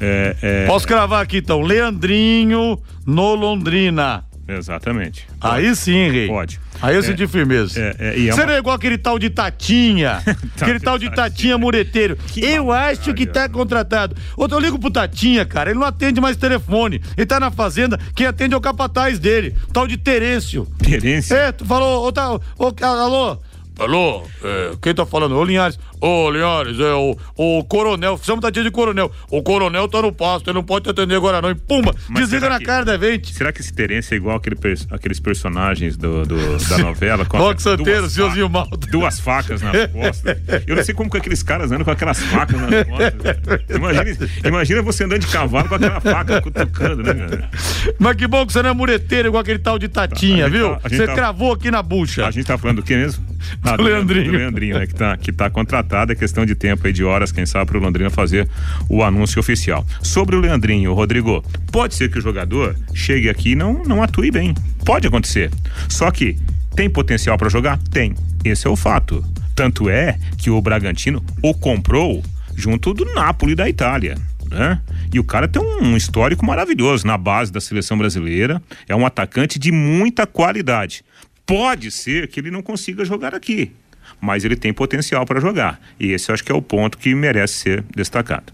É, 0.00 0.34
é... 0.40 0.66
Posso 0.66 0.88
cravar 0.88 1.22
aqui 1.22 1.38
então, 1.38 1.60
Leandrinho 1.60 2.78
no 3.04 3.34
Londrina. 3.34 4.24
Exatamente. 4.48 5.26
Aí 5.40 5.76
sim, 5.76 6.08
Rei. 6.10 6.26
Pode. 6.26 6.58
Aí 6.80 6.94
eu 6.96 7.02
senti 7.02 7.26
firmeza. 7.26 7.78
É, 7.78 7.96
é, 7.98 8.18
e 8.18 8.28
é 8.28 8.32
Você 8.32 8.40
uma- 8.40 8.46
não 8.46 8.54
é 8.54 8.58
igual 8.58 8.74
aquele 8.76 8.96
tal 8.96 9.18
de 9.18 9.28
Tatinha. 9.28 10.22
aquele 10.60 10.80
tal 10.80 10.98
de 10.98 11.10
Tatinha 11.10 11.58
Mureteiro. 11.58 12.16
Eu 12.36 12.72
acho 12.72 13.12
que 13.12 13.26
tá 13.26 13.48
contratado. 13.48 14.16
Outro, 14.36 14.56
eu 14.56 14.60
ligo 14.60 14.78
pro 14.78 14.90
Tatinha, 14.90 15.44
cara. 15.44 15.70
Ele 15.70 15.78
não 15.78 15.86
atende 15.86 16.20
mais 16.20 16.36
telefone. 16.36 17.02
Ele 17.16 17.26
tá 17.26 17.38
na 17.38 17.50
fazenda. 17.50 17.98
Quem 18.14 18.26
atende 18.26 18.54
é 18.54 18.56
o 18.56 18.60
capataz 18.60 19.18
dele. 19.18 19.54
Tal 19.72 19.86
de 19.86 19.96
Terêncio. 19.96 20.66
Terêncio? 20.78 21.36
É, 21.36 21.52
tu 21.52 21.64
falou. 21.64 22.06
Ô, 22.06 22.12
tá, 22.12 22.32
ô, 22.32 22.40
alô? 22.84 23.38
Alô? 23.78 24.24
É, 24.42 24.72
quem 24.82 24.92
tá 24.92 25.06
falando? 25.06 25.36
Ô, 25.36 25.44
Linhares. 25.44 25.78
Ô, 26.00 26.30
Linhares, 26.30 26.78
é 26.80 26.92
o, 26.94 27.16
o 27.36 27.64
coronel. 27.64 28.18
Chama 28.22 28.38
o 28.38 28.40
Tatinha 28.40 28.64
de 28.64 28.70
coronel. 28.72 29.10
O 29.30 29.40
coronel 29.42 29.86
tá 29.88 30.02
no 30.02 30.12
pasto. 30.12 30.48
Ele 30.50 30.54
não 30.54 30.64
pode 30.64 30.84
te 30.84 30.90
atender 30.90 31.14
agora, 31.14 31.40
não. 31.40 31.50
E 31.50 31.54
pumba, 31.54 31.94
Mas 32.08 32.24
desliga 32.24 32.48
na 32.48 32.58
que- 32.58 32.64
cara 32.64 32.84
da 32.84 32.98
gente. 32.98 33.32
Será 33.32 33.52
que 33.52 33.60
esse 33.60 33.72
Terência 33.72 34.14
é 34.14 34.16
igual 34.16 34.36
aquele 34.36 34.56
aqueles 34.90 35.20
personagens 35.20 35.96
do, 35.96 36.24
do- 36.26 36.68
da 36.68 36.78
novela? 36.78 37.24
com 37.24 37.38
duas 37.38 37.62
Santeiro, 37.62 38.08
Senhorzinho 38.10 38.48
Malta. 38.48 38.76
Duas 38.90 39.20
facas 39.20 39.62
nas 39.62 39.86
costas. 39.92 40.38
Eu 40.66 40.74
não 40.74 40.82
sei 40.84 40.94
como 40.94 41.08
que 41.08 41.16
aqueles 41.18 41.42
caras 41.44 41.70
andam 41.70 41.84
com 41.84 41.90
aquelas 41.92 42.20
facas 42.20 42.60
nas 42.60 42.70
costas. 42.84 43.36
Imagina, 43.76 44.28
imagina 44.44 44.82
você 44.82 45.04
andando 45.04 45.20
de 45.20 45.26
cavalo 45.28 45.68
com 45.68 45.74
aquela 45.76 46.00
faca 46.00 46.40
cutucando, 46.42 47.02
né, 47.02 47.14
cara? 47.14 47.50
Mas 47.98 48.16
que 48.16 48.26
bom 48.26 48.44
que 48.44 48.52
você 48.52 48.60
não 48.62 48.70
é 48.70 48.74
mureteiro 48.74 49.28
igual 49.28 49.40
aquele 49.40 49.58
tal 49.60 49.78
de 49.78 49.86
Tatinha, 49.88 50.46
A 50.46 50.48
gente 50.48 50.58
viu? 50.58 50.70
tá- 50.76 50.88
Você 50.88 51.06
tá- 51.06 51.14
cravou 51.14 51.52
aqui 51.52 51.70
na 51.70 51.82
bucha. 51.82 52.26
A 52.26 52.30
gente 52.32 52.46
tá 52.46 52.58
falando 52.58 52.76
do 52.78 52.82
que 52.82 52.96
mesmo? 52.96 53.24
Ah, 53.62 53.76
Do 53.76 53.82
Leandrinho. 53.82 54.32
Do 54.32 54.38
Leandrinho, 54.38 54.78
né? 54.78 54.86
Que 54.86 54.94
tá, 54.94 55.16
que 55.16 55.32
tá 55.32 55.50
contratado. 55.50 56.12
É 56.12 56.14
questão 56.14 56.46
de 56.46 56.54
tempo 56.54 56.86
aí, 56.86 56.92
de 56.92 57.04
horas, 57.04 57.32
quem 57.32 57.44
sabe, 57.44 57.70
pro 57.70 57.80
Londrina 57.80 58.08
fazer 58.08 58.48
o 58.88 59.02
anúncio 59.02 59.40
oficial. 59.40 59.84
Sobre 60.02 60.36
o 60.36 60.40
Leandrinho, 60.40 60.94
Rodrigo, 60.94 61.44
pode 61.70 61.94
ser 61.94 62.10
que 62.10 62.18
o 62.18 62.22
jogador 62.22 62.76
chegue 62.94 63.28
aqui 63.28 63.50
e 63.50 63.54
não, 63.54 63.82
não 63.84 64.02
atue 64.02 64.30
bem. 64.30 64.54
Pode 64.84 65.06
acontecer. 65.06 65.50
Só 65.88 66.10
que 66.10 66.36
tem 66.74 66.88
potencial 66.88 67.36
para 67.36 67.48
jogar? 67.48 67.78
Tem. 67.90 68.14
Esse 68.44 68.66
é 68.66 68.70
o 68.70 68.76
fato. 68.76 69.24
Tanto 69.54 69.90
é 69.90 70.16
que 70.36 70.50
o 70.50 70.60
Bragantino 70.62 71.22
o 71.42 71.52
comprou 71.52 72.22
junto 72.54 72.94
do 72.94 73.04
Napoli 73.04 73.54
da 73.54 73.68
Itália. 73.68 74.16
Né? 74.50 74.80
E 75.12 75.18
o 75.18 75.24
cara 75.24 75.46
tem 75.46 75.60
um 75.60 75.96
histórico 75.96 76.44
maravilhoso 76.44 77.06
na 77.06 77.18
base 77.18 77.52
da 77.52 77.60
seleção 77.60 77.98
brasileira. 77.98 78.62
É 78.88 78.96
um 78.96 79.04
atacante 79.04 79.58
de 79.58 79.70
muita 79.70 80.26
qualidade. 80.26 81.04
Pode 81.48 81.90
ser 81.90 82.28
que 82.28 82.40
ele 82.40 82.50
não 82.50 82.60
consiga 82.60 83.06
jogar 83.06 83.34
aqui, 83.34 83.72
mas 84.20 84.44
ele 84.44 84.54
tem 84.54 84.70
potencial 84.70 85.24
para 85.24 85.40
jogar. 85.40 85.80
E 85.98 86.12
esse 86.12 86.30
eu 86.30 86.34
acho 86.34 86.44
que 86.44 86.52
é 86.52 86.54
o 86.54 86.60
ponto 86.60 86.98
que 86.98 87.14
merece 87.14 87.54
ser 87.54 87.84
destacado. 87.96 88.52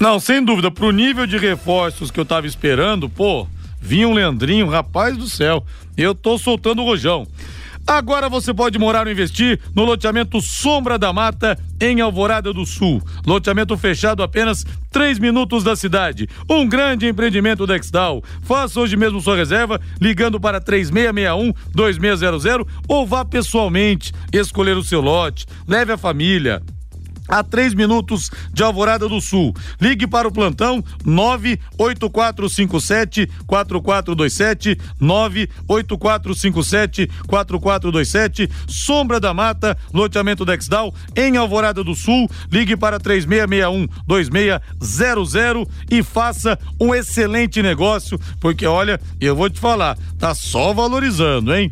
Não, 0.00 0.18
sem 0.18 0.44
dúvida, 0.44 0.68
pro 0.68 0.90
nível 0.90 1.28
de 1.28 1.38
reforços 1.38 2.10
que 2.10 2.18
eu 2.18 2.24
tava 2.24 2.48
esperando, 2.48 3.08
pô, 3.08 3.46
vinha 3.80 4.08
um 4.08 4.14
Leandrinho, 4.14 4.66
rapaz 4.66 5.16
do 5.16 5.28
céu. 5.28 5.64
Eu 5.96 6.12
tô 6.12 6.36
soltando 6.36 6.82
o 6.82 6.84
rojão. 6.84 7.24
Agora 7.88 8.28
você 8.28 8.52
pode 8.52 8.78
morar 8.78 9.06
ou 9.06 9.12
investir 9.12 9.58
no 9.74 9.82
loteamento 9.82 10.42
Sombra 10.42 10.98
da 10.98 11.10
Mata, 11.10 11.58
em 11.80 12.02
Alvorada 12.02 12.52
do 12.52 12.66
Sul. 12.66 13.02
Loteamento 13.26 13.78
fechado 13.78 14.22
apenas 14.22 14.62
3 14.90 15.18
minutos 15.18 15.64
da 15.64 15.74
cidade. 15.74 16.28
Um 16.50 16.68
grande 16.68 17.06
empreendimento 17.06 17.66
da 17.66 17.76
Exdal. 17.76 18.22
Faça 18.42 18.78
hoje 18.78 18.94
mesmo 18.94 19.22
sua 19.22 19.36
reserva, 19.36 19.80
ligando 19.98 20.38
para 20.38 20.60
3661-2600 20.60 22.66
ou 22.86 23.06
vá 23.06 23.24
pessoalmente 23.24 24.12
escolher 24.30 24.76
o 24.76 24.84
seu 24.84 25.00
lote. 25.00 25.46
Leve 25.66 25.90
a 25.90 25.96
família 25.96 26.62
a 27.28 27.42
três 27.42 27.74
minutos 27.74 28.30
de 28.52 28.62
Alvorada 28.62 29.08
do 29.08 29.20
Sul. 29.20 29.54
Ligue 29.80 30.06
para 30.06 30.26
o 30.26 30.32
plantão 30.32 30.82
98457 31.04 33.28
4427 33.46 34.78
98457 34.98 37.10
4427 37.26 38.48
Sombra 38.66 39.20
da 39.20 39.34
Mata, 39.34 39.76
loteamento 39.92 40.44
Dexdal 40.44 40.94
em 41.14 41.36
Alvorada 41.36 41.84
do 41.84 41.94
Sul. 41.94 42.28
Ligue 42.50 42.76
para 42.76 42.98
3661 42.98 43.86
2600 44.06 45.66
e 45.90 46.02
faça 46.02 46.58
um 46.80 46.94
excelente 46.94 47.62
negócio, 47.62 48.18
porque 48.40 48.66
olha, 48.66 49.00
eu 49.20 49.36
vou 49.36 49.50
te 49.50 49.60
falar, 49.60 49.98
tá 50.18 50.34
só 50.34 50.72
valorizando, 50.72 51.54
hein? 51.54 51.70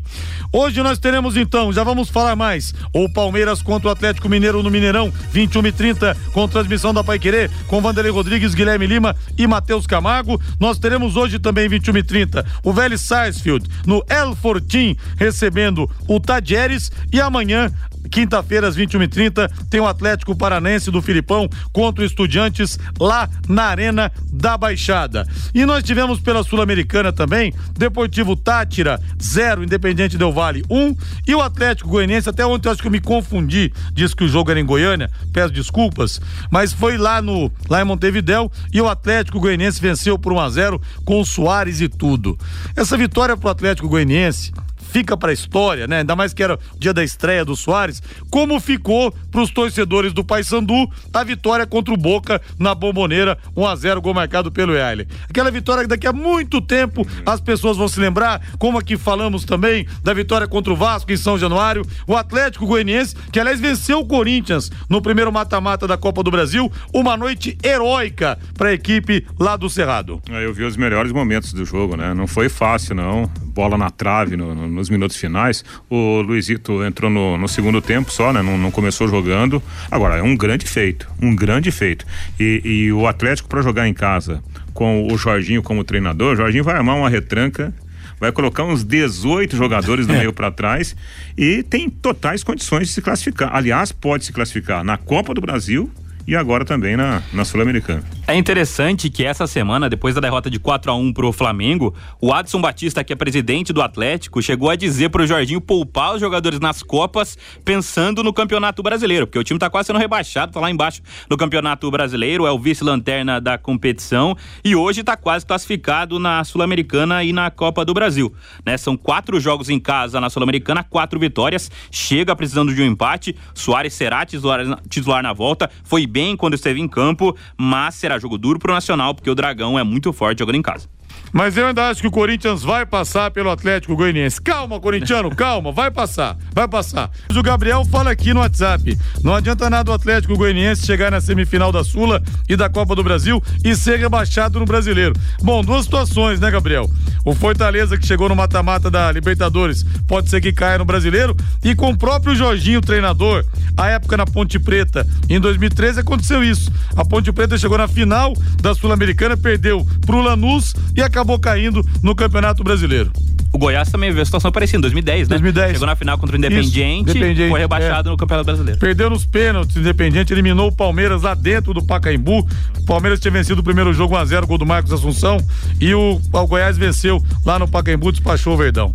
Hoje 0.52 0.82
nós 0.82 0.98
teremos 0.98 1.36
então, 1.36 1.72
já 1.72 1.84
vamos 1.84 2.08
falar 2.08 2.36
mais, 2.36 2.74
o 2.92 3.08
Palmeiras 3.08 3.62
contra 3.62 3.88
o 3.88 3.90
Atlético 3.90 4.28
Mineiro 4.28 4.62
no 4.62 4.70
Mineirão 4.70 5.12
20 5.30 5.45
21h30, 5.46 6.16
com 6.32 6.48
transmissão 6.48 6.92
da 6.92 7.04
Pai 7.04 7.18
Querer, 7.18 7.50
com 7.66 7.80
Vanderlei 7.80 8.12
Rodrigues, 8.12 8.54
Guilherme 8.54 8.86
Lima 8.86 9.14
e 9.36 9.46
Matheus 9.46 9.86
Camargo. 9.86 10.40
Nós 10.58 10.78
teremos 10.78 11.16
hoje 11.16 11.38
também, 11.38 11.68
21h30, 11.68 12.44
o 12.62 12.72
Vélez 12.72 13.00
Sarsfield 13.00 13.68
no 13.86 14.04
El 14.08 14.34
Fortim, 14.34 14.96
recebendo 15.16 15.88
o 16.08 16.20
Tadieres. 16.20 16.90
E 17.12 17.20
amanhã, 17.20 17.70
Quinta-feira, 18.10 18.68
às 18.68 18.76
21h30, 18.76 19.50
tem 19.70 19.80
o 19.80 19.86
Atlético 19.86 20.34
Paranense 20.34 20.90
do 20.90 21.02
Filipão 21.02 21.48
contra 21.72 22.02
o 22.02 22.06
Estudiantes 22.06 22.78
lá 22.98 23.28
na 23.48 23.64
Arena 23.64 24.12
da 24.32 24.56
Baixada. 24.56 25.26
E 25.54 25.64
nós 25.64 25.82
tivemos 25.82 26.20
pela 26.20 26.42
Sul-Americana 26.42 27.12
também, 27.12 27.52
Deportivo 27.76 28.36
Tátira, 28.36 29.00
0, 29.22 29.64
Independente 29.64 30.18
Del 30.18 30.32
Vale, 30.32 30.62
1. 30.70 30.76
Um, 30.76 30.96
e 31.26 31.34
o 31.34 31.40
Atlético 31.40 31.88
Goianiense, 31.88 32.28
até 32.28 32.44
ontem 32.44 32.68
eu 32.68 32.72
acho 32.72 32.82
que 32.82 32.88
eu 32.88 32.92
me 32.92 33.00
confundi, 33.00 33.72
disse 33.92 34.14
que 34.14 34.24
o 34.24 34.28
jogo 34.28 34.50
era 34.50 34.60
em 34.60 34.64
Goiânia, 34.66 35.10
peço 35.32 35.52
desculpas, 35.52 36.20
mas 36.50 36.72
foi 36.72 36.96
lá 36.96 37.20
no 37.20 37.50
lá 37.68 37.80
em 37.80 37.84
Montevidéu 37.84 38.50
e 38.72 38.80
o 38.80 38.88
Atlético 38.88 39.40
Goianiense 39.40 39.80
venceu 39.80 40.18
por 40.18 40.32
1 40.32 40.40
a 40.40 40.50
0 40.50 40.82
com 41.04 41.24
Soares 41.24 41.80
e 41.80 41.88
tudo. 41.88 42.38
Essa 42.74 42.96
vitória 42.96 43.36
pro 43.36 43.50
Atlético 43.50 43.88
Goianiense 43.88 44.52
fica 44.90 45.16
para 45.16 45.30
a 45.30 45.34
história, 45.34 45.86
né? 45.86 45.98
Ainda 45.98 46.16
mais 46.16 46.32
que 46.32 46.42
era 46.42 46.54
o 46.54 46.78
dia 46.78 46.92
da 46.92 47.02
estreia 47.02 47.44
do 47.44 47.56
Soares, 47.56 48.02
como 48.30 48.58
ficou 48.60 49.12
para 49.30 49.40
os 49.40 49.50
torcedores 49.50 50.12
do 50.12 50.24
Paysandu 50.24 50.88
a 51.12 51.24
vitória 51.24 51.66
contra 51.66 51.92
o 51.92 51.96
Boca 51.96 52.40
na 52.58 52.74
Bomboneira, 52.74 53.38
1 53.56 53.66
a 53.66 53.76
0 53.76 54.00
gol 54.02 54.14
marcado 54.14 54.52
pelo 54.52 54.76
Eile. 54.76 55.08
Aquela 55.28 55.50
vitória 55.50 55.82
que 55.82 55.88
daqui 55.88 56.06
a 56.06 56.12
muito 56.12 56.60
tempo 56.60 57.06
as 57.24 57.40
pessoas 57.40 57.76
vão 57.76 57.88
se 57.88 57.98
lembrar, 57.98 58.40
como 58.58 58.78
aqui 58.78 58.96
falamos 58.96 59.44
também 59.44 59.86
da 60.02 60.12
vitória 60.12 60.46
contra 60.46 60.72
o 60.72 60.76
Vasco 60.76 61.10
em 61.12 61.16
São 61.16 61.38
Januário, 61.38 61.86
o 62.06 62.16
Atlético 62.16 62.66
Goianiense, 62.66 63.16
que 63.32 63.40
aliás 63.40 63.60
venceu 63.60 64.00
o 64.00 64.06
Corinthians 64.06 64.70
no 64.88 65.00
primeiro 65.00 65.32
mata-mata 65.32 65.86
da 65.86 65.96
Copa 65.96 66.22
do 66.22 66.30
Brasil, 66.30 66.70
uma 66.92 67.16
noite 67.16 67.56
heróica 67.64 68.38
para 68.56 68.68
a 68.68 68.72
equipe 68.72 69.26
lá 69.38 69.56
do 69.56 69.68
Cerrado. 69.68 70.20
É, 70.30 70.44
Eu 70.44 70.52
vi 70.52 70.64
os 70.64 70.76
melhores 70.76 71.12
momentos 71.12 71.52
do 71.52 71.64
jogo, 71.64 71.96
né? 71.96 72.14
Não 72.14 72.26
foi 72.26 72.48
fácil, 72.48 72.94
não. 72.94 73.30
Bola 73.56 73.78
na 73.78 73.88
trave 73.88 74.36
no- 74.36 74.54
no- 74.54 74.68
nos 74.68 74.90
minutos 74.90 75.16
finais. 75.16 75.64
O 75.88 76.20
Luizito 76.20 76.84
entrou 76.84 77.10
no, 77.10 77.38
no 77.38 77.48
segundo 77.48 77.80
tempo 77.80 78.12
só, 78.12 78.30
né? 78.30 78.42
Não, 78.42 78.58
não 78.58 78.70
começou 78.70 79.08
jogando. 79.08 79.62
Agora, 79.90 80.16
é 80.18 80.22
um 80.22 80.36
grande 80.36 80.66
feito. 80.66 81.08
Um 81.22 81.34
grande 81.34 81.70
feito. 81.72 82.04
E, 82.38 82.60
e 82.62 82.92
o 82.92 83.06
Atlético, 83.06 83.48
para 83.48 83.62
jogar 83.62 83.88
em 83.88 83.94
casa 83.94 84.42
com 84.74 85.08
o 85.10 85.16
Jorginho 85.16 85.62
como 85.62 85.82
treinador, 85.82 86.34
o 86.34 86.36
Jorginho 86.36 86.62
vai 86.62 86.76
armar 86.76 86.96
uma 86.96 87.08
retranca. 87.08 87.72
Vai 88.20 88.30
colocar 88.30 88.64
uns 88.64 88.84
18 88.84 89.56
jogadores 89.56 90.06
do 90.06 90.12
meio 90.12 90.32
para 90.34 90.50
trás 90.50 90.94
e 91.36 91.62
tem 91.62 91.88
totais 91.90 92.42
condições 92.44 92.88
de 92.88 92.92
se 92.94 93.00
classificar. 93.02 93.54
Aliás, 93.56 93.90
pode 93.92 94.24
se 94.26 94.32
classificar 94.32 94.84
na 94.84 94.96
Copa 94.98 95.32
do 95.34 95.40
Brasil 95.40 95.90
e 96.26 96.34
agora 96.34 96.64
também 96.64 96.96
na, 96.96 97.22
na 97.32 97.44
Sul-Americana. 97.44 98.02
É 98.26 98.34
interessante 98.34 99.08
que 99.08 99.24
essa 99.24 99.46
semana, 99.46 99.88
depois 99.88 100.14
da 100.14 100.20
derrota 100.20 100.50
de 100.50 100.58
4 100.58 100.90
a 100.90 100.94
1 100.94 101.12
pro 101.12 101.30
Flamengo, 101.32 101.94
o 102.20 102.32
Adson 102.32 102.60
Batista, 102.60 103.04
que 103.04 103.12
é 103.12 103.16
presidente 103.16 103.72
do 103.72 103.80
Atlético, 103.80 104.42
chegou 104.42 104.68
a 104.68 104.74
dizer 104.74 105.10
pro 105.10 105.26
Jorginho 105.26 105.60
poupar 105.60 106.14
os 106.14 106.20
jogadores 106.20 106.58
nas 106.58 106.82
Copas, 106.82 107.38
pensando 107.64 108.24
no 108.24 108.32
Campeonato 108.32 108.82
Brasileiro, 108.82 109.26
porque 109.26 109.38
o 109.38 109.44
time 109.44 109.58
tá 109.58 109.70
quase 109.70 109.86
sendo 109.86 109.98
rebaixado, 109.98 110.52
tá 110.52 110.60
lá 110.60 110.70
embaixo 110.70 111.00
no 111.30 111.36
Campeonato 111.36 111.88
Brasileiro, 111.90 112.46
é 112.46 112.50
o 112.50 112.58
vice-lanterna 112.58 113.40
da 113.40 113.56
competição 113.56 114.36
e 114.64 114.74
hoje 114.74 115.04
tá 115.04 115.16
quase 115.16 115.46
classificado 115.46 116.18
na 116.18 116.42
Sul-Americana 116.42 117.22
e 117.22 117.32
na 117.32 117.50
Copa 117.50 117.84
do 117.84 117.94
Brasil, 117.94 118.34
né? 118.64 118.76
São 118.76 118.96
quatro 118.96 119.38
jogos 119.38 119.70
em 119.70 119.78
casa 119.78 120.20
na 120.20 120.28
Sul-Americana, 120.28 120.82
quatro 120.82 121.20
vitórias, 121.20 121.70
chega 121.90 122.34
precisando 122.34 122.74
de 122.74 122.82
um 122.82 122.86
empate, 122.86 123.36
Soares 123.54 123.94
será 123.94 124.26
titular, 124.26 124.60
titular 124.88 125.22
na 125.22 125.32
volta, 125.32 125.70
foi 125.84 126.06
bem 126.16 126.34
quando 126.34 126.54
esteve 126.54 126.80
em 126.80 126.88
campo, 126.88 127.36
mas 127.58 127.94
será 127.96 128.18
jogo 128.18 128.38
duro 128.38 128.58
pro 128.58 128.72
Nacional, 128.72 129.14
porque 129.14 129.28
o 129.28 129.34
Dragão 129.34 129.78
é 129.78 129.84
muito 129.84 130.14
forte 130.14 130.38
jogando 130.38 130.54
em 130.54 130.62
casa. 130.62 130.88
Mas 131.32 131.56
eu 131.56 131.66
ainda 131.66 131.88
acho 131.88 132.00
que 132.00 132.06
o 132.06 132.10
Corinthians 132.10 132.62
vai 132.62 132.86
passar 132.86 133.30
pelo 133.30 133.50
Atlético 133.50 133.94
Goianiense. 133.94 134.40
Calma, 134.40 134.80
corintiano, 134.80 135.30
calma, 135.36 135.70
vai 135.70 135.90
passar, 135.90 136.36
vai 136.54 136.66
passar. 136.66 137.10
O 137.30 137.42
Gabriel 137.42 137.84
fala 137.84 138.10
aqui 138.10 138.32
no 138.32 138.40
WhatsApp. 138.40 138.98
Não 139.22 139.34
adianta 139.34 139.68
nada 139.68 139.90
o 139.90 139.94
Atlético 139.94 140.36
Goianiense 140.36 140.86
chegar 140.86 141.10
na 141.10 141.20
semifinal 141.20 141.70
da 141.70 141.84
Sula 141.84 142.22
e 142.48 142.56
da 142.56 142.70
Copa 142.70 142.94
do 142.94 143.04
Brasil 143.04 143.42
e 143.62 143.76
ser 143.76 143.98
rebaixado 143.98 144.58
no 144.58 144.64
Brasileiro. 144.64 145.14
Bom, 145.42 145.62
duas 145.62 145.84
situações, 145.84 146.40
né, 146.40 146.50
Gabriel? 146.50 146.90
O 147.24 147.34
Fortaleza 147.34 147.98
que 147.98 148.06
chegou 148.06 148.28
no 148.28 148.36
mata-mata 148.36 148.90
da 148.90 149.12
Libertadores 149.12 149.84
pode 150.08 150.30
ser 150.30 150.40
que 150.40 150.52
caia 150.52 150.78
no 150.78 150.84
Brasileiro 150.84 151.36
e 151.62 151.74
com 151.74 151.90
o 151.90 151.98
próprio 151.98 152.34
Jorginho, 152.34 152.80
treinador, 152.80 153.44
a 153.76 153.88
época 153.88 154.16
na 154.16 154.24
Ponte 154.24 154.58
Preta, 154.58 155.06
em 155.28 155.38
2013 155.38 156.00
aconteceu 156.00 156.42
isso. 156.42 156.72
A 156.96 157.04
Ponte 157.04 157.30
Preta 157.30 157.58
chegou 157.58 157.76
na 157.76 157.88
final 157.88 158.32
da 158.62 158.74
Sul-Americana, 158.74 159.36
perdeu 159.36 159.86
pro 160.06 160.22
Lanús 160.22 160.74
e 160.94 161.02
acabou 161.02 161.15
acabou 161.16 161.38
caindo 161.38 161.82
no 162.02 162.14
Campeonato 162.14 162.62
Brasileiro. 162.62 163.10
O 163.50 163.58
Goiás 163.58 163.88
também 163.88 164.12
viu 164.12 164.20
a 164.20 164.24
situação 164.24 164.52
parecida 164.52 164.76
em 164.76 164.80
2010, 164.82 165.28
né? 165.28 165.36
2010. 165.36 165.72
Chegou 165.72 165.86
na 165.86 165.96
final 165.96 166.18
contra 166.18 166.36
o 166.36 166.38
Independiente, 166.38 167.10
Independiente 167.10 167.50
foi 167.50 167.58
rebaixado 167.58 168.10
é. 168.10 168.12
no 168.12 168.16
Campeonato 168.18 168.44
Brasileiro. 168.44 168.78
Perdeu 168.78 169.08
nos 169.08 169.24
pênaltis, 169.24 169.78
Independiente 169.78 170.30
eliminou 170.30 170.68
o 170.68 170.72
Palmeiras 170.72 171.22
lá 171.22 171.32
dentro 171.32 171.72
do 171.72 171.82
Pacaembu. 171.82 172.46
O 172.76 172.84
Palmeiras 172.84 173.18
tinha 173.18 173.30
vencido 173.30 173.62
o 173.62 173.64
primeiro 173.64 173.94
jogo 173.94 174.14
1x0, 174.14 174.44
gol 174.44 174.58
do 174.58 174.66
Marcos 174.66 174.92
Assunção. 174.92 175.38
E 175.80 175.94
o, 175.94 176.20
o 176.30 176.46
Goiás 176.46 176.76
venceu 176.76 177.24
lá 177.46 177.58
no 177.58 177.66
Pacaembu, 177.66 178.12
despachou 178.12 178.52
o 178.52 178.56
Verdão. 178.58 178.94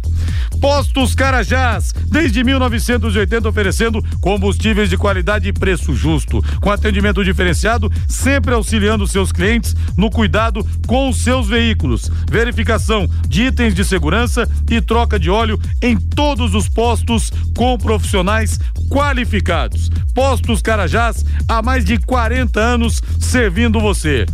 Postos 0.59 1.15
Carajás, 1.15 1.91
desde 2.07 2.43
1980 2.43 3.49
oferecendo 3.49 4.03
combustíveis 4.19 4.91
de 4.91 4.97
qualidade 4.97 5.47
e 5.47 5.53
preço 5.53 5.95
justo, 5.95 6.39
com 6.59 6.69
atendimento 6.69 7.23
diferenciado, 7.23 7.91
sempre 8.07 8.53
auxiliando 8.53 9.07
seus 9.07 9.31
clientes 9.31 9.75
no 9.97 10.11
cuidado 10.11 10.63
com 10.85 11.09
os 11.09 11.23
seus 11.23 11.47
veículos. 11.47 12.10
Verificação 12.29 13.09
de 13.27 13.43
itens 13.43 13.73
de 13.73 13.83
segurança 13.83 14.49
e 14.69 14.81
troca 14.81 15.19
de 15.19 15.29
óleo 15.29 15.59
em 15.81 15.97
todos 15.97 16.55
os 16.55 16.67
postos 16.67 17.31
com 17.55 17.77
profissionais 17.77 18.59
qualificados. 18.89 19.89
Postos 20.13 20.61
Carajás 20.61 21.25
há 21.47 21.61
mais 21.61 21.85
de 21.85 21.97
40 21.97 22.59
anos 22.59 23.01
servindo 23.19 23.79
você. 23.79 24.25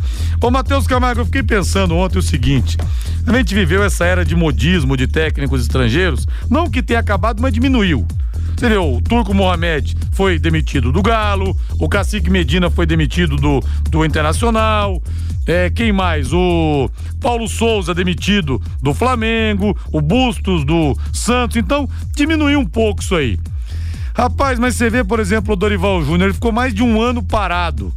Ô 0.41 0.49
Matheus 0.49 0.87
Camargo, 0.87 1.21
eu 1.21 1.25
fiquei 1.25 1.43
pensando 1.43 1.95
ontem 1.95 2.19
o 2.19 2.23
seguinte: 2.23 2.77
a 3.25 3.33
gente 3.33 3.53
viveu 3.53 3.83
essa 3.83 4.05
era 4.05 4.23
de 4.23 4.35
modismo 4.35 4.95
de 4.95 5.07
técnicos 5.07 5.61
estrangeiros, 5.61 6.27
não 6.49 6.69
que 6.69 6.81
tenha 6.81 6.99
acabado, 6.99 7.41
mas 7.41 7.53
diminuiu. 7.53 8.05
Você 8.57 8.69
vê, 8.69 8.77
o 8.77 8.99
Turco 8.99 9.35
Mohamed 9.35 9.95
foi 10.13 10.39
demitido 10.39 10.91
do 10.91 11.03
Galo, 11.03 11.55
o 11.79 11.87
Cacique 11.87 12.27
Medina 12.27 12.71
foi 12.71 12.87
demitido 12.87 13.35
do, 13.35 13.63
do 13.91 14.03
Internacional. 14.03 14.99
É, 15.45 15.69
quem 15.69 15.93
mais? 15.93 16.33
O 16.33 16.89
Paulo 17.21 17.47
Souza 17.47 17.93
demitido 17.93 18.59
do 18.81 18.95
Flamengo, 18.95 19.77
o 19.93 20.01
Bustos 20.01 20.65
do 20.65 20.97
Santos. 21.13 21.55
Então, 21.55 21.87
diminuiu 22.15 22.59
um 22.59 22.65
pouco 22.65 23.03
isso 23.03 23.15
aí. 23.15 23.39
Rapaz, 24.15 24.57
mas 24.57 24.75
você 24.75 24.89
vê, 24.89 25.03
por 25.03 25.19
exemplo, 25.19 25.53
o 25.53 25.55
Dorival 25.55 26.03
Júnior, 26.03 26.23
ele 26.29 26.33
ficou 26.33 26.51
mais 26.51 26.73
de 26.73 26.81
um 26.81 26.99
ano 26.99 27.21
parado. 27.21 27.93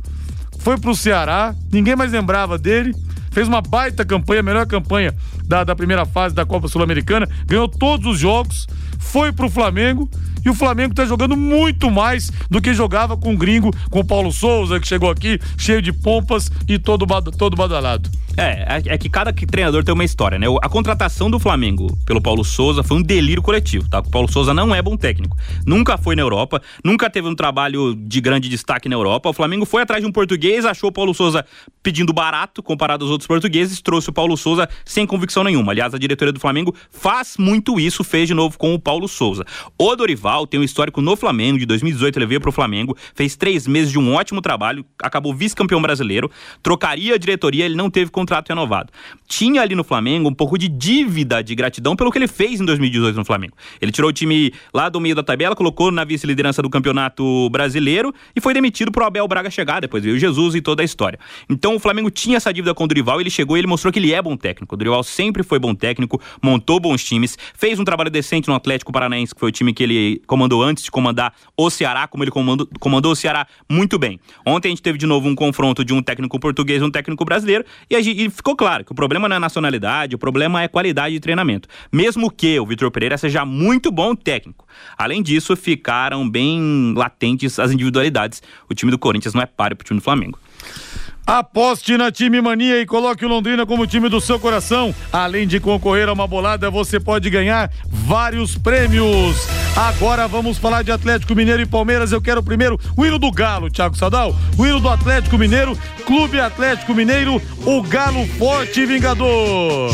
Foi 0.58 0.76
pro 0.76 0.94
Ceará, 0.94 1.54
ninguém 1.72 1.96
mais 1.96 2.12
lembrava 2.12 2.58
dele. 2.58 2.94
Fez 3.30 3.48
uma 3.48 3.62
baita 3.62 4.04
campanha, 4.04 4.40
a 4.40 4.42
melhor 4.42 4.66
campanha 4.66 5.14
da, 5.50 5.64
da 5.64 5.74
primeira 5.74 6.06
fase 6.06 6.32
da 6.32 6.46
Copa 6.46 6.68
Sul-Americana, 6.68 7.28
ganhou 7.44 7.66
todos 7.66 8.06
os 8.06 8.20
jogos, 8.20 8.68
foi 9.00 9.32
pro 9.32 9.50
Flamengo 9.50 10.08
e 10.44 10.48
o 10.48 10.54
Flamengo 10.54 10.94
tá 10.94 11.04
jogando 11.04 11.36
muito 11.36 11.90
mais 11.90 12.30
do 12.48 12.62
que 12.62 12.72
jogava 12.72 13.16
com 13.16 13.34
o 13.34 13.36
gringo, 13.36 13.72
com 13.90 13.98
o 13.98 14.04
Paulo 14.04 14.30
Souza, 14.30 14.78
que 14.78 14.86
chegou 14.86 15.10
aqui 15.10 15.40
cheio 15.58 15.82
de 15.82 15.92
pompas 15.92 16.50
e 16.68 16.78
todo, 16.78 17.04
todo 17.32 17.56
badalado. 17.56 18.08
É, 18.36 18.94
é 18.94 18.98
que 18.98 19.08
cada 19.08 19.32
treinador 19.32 19.84
tem 19.84 19.92
uma 19.92 20.04
história, 20.04 20.38
né? 20.38 20.46
A 20.62 20.68
contratação 20.68 21.30
do 21.30 21.38
Flamengo 21.38 21.98
pelo 22.06 22.22
Paulo 22.22 22.44
Souza 22.44 22.82
foi 22.82 22.96
um 22.96 23.02
delírio 23.02 23.42
coletivo, 23.42 23.88
tá? 23.88 23.98
O 23.98 24.08
Paulo 24.08 24.30
Souza 24.30 24.54
não 24.54 24.74
é 24.74 24.80
bom 24.80 24.96
técnico. 24.96 25.36
Nunca 25.66 25.98
foi 25.98 26.14
na 26.14 26.22
Europa, 26.22 26.62
nunca 26.84 27.10
teve 27.10 27.28
um 27.28 27.34
trabalho 27.34 27.94
de 27.94 28.20
grande 28.20 28.48
destaque 28.48 28.88
na 28.88 28.94
Europa. 28.94 29.28
O 29.28 29.32
Flamengo 29.32 29.66
foi 29.66 29.82
atrás 29.82 30.02
de 30.02 30.08
um 30.08 30.12
português, 30.12 30.64
achou 30.64 30.90
o 30.90 30.92
Paulo 30.92 31.12
Souza 31.12 31.44
pedindo 31.82 32.12
barato 32.12 32.62
comparado 32.62 33.04
aos 33.04 33.10
outros 33.10 33.26
portugueses, 33.26 33.80
trouxe 33.80 34.10
o 34.10 34.12
Paulo 34.12 34.36
Souza 34.36 34.68
sem 34.84 35.06
convicção 35.06 35.39
nenhuma. 35.44 35.72
Aliás, 35.72 35.94
a 35.94 35.98
diretoria 35.98 36.32
do 36.32 36.40
Flamengo 36.40 36.74
faz 36.90 37.36
muito 37.38 37.78
isso, 37.78 38.02
fez 38.04 38.28
de 38.28 38.34
novo 38.34 38.58
com 38.58 38.74
o 38.74 38.78
Paulo 38.78 39.08
Souza. 39.08 39.44
O 39.78 39.94
Dorival 39.96 40.46
tem 40.46 40.58
um 40.60 40.62
histórico 40.62 41.00
no 41.00 41.16
Flamengo, 41.16 41.58
de 41.58 41.66
2018 41.66 42.18
ele 42.18 42.26
veio 42.26 42.40
pro 42.40 42.52
Flamengo, 42.52 42.96
fez 43.14 43.36
três 43.36 43.66
meses 43.66 43.90
de 43.90 43.98
um 43.98 44.14
ótimo 44.14 44.40
trabalho, 44.40 44.84
acabou 45.02 45.34
vice-campeão 45.34 45.80
brasileiro, 45.80 46.30
trocaria 46.62 47.14
a 47.14 47.18
diretoria, 47.18 47.64
ele 47.64 47.74
não 47.74 47.90
teve 47.90 48.10
contrato 48.10 48.48
renovado. 48.48 48.92
Tinha 49.28 49.62
ali 49.62 49.74
no 49.74 49.84
Flamengo 49.84 50.28
um 50.28 50.34
pouco 50.34 50.58
de 50.58 50.68
dívida 50.68 51.42
de 51.42 51.54
gratidão 51.54 51.94
pelo 51.94 52.10
que 52.10 52.18
ele 52.18 52.28
fez 52.28 52.60
em 52.60 52.64
2018 52.64 53.16
no 53.16 53.24
Flamengo. 53.24 53.54
Ele 53.80 53.92
tirou 53.92 54.10
o 54.10 54.12
time 54.12 54.52
lá 54.72 54.88
do 54.88 55.00
meio 55.00 55.14
da 55.14 55.22
tabela, 55.22 55.54
colocou 55.54 55.90
na 55.90 56.04
vice-liderança 56.04 56.62
do 56.62 56.70
Campeonato 56.70 57.48
Brasileiro 57.50 58.12
e 58.34 58.40
foi 58.40 58.54
demitido 58.54 58.90
pro 58.90 59.04
Abel 59.04 59.26
Braga 59.28 59.50
chegar, 59.50 59.80
depois 59.80 60.02
veio 60.02 60.18
Jesus 60.18 60.54
e 60.54 60.60
toda 60.60 60.82
a 60.82 60.84
história. 60.84 61.18
Então 61.48 61.76
o 61.76 61.78
Flamengo 61.78 62.10
tinha 62.10 62.36
essa 62.36 62.52
dívida 62.52 62.74
com 62.74 62.84
o 62.84 62.86
Dorival, 62.86 63.20
ele 63.20 63.30
chegou 63.30 63.56
e 63.56 63.60
ele 63.60 63.66
mostrou 63.66 63.92
que 63.92 63.98
ele 63.98 64.12
é 64.12 64.20
bom 64.20 64.36
técnico. 64.36 64.74
O 64.74 64.78
Dorival 64.78 65.02
sempre 65.02 65.29
foi 65.42 65.58
bom 65.58 65.74
técnico, 65.74 66.20
montou 66.42 66.78
bons 66.80 67.02
times, 67.02 67.36
fez 67.54 67.78
um 67.78 67.84
trabalho 67.84 68.10
decente 68.10 68.48
no 68.48 68.54
Atlético 68.54 68.92
Paranaense, 68.92 69.34
que 69.34 69.40
foi 69.40 69.48
o 69.48 69.52
time 69.52 69.72
que 69.72 69.82
ele 69.82 70.22
comandou 70.26 70.62
antes 70.62 70.84
de 70.84 70.90
comandar 70.90 71.34
o 71.56 71.70
Ceará, 71.70 72.06
como 72.06 72.24
ele 72.24 72.30
comandou, 72.30 72.68
comandou 72.78 73.12
o 73.12 73.16
Ceará 73.16 73.46
muito 73.68 73.98
bem. 73.98 74.18
Ontem 74.44 74.68
a 74.68 74.70
gente 74.70 74.82
teve 74.82 74.98
de 74.98 75.06
novo 75.06 75.28
um 75.28 75.34
confronto 75.34 75.84
de 75.84 75.92
um 75.92 76.02
técnico 76.02 76.38
português 76.38 76.82
e 76.82 76.84
um 76.84 76.90
técnico 76.90 77.24
brasileiro 77.24 77.64
e, 77.88 77.96
a, 77.96 78.00
e 78.00 78.28
ficou 78.30 78.56
claro 78.56 78.84
que 78.84 78.92
o 78.92 78.94
problema 78.94 79.28
não 79.28 79.36
é 79.36 79.38
nacionalidade, 79.38 80.14
o 80.14 80.18
problema 80.18 80.62
é 80.62 80.68
qualidade 80.68 81.14
de 81.14 81.20
treinamento. 81.20 81.68
Mesmo 81.92 82.30
que 82.30 82.58
o 82.58 82.66
Vitor 82.66 82.90
Pereira 82.90 83.16
seja 83.16 83.44
muito 83.44 83.90
bom 83.90 84.14
técnico. 84.14 84.66
Além 84.96 85.22
disso, 85.22 85.56
ficaram 85.56 86.28
bem 86.28 86.94
latentes 86.96 87.58
as 87.58 87.70
individualidades. 87.70 88.42
O 88.68 88.74
time 88.74 88.90
do 88.90 88.98
Corinthians 88.98 89.34
não 89.34 89.42
é 89.42 89.46
páreo 89.46 89.76
pro 89.76 89.86
time 89.86 90.00
do 90.00 90.02
Flamengo. 90.02 90.38
Aposte 91.26 91.96
na 91.96 92.10
Time 92.10 92.40
Mania 92.40 92.80
e 92.80 92.86
coloque 92.86 93.24
o 93.24 93.28
Londrina 93.28 93.64
como 93.64 93.86
time 93.86 94.08
do 94.08 94.20
seu 94.20 94.38
coração. 94.38 94.94
Além 95.12 95.46
de 95.46 95.60
concorrer 95.60 96.08
a 96.08 96.12
uma 96.12 96.26
bolada, 96.26 96.70
você 96.70 96.98
pode 96.98 97.30
ganhar 97.30 97.70
vários 97.88 98.56
prêmios. 98.58 99.46
Agora 99.76 100.26
vamos 100.26 100.58
falar 100.58 100.82
de 100.82 100.90
Atlético 100.90 101.34
Mineiro 101.34 101.62
e 101.62 101.66
Palmeiras. 101.66 102.10
Eu 102.12 102.20
quero 102.20 102.42
primeiro 102.42 102.78
o 102.96 103.06
hino 103.06 103.18
do 103.18 103.30
Galo, 103.30 103.70
Thiago 103.70 103.96
Sadal. 103.96 104.34
O 104.58 104.66
hino 104.66 104.80
do 104.80 104.88
Atlético 104.88 105.38
Mineiro, 105.38 105.78
Clube 106.04 106.40
Atlético 106.40 106.94
Mineiro, 106.94 107.40
o 107.64 107.82
Galo 107.82 108.26
Forte 108.38 108.84
Vingador. 108.84 109.90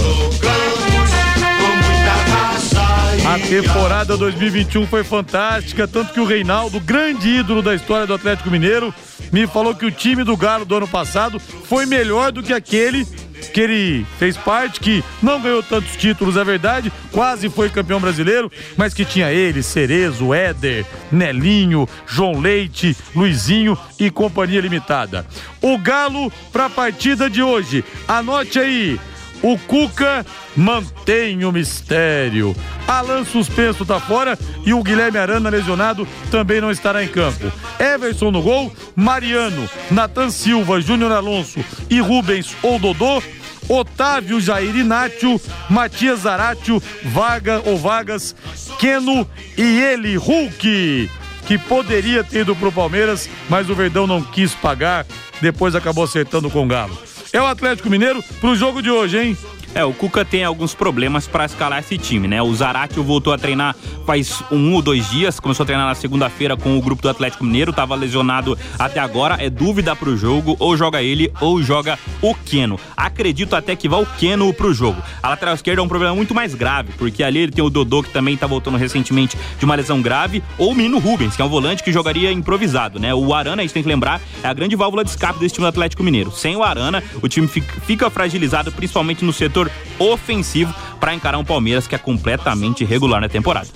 A 3.26 3.40
temporada 3.40 4.16
2021 4.16 4.86
foi 4.86 5.02
fantástica, 5.02 5.88
tanto 5.88 6.12
que 6.12 6.20
o 6.20 6.24
Reinaldo, 6.24 6.78
grande 6.78 7.28
ídolo 7.28 7.60
da 7.60 7.74
história 7.74 8.06
do 8.06 8.14
Atlético 8.14 8.52
Mineiro, 8.52 8.94
me 9.32 9.48
falou 9.48 9.74
que 9.74 9.84
o 9.84 9.90
time 9.90 10.22
do 10.22 10.36
Galo 10.36 10.64
do 10.64 10.76
ano 10.76 10.86
passado 10.86 11.40
foi 11.40 11.86
melhor 11.86 12.30
do 12.30 12.40
que 12.40 12.52
aquele 12.52 13.04
que 13.52 13.60
ele 13.60 14.06
fez 14.16 14.36
parte, 14.36 14.78
que 14.78 15.02
não 15.20 15.40
ganhou 15.40 15.60
tantos 15.60 15.96
títulos, 15.96 16.36
é 16.36 16.44
verdade, 16.44 16.92
quase 17.10 17.50
foi 17.50 17.68
campeão 17.68 18.00
brasileiro, 18.00 18.50
mas 18.76 18.94
que 18.94 19.04
tinha 19.04 19.32
ele, 19.32 19.60
Cerezo, 19.60 20.32
Éder, 20.32 20.86
Nelinho, 21.10 21.88
João 22.06 22.38
Leite, 22.38 22.96
Luizinho 23.14 23.76
e 23.98 24.08
companhia 24.08 24.60
limitada. 24.60 25.26
O 25.60 25.76
Galo 25.78 26.32
para 26.52 26.66
a 26.66 26.70
partida 26.70 27.28
de 27.28 27.42
hoje, 27.42 27.84
anote 28.06 28.60
aí, 28.60 29.00
o 29.42 29.58
Cuca 29.58 30.24
mantém 30.56 31.44
o 31.44 31.52
mistério. 31.52 32.54
Alan 32.86 33.24
suspenso 33.24 33.84
tá 33.84 34.00
fora 34.00 34.38
e 34.64 34.72
o 34.72 34.82
Guilherme 34.82 35.18
Arana 35.18 35.50
lesionado 35.50 36.06
também 36.30 36.60
não 36.60 36.70
estará 36.70 37.02
em 37.04 37.08
campo. 37.08 37.52
Everson 37.78 38.30
no 38.30 38.42
gol, 38.42 38.72
Mariano, 38.94 39.68
Natan 39.90 40.30
Silva, 40.30 40.80
Júnior 40.80 41.12
Alonso 41.12 41.60
e 41.90 42.00
Rubens 42.00 42.56
ou 42.62 42.78
Dodô. 42.78 43.22
Otávio 43.68 44.40
Jair 44.40 44.76
Inácio, 44.76 45.40
Matias 45.68 46.20
Zaratio, 46.20 46.80
Vaga 47.02 47.60
ou 47.64 47.76
Vagas, 47.76 48.32
Keno 48.78 49.28
e 49.58 49.80
ele, 49.80 50.16
Hulk, 50.16 51.10
que 51.46 51.58
poderia 51.58 52.22
ter 52.22 52.42
ido 52.42 52.54
pro 52.54 52.70
Palmeiras, 52.70 53.28
mas 53.48 53.68
o 53.68 53.74
Verdão 53.74 54.06
não 54.06 54.22
quis 54.22 54.54
pagar, 54.54 55.04
depois 55.40 55.74
acabou 55.74 56.04
acertando 56.04 56.48
com 56.48 56.64
o 56.64 56.68
Galo. 56.68 56.96
É 57.32 57.40
o 57.40 57.46
Atlético 57.46 57.90
Mineiro 57.90 58.22
pro 58.40 58.54
jogo 58.54 58.82
de 58.82 58.90
hoje, 58.90 59.18
hein? 59.18 59.38
É, 59.76 59.84
o 59.84 59.92
Cuca 59.92 60.24
tem 60.24 60.42
alguns 60.42 60.74
problemas 60.74 61.28
para 61.28 61.44
escalar 61.44 61.80
esse 61.80 61.98
time, 61.98 62.26
né? 62.26 62.40
O 62.40 62.54
Zarate 62.54 62.98
voltou 62.98 63.30
a 63.30 63.36
treinar 63.36 63.76
faz 64.06 64.42
um 64.50 64.72
ou 64.72 64.80
dois 64.80 65.10
dias, 65.10 65.38
começou 65.38 65.64
a 65.64 65.66
treinar 65.66 65.86
na 65.86 65.94
segunda-feira 65.94 66.56
com 66.56 66.78
o 66.78 66.80
grupo 66.80 67.02
do 67.02 67.10
Atlético 67.10 67.44
Mineiro, 67.44 67.72
estava 67.72 67.94
lesionado 67.94 68.56
até 68.78 69.00
agora, 69.00 69.36
é 69.38 69.50
dúvida 69.50 69.94
pro 69.94 70.16
jogo, 70.16 70.56
ou 70.58 70.78
joga 70.78 71.02
ele 71.02 71.30
ou 71.42 71.62
joga 71.62 71.98
o 72.22 72.34
Keno. 72.34 72.80
Acredito 72.96 73.54
até 73.54 73.76
que 73.76 73.86
vá 73.86 73.98
o 73.98 74.06
Keno 74.06 74.50
pro 74.54 74.72
jogo. 74.72 75.02
A 75.22 75.28
lateral 75.28 75.54
esquerda 75.54 75.82
é 75.82 75.84
um 75.84 75.88
problema 75.88 76.14
muito 76.14 76.34
mais 76.34 76.54
grave, 76.54 76.94
porque 76.96 77.22
ali 77.22 77.40
ele 77.40 77.52
tem 77.52 77.62
o 77.62 77.68
Dodô 77.68 78.02
que 78.02 78.08
também 78.08 78.34
tá 78.34 78.46
voltando 78.46 78.78
recentemente 78.78 79.36
de 79.58 79.64
uma 79.66 79.74
lesão 79.74 80.00
grave, 80.00 80.42
ou 80.56 80.70
o 80.70 80.74
Menino 80.74 80.98
Rubens, 80.98 81.36
que 81.36 81.42
é 81.42 81.44
um 81.44 81.50
volante 81.50 81.82
que 81.82 81.92
jogaria 81.92 82.32
improvisado, 82.32 82.98
né? 82.98 83.12
O 83.12 83.34
Arana, 83.34 83.60
a 83.60 83.64
gente 83.64 83.74
tem 83.74 83.82
que 83.82 83.88
lembrar, 83.90 84.22
é 84.42 84.48
a 84.48 84.54
grande 84.54 84.74
válvula 84.74 85.04
de 85.04 85.10
escape 85.10 85.38
desse 85.38 85.56
time 85.56 85.66
do 85.66 85.68
Atlético 85.68 86.02
Mineiro. 86.02 86.30
Sem 86.30 86.56
o 86.56 86.62
Arana, 86.62 87.04
o 87.20 87.28
time 87.28 87.46
fica 87.46 88.08
fragilizado, 88.08 88.72
principalmente 88.72 89.22
no 89.22 89.34
setor 89.34 89.65
jogador 89.66 89.70
ofensivo 89.98 90.74
para 91.00 91.14
encarar 91.14 91.38
um 91.38 91.44
Palmeiras 91.44 91.86
que 91.86 91.94
é 91.94 91.98
completamente 91.98 92.84
irregular 92.84 93.20
na 93.20 93.28
temporada. 93.28 93.68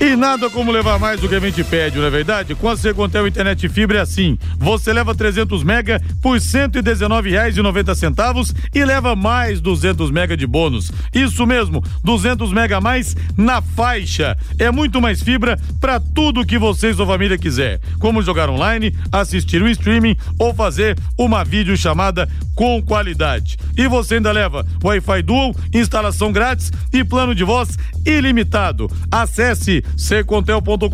E 0.00 0.16
nada 0.16 0.50
como 0.50 0.72
levar 0.72 0.98
mais 0.98 1.20
do 1.20 1.28
que 1.28 1.36
a 1.36 1.40
gente 1.40 1.62
pede, 1.62 1.98
não 1.98 2.04
é 2.04 2.10
verdade? 2.10 2.56
Com 2.56 2.68
a 2.68 2.76
Secontel 2.76 3.28
Internet 3.28 3.68
Fibra 3.68 3.98
é 3.98 4.00
assim. 4.00 4.36
Você 4.58 4.92
leva 4.92 5.14
300 5.14 5.62
mega 5.62 6.02
por 6.20 6.34
R$ 6.34 6.40
119,90 6.40 8.52
e 8.74 8.84
leva 8.84 9.14
mais 9.14 9.60
200 9.60 10.10
mega 10.10 10.36
de 10.36 10.48
bônus. 10.48 10.90
Isso 11.14 11.46
mesmo, 11.46 11.80
200 12.02 12.52
mega 12.52 12.78
a 12.78 12.80
mais 12.80 13.14
na 13.36 13.62
faixa. 13.62 14.36
É 14.58 14.68
muito 14.70 15.00
mais 15.00 15.22
fibra 15.22 15.56
para 15.80 16.00
tudo 16.00 16.44
que 16.44 16.58
você 16.58 16.90
e 16.90 16.94
sua 16.94 17.06
família 17.06 17.38
quiser. 17.38 17.78
Como 18.00 18.20
jogar 18.20 18.50
online, 18.50 18.92
assistir 19.12 19.62
um 19.62 19.68
streaming 19.68 20.16
ou 20.38 20.52
fazer 20.52 20.98
uma 21.16 21.44
videochamada 21.44 22.28
com 22.54 22.82
qualidade. 22.82 23.56
E 23.76 23.88
você 23.88 24.16
ainda 24.16 24.32
leva 24.32 24.66
Wi-Fi 24.82 25.22
Dual, 25.24 25.54
instalação 25.72 26.30
grátis 26.30 26.70
e 26.92 27.02
plano 27.02 27.34
de 27.34 27.42
voz 27.42 27.76
ilimitado. 28.06 28.90
Acesse 29.10 29.82
secontel.com.br 29.96 30.88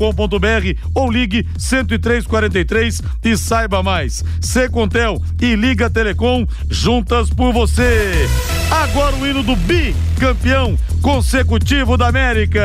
ou 0.95 1.11
ligue 1.11 1.47
10343 1.59 3.03
e 3.25 3.37
saiba 3.37 3.83
mais. 3.83 4.25
Secontel 4.41 5.21
e 5.41 5.55
Liga 5.55 5.91
Telecom 5.91 6.47
juntas 6.71 7.29
por 7.29 7.53
você. 7.53 8.29
Agora 8.71 9.17
o 9.17 9.27
hino 9.27 9.43
do 9.43 9.57
bicampeão 9.57 10.79
consecutivo 11.03 11.97
da 11.97 12.09
América. 12.09 12.65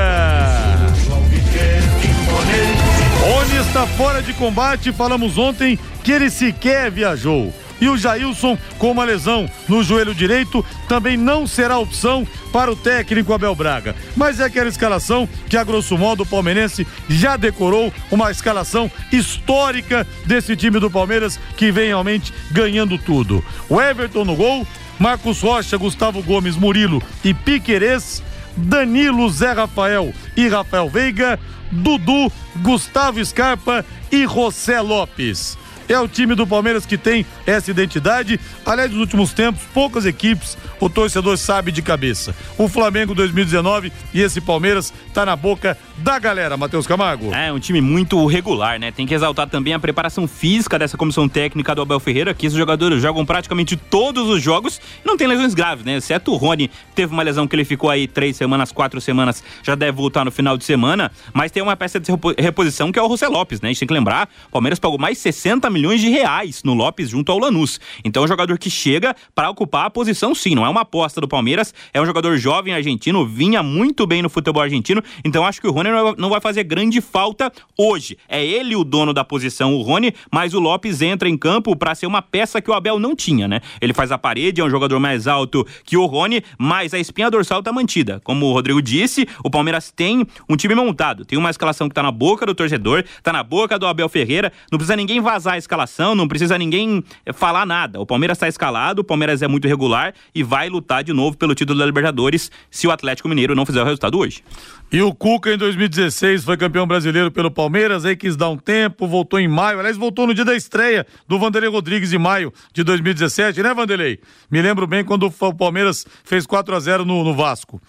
Rony 3.21 3.55
está 3.57 3.87
fora 3.87 4.21
de 4.21 4.33
combate. 4.33 4.91
Falamos 4.91 5.37
ontem 5.37 5.79
que 6.03 6.11
ele 6.11 6.29
sequer 6.29 6.91
viajou. 6.91 7.51
E 7.79 7.89
o 7.89 7.97
Jailson, 7.97 8.57
com 8.77 8.91
uma 8.91 9.03
lesão 9.03 9.49
no 9.67 9.83
joelho 9.83 10.15
direito, 10.15 10.65
também 10.87 11.17
não 11.17 11.45
será 11.45 11.77
opção 11.77 12.25
para 12.51 12.71
o 12.71 12.75
técnico 12.75 13.33
Abel 13.33 13.55
Braga. 13.55 13.95
Mas 14.15 14.39
é 14.39 14.45
aquela 14.45 14.69
escalação 14.69 15.27
que, 15.49 15.57
a 15.57 15.63
grosso 15.63 15.97
modo, 15.97 16.23
o 16.23 16.25
palmeirense 16.25 16.87
já 17.09 17.35
decorou 17.35 17.91
uma 18.09 18.31
escalação 18.31 18.89
histórica 19.11 20.07
desse 20.25 20.55
time 20.55 20.79
do 20.79 20.89
Palmeiras 20.89 21.39
que 21.57 21.71
vem 21.71 21.87
realmente 21.87 22.33
ganhando 22.51 22.97
tudo. 22.97 23.43
O 23.69 23.81
Everton 23.81 24.23
no 24.23 24.35
gol, 24.35 24.65
Marcos 24.97 25.41
Rocha, 25.41 25.77
Gustavo 25.77 26.23
Gomes, 26.23 26.55
Murilo 26.55 27.03
e 27.23 27.33
Piquerez, 27.33 28.23
Danilo, 28.55 29.29
Zé 29.29 29.51
Rafael 29.51 30.13
e 30.37 30.47
Rafael 30.47 30.89
Veiga, 30.89 31.39
Dudu, 31.71 32.31
Gustavo 32.57 33.23
Scarpa 33.23 33.85
e 34.11 34.25
José 34.25 34.79
Lopes. 34.79 35.57
É 35.87 35.99
o 35.99 36.07
time 36.07 36.35
do 36.35 36.47
Palmeiras 36.47 36.85
que 36.85 36.97
tem 36.97 37.25
essa 37.45 37.71
identidade. 37.71 38.39
Aliás, 38.65 38.91
nos 38.91 38.99
últimos 38.99 39.33
tempos, 39.33 39.61
poucas 39.73 40.05
equipes 40.05 40.57
o 40.79 40.89
torcedor 40.89 41.37
sabe 41.37 41.71
de 41.71 41.81
cabeça. 41.81 42.35
O 42.57 42.67
Flamengo 42.67 43.15
2019 43.15 43.91
e 44.13 44.21
esse 44.21 44.41
Palmeiras 44.41 44.93
tá 45.13 45.25
na 45.25 45.35
boca 45.35 45.77
da 45.97 46.19
galera, 46.19 46.57
Matheus 46.57 46.85
Camargo. 46.85 47.33
É, 47.33 47.51
um 47.51 47.59
time 47.59 47.79
muito 47.81 48.25
regular, 48.25 48.79
né? 48.79 48.91
Tem 48.91 49.05
que 49.05 49.13
exaltar 49.13 49.47
também 49.47 49.73
a 49.73 49.79
preparação 49.79 50.27
física 50.27 50.77
dessa 50.77 50.97
comissão 50.97 51.27
técnica 51.29 51.73
do 51.73 51.81
Abel 51.81 51.99
Ferreira, 51.99 52.33
que 52.33 52.45
esses 52.45 52.57
jogadores 52.57 53.01
jogam 53.01 53.25
praticamente 53.25 53.75
todos 53.75 54.29
os 54.29 54.41
jogos 54.41 54.81
e 55.03 55.07
não 55.07 55.15
tem 55.15 55.27
lesões 55.27 55.53
graves, 55.53 55.85
né? 55.85 55.97
Exceto 55.97 56.31
o 56.31 56.35
Rony, 56.35 56.69
teve 56.93 57.13
uma 57.13 57.23
lesão 57.23 57.47
que 57.47 57.55
ele 57.55 57.65
ficou 57.65 57.89
aí 57.89 58.07
três 58.07 58.35
semanas, 58.35 58.71
quatro 58.71 58.99
semanas, 58.99 59.43
já 59.63 59.75
deve 59.75 59.93
voltar 59.93 60.25
no 60.25 60.31
final 60.31 60.57
de 60.57 60.65
semana, 60.65 61.11
mas 61.33 61.51
tem 61.51 61.63
uma 61.63 61.75
peça 61.77 61.99
de 61.99 62.11
reposição 62.37 62.91
que 62.91 62.99
é 62.99 63.01
o 63.01 63.07
José 63.07 63.27
Lopes, 63.27 63.61
né? 63.61 63.69
A 63.69 63.71
gente 63.71 63.79
tem 63.79 63.87
que 63.87 63.93
lembrar, 63.93 64.29
o 64.47 64.51
Palmeiras 64.51 64.79
pagou 64.79 64.97
mais 64.97 65.17
60 65.17 65.69
milhões 65.75 65.99
de 65.99 66.09
reais 66.09 66.63
no 66.63 66.73
Lopes 66.73 67.09
junto 67.09 67.31
ao 67.31 67.37
Lanús. 67.37 67.79
Então 68.03 68.23
é 68.23 68.25
um 68.25 68.27
jogador 68.27 68.57
que 68.57 68.69
chega 68.69 69.13
para 69.35 69.49
ocupar 69.49 69.85
a 69.85 69.89
posição 69.89 70.33
sim, 70.33 70.55
não 70.55 70.65
é 70.65 70.69
uma 70.69 70.81
aposta 70.81 71.19
do 71.19 71.27
Palmeiras, 71.27 71.73
é 71.93 72.01
um 72.01 72.05
jogador 72.05 72.37
jovem 72.37 72.73
argentino, 72.73 73.25
vinha 73.25 73.61
muito 73.61 74.07
bem 74.07 74.21
no 74.21 74.29
futebol 74.29 74.63
argentino, 74.63 75.03
então 75.23 75.45
acho 75.45 75.59
que 75.59 75.67
o 75.67 75.71
Rony 75.71 75.89
não 76.17 76.29
vai 76.29 76.39
fazer 76.39 76.63
grande 76.63 77.01
falta 77.01 77.51
hoje. 77.77 78.17
É 78.29 78.43
ele 78.45 78.75
o 78.75 78.83
dono 78.83 79.13
da 79.13 79.25
posição, 79.25 79.75
o 79.75 79.81
Rony, 79.81 80.13
mas 80.31 80.53
o 80.53 80.59
Lopes 80.59 81.01
entra 81.01 81.27
em 81.27 81.37
campo 81.37 81.75
para 81.75 81.93
ser 81.93 82.05
uma 82.05 82.21
peça 82.21 82.61
que 82.61 82.71
o 82.71 82.73
Abel 82.73 82.97
não 82.99 83.15
tinha, 83.15 83.47
né? 83.47 83.59
Ele 83.81 83.93
faz 83.93 84.11
a 84.11 84.17
parede, 84.17 84.61
é 84.61 84.63
um 84.63 84.69
jogador 84.69 84.99
mais 84.99 85.27
alto 85.27 85.67
que 85.83 85.97
o 85.97 86.05
Rony, 86.05 86.41
mas 86.57 86.93
a 86.93 86.99
espinha 86.99 87.29
dorsal 87.29 87.61
tá 87.61 87.73
mantida. 87.73 88.21
Como 88.23 88.45
o 88.45 88.53
Rodrigo 88.53 88.81
disse, 88.81 89.27
o 89.43 89.49
Palmeiras 89.49 89.91
tem 89.91 90.25
um 90.47 90.55
time 90.55 90.73
montado, 90.73 91.25
tem 91.25 91.37
uma 91.37 91.49
escalação 91.49 91.89
que 91.89 91.95
tá 91.95 92.01
na 92.01 92.11
boca 92.11 92.45
do 92.45 92.55
torcedor, 92.55 93.03
tá 93.21 93.33
na 93.33 93.43
boca 93.43 93.77
do 93.77 93.85
Abel 93.85 94.07
Ferreira, 94.07 94.51
não 94.71 94.77
precisa 94.77 94.95
ninguém 94.95 95.19
vazar 95.19 95.55
a 95.55 95.57
escalação, 95.65 96.15
não 96.15 96.27
precisa 96.27 96.57
ninguém 96.57 97.03
eh, 97.25 97.33
falar 97.33 97.65
nada. 97.65 97.99
O 97.99 98.05
Palmeiras 98.05 98.37
tá 98.37 98.47
escalado, 98.47 99.01
o 99.01 99.03
Palmeiras 99.03 99.41
é 99.41 99.47
muito 99.47 99.67
regular 99.67 100.13
e 100.33 100.43
vai 100.43 100.69
lutar 100.69 101.03
de 101.03 101.11
novo 101.11 101.35
pelo 101.37 101.53
título 101.53 101.79
da 101.79 101.85
Libertadores 101.85 102.49
se 102.71 102.87
o 102.87 102.91
Atlético 102.91 103.27
Mineiro 103.27 103.55
não 103.55 103.65
fizer 103.65 103.81
o 103.81 103.85
resultado 103.85 104.17
hoje. 104.17 104.43
E 104.91 105.01
o 105.01 105.13
Cuca 105.13 105.51
em 105.51 105.57
2016 105.57 106.43
foi 106.43 106.55
campeão 106.55 106.87
brasileiro 106.87 107.31
pelo 107.31 107.51
Palmeiras, 107.51 108.05
aí 108.05 108.15
quis 108.15 108.35
dar 108.35 108.49
um 108.49 108.57
tempo, 108.57 109.07
voltou 109.07 109.39
em 109.39 109.47
maio, 109.47 109.79
aliás, 109.79 109.97
voltou 109.97 110.27
no 110.27 110.33
dia 110.33 110.45
da 110.45 110.55
estreia 110.55 111.05
do 111.27 111.39
Vanderlei 111.39 111.69
Rodrigues 111.69 112.13
em 112.13 112.17
maio 112.17 112.53
de 112.71 112.83
2017, 112.83 113.61
né, 113.61 113.73
Vanderlei? 113.73 114.19
Me 114.49 114.61
lembro 114.61 114.85
bem 114.85 115.03
quando 115.03 115.25
o 115.25 115.53
Palmeiras 115.53 116.05
fez 116.23 116.45
4 116.45 116.75
a 116.75 116.79
0 116.79 117.05
no, 117.05 117.23
no 117.23 117.33
Vasco. 117.33 117.81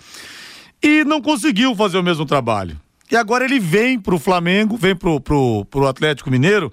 E 0.83 1.05
não 1.05 1.21
conseguiu 1.21 1.75
fazer 1.75 1.99
o 1.99 2.03
mesmo 2.03 2.25
trabalho. 2.25 2.79
E 3.11 3.17
agora 3.17 3.45
ele 3.45 3.61
vem 3.61 4.01
pro 4.01 4.19
Flamengo, 4.19 4.77
vem 4.77 4.97
pro, 4.97 5.21
pro, 5.21 5.65
pro 5.67 5.87
Atlético 5.87 6.31
Mineiro, 6.31 6.73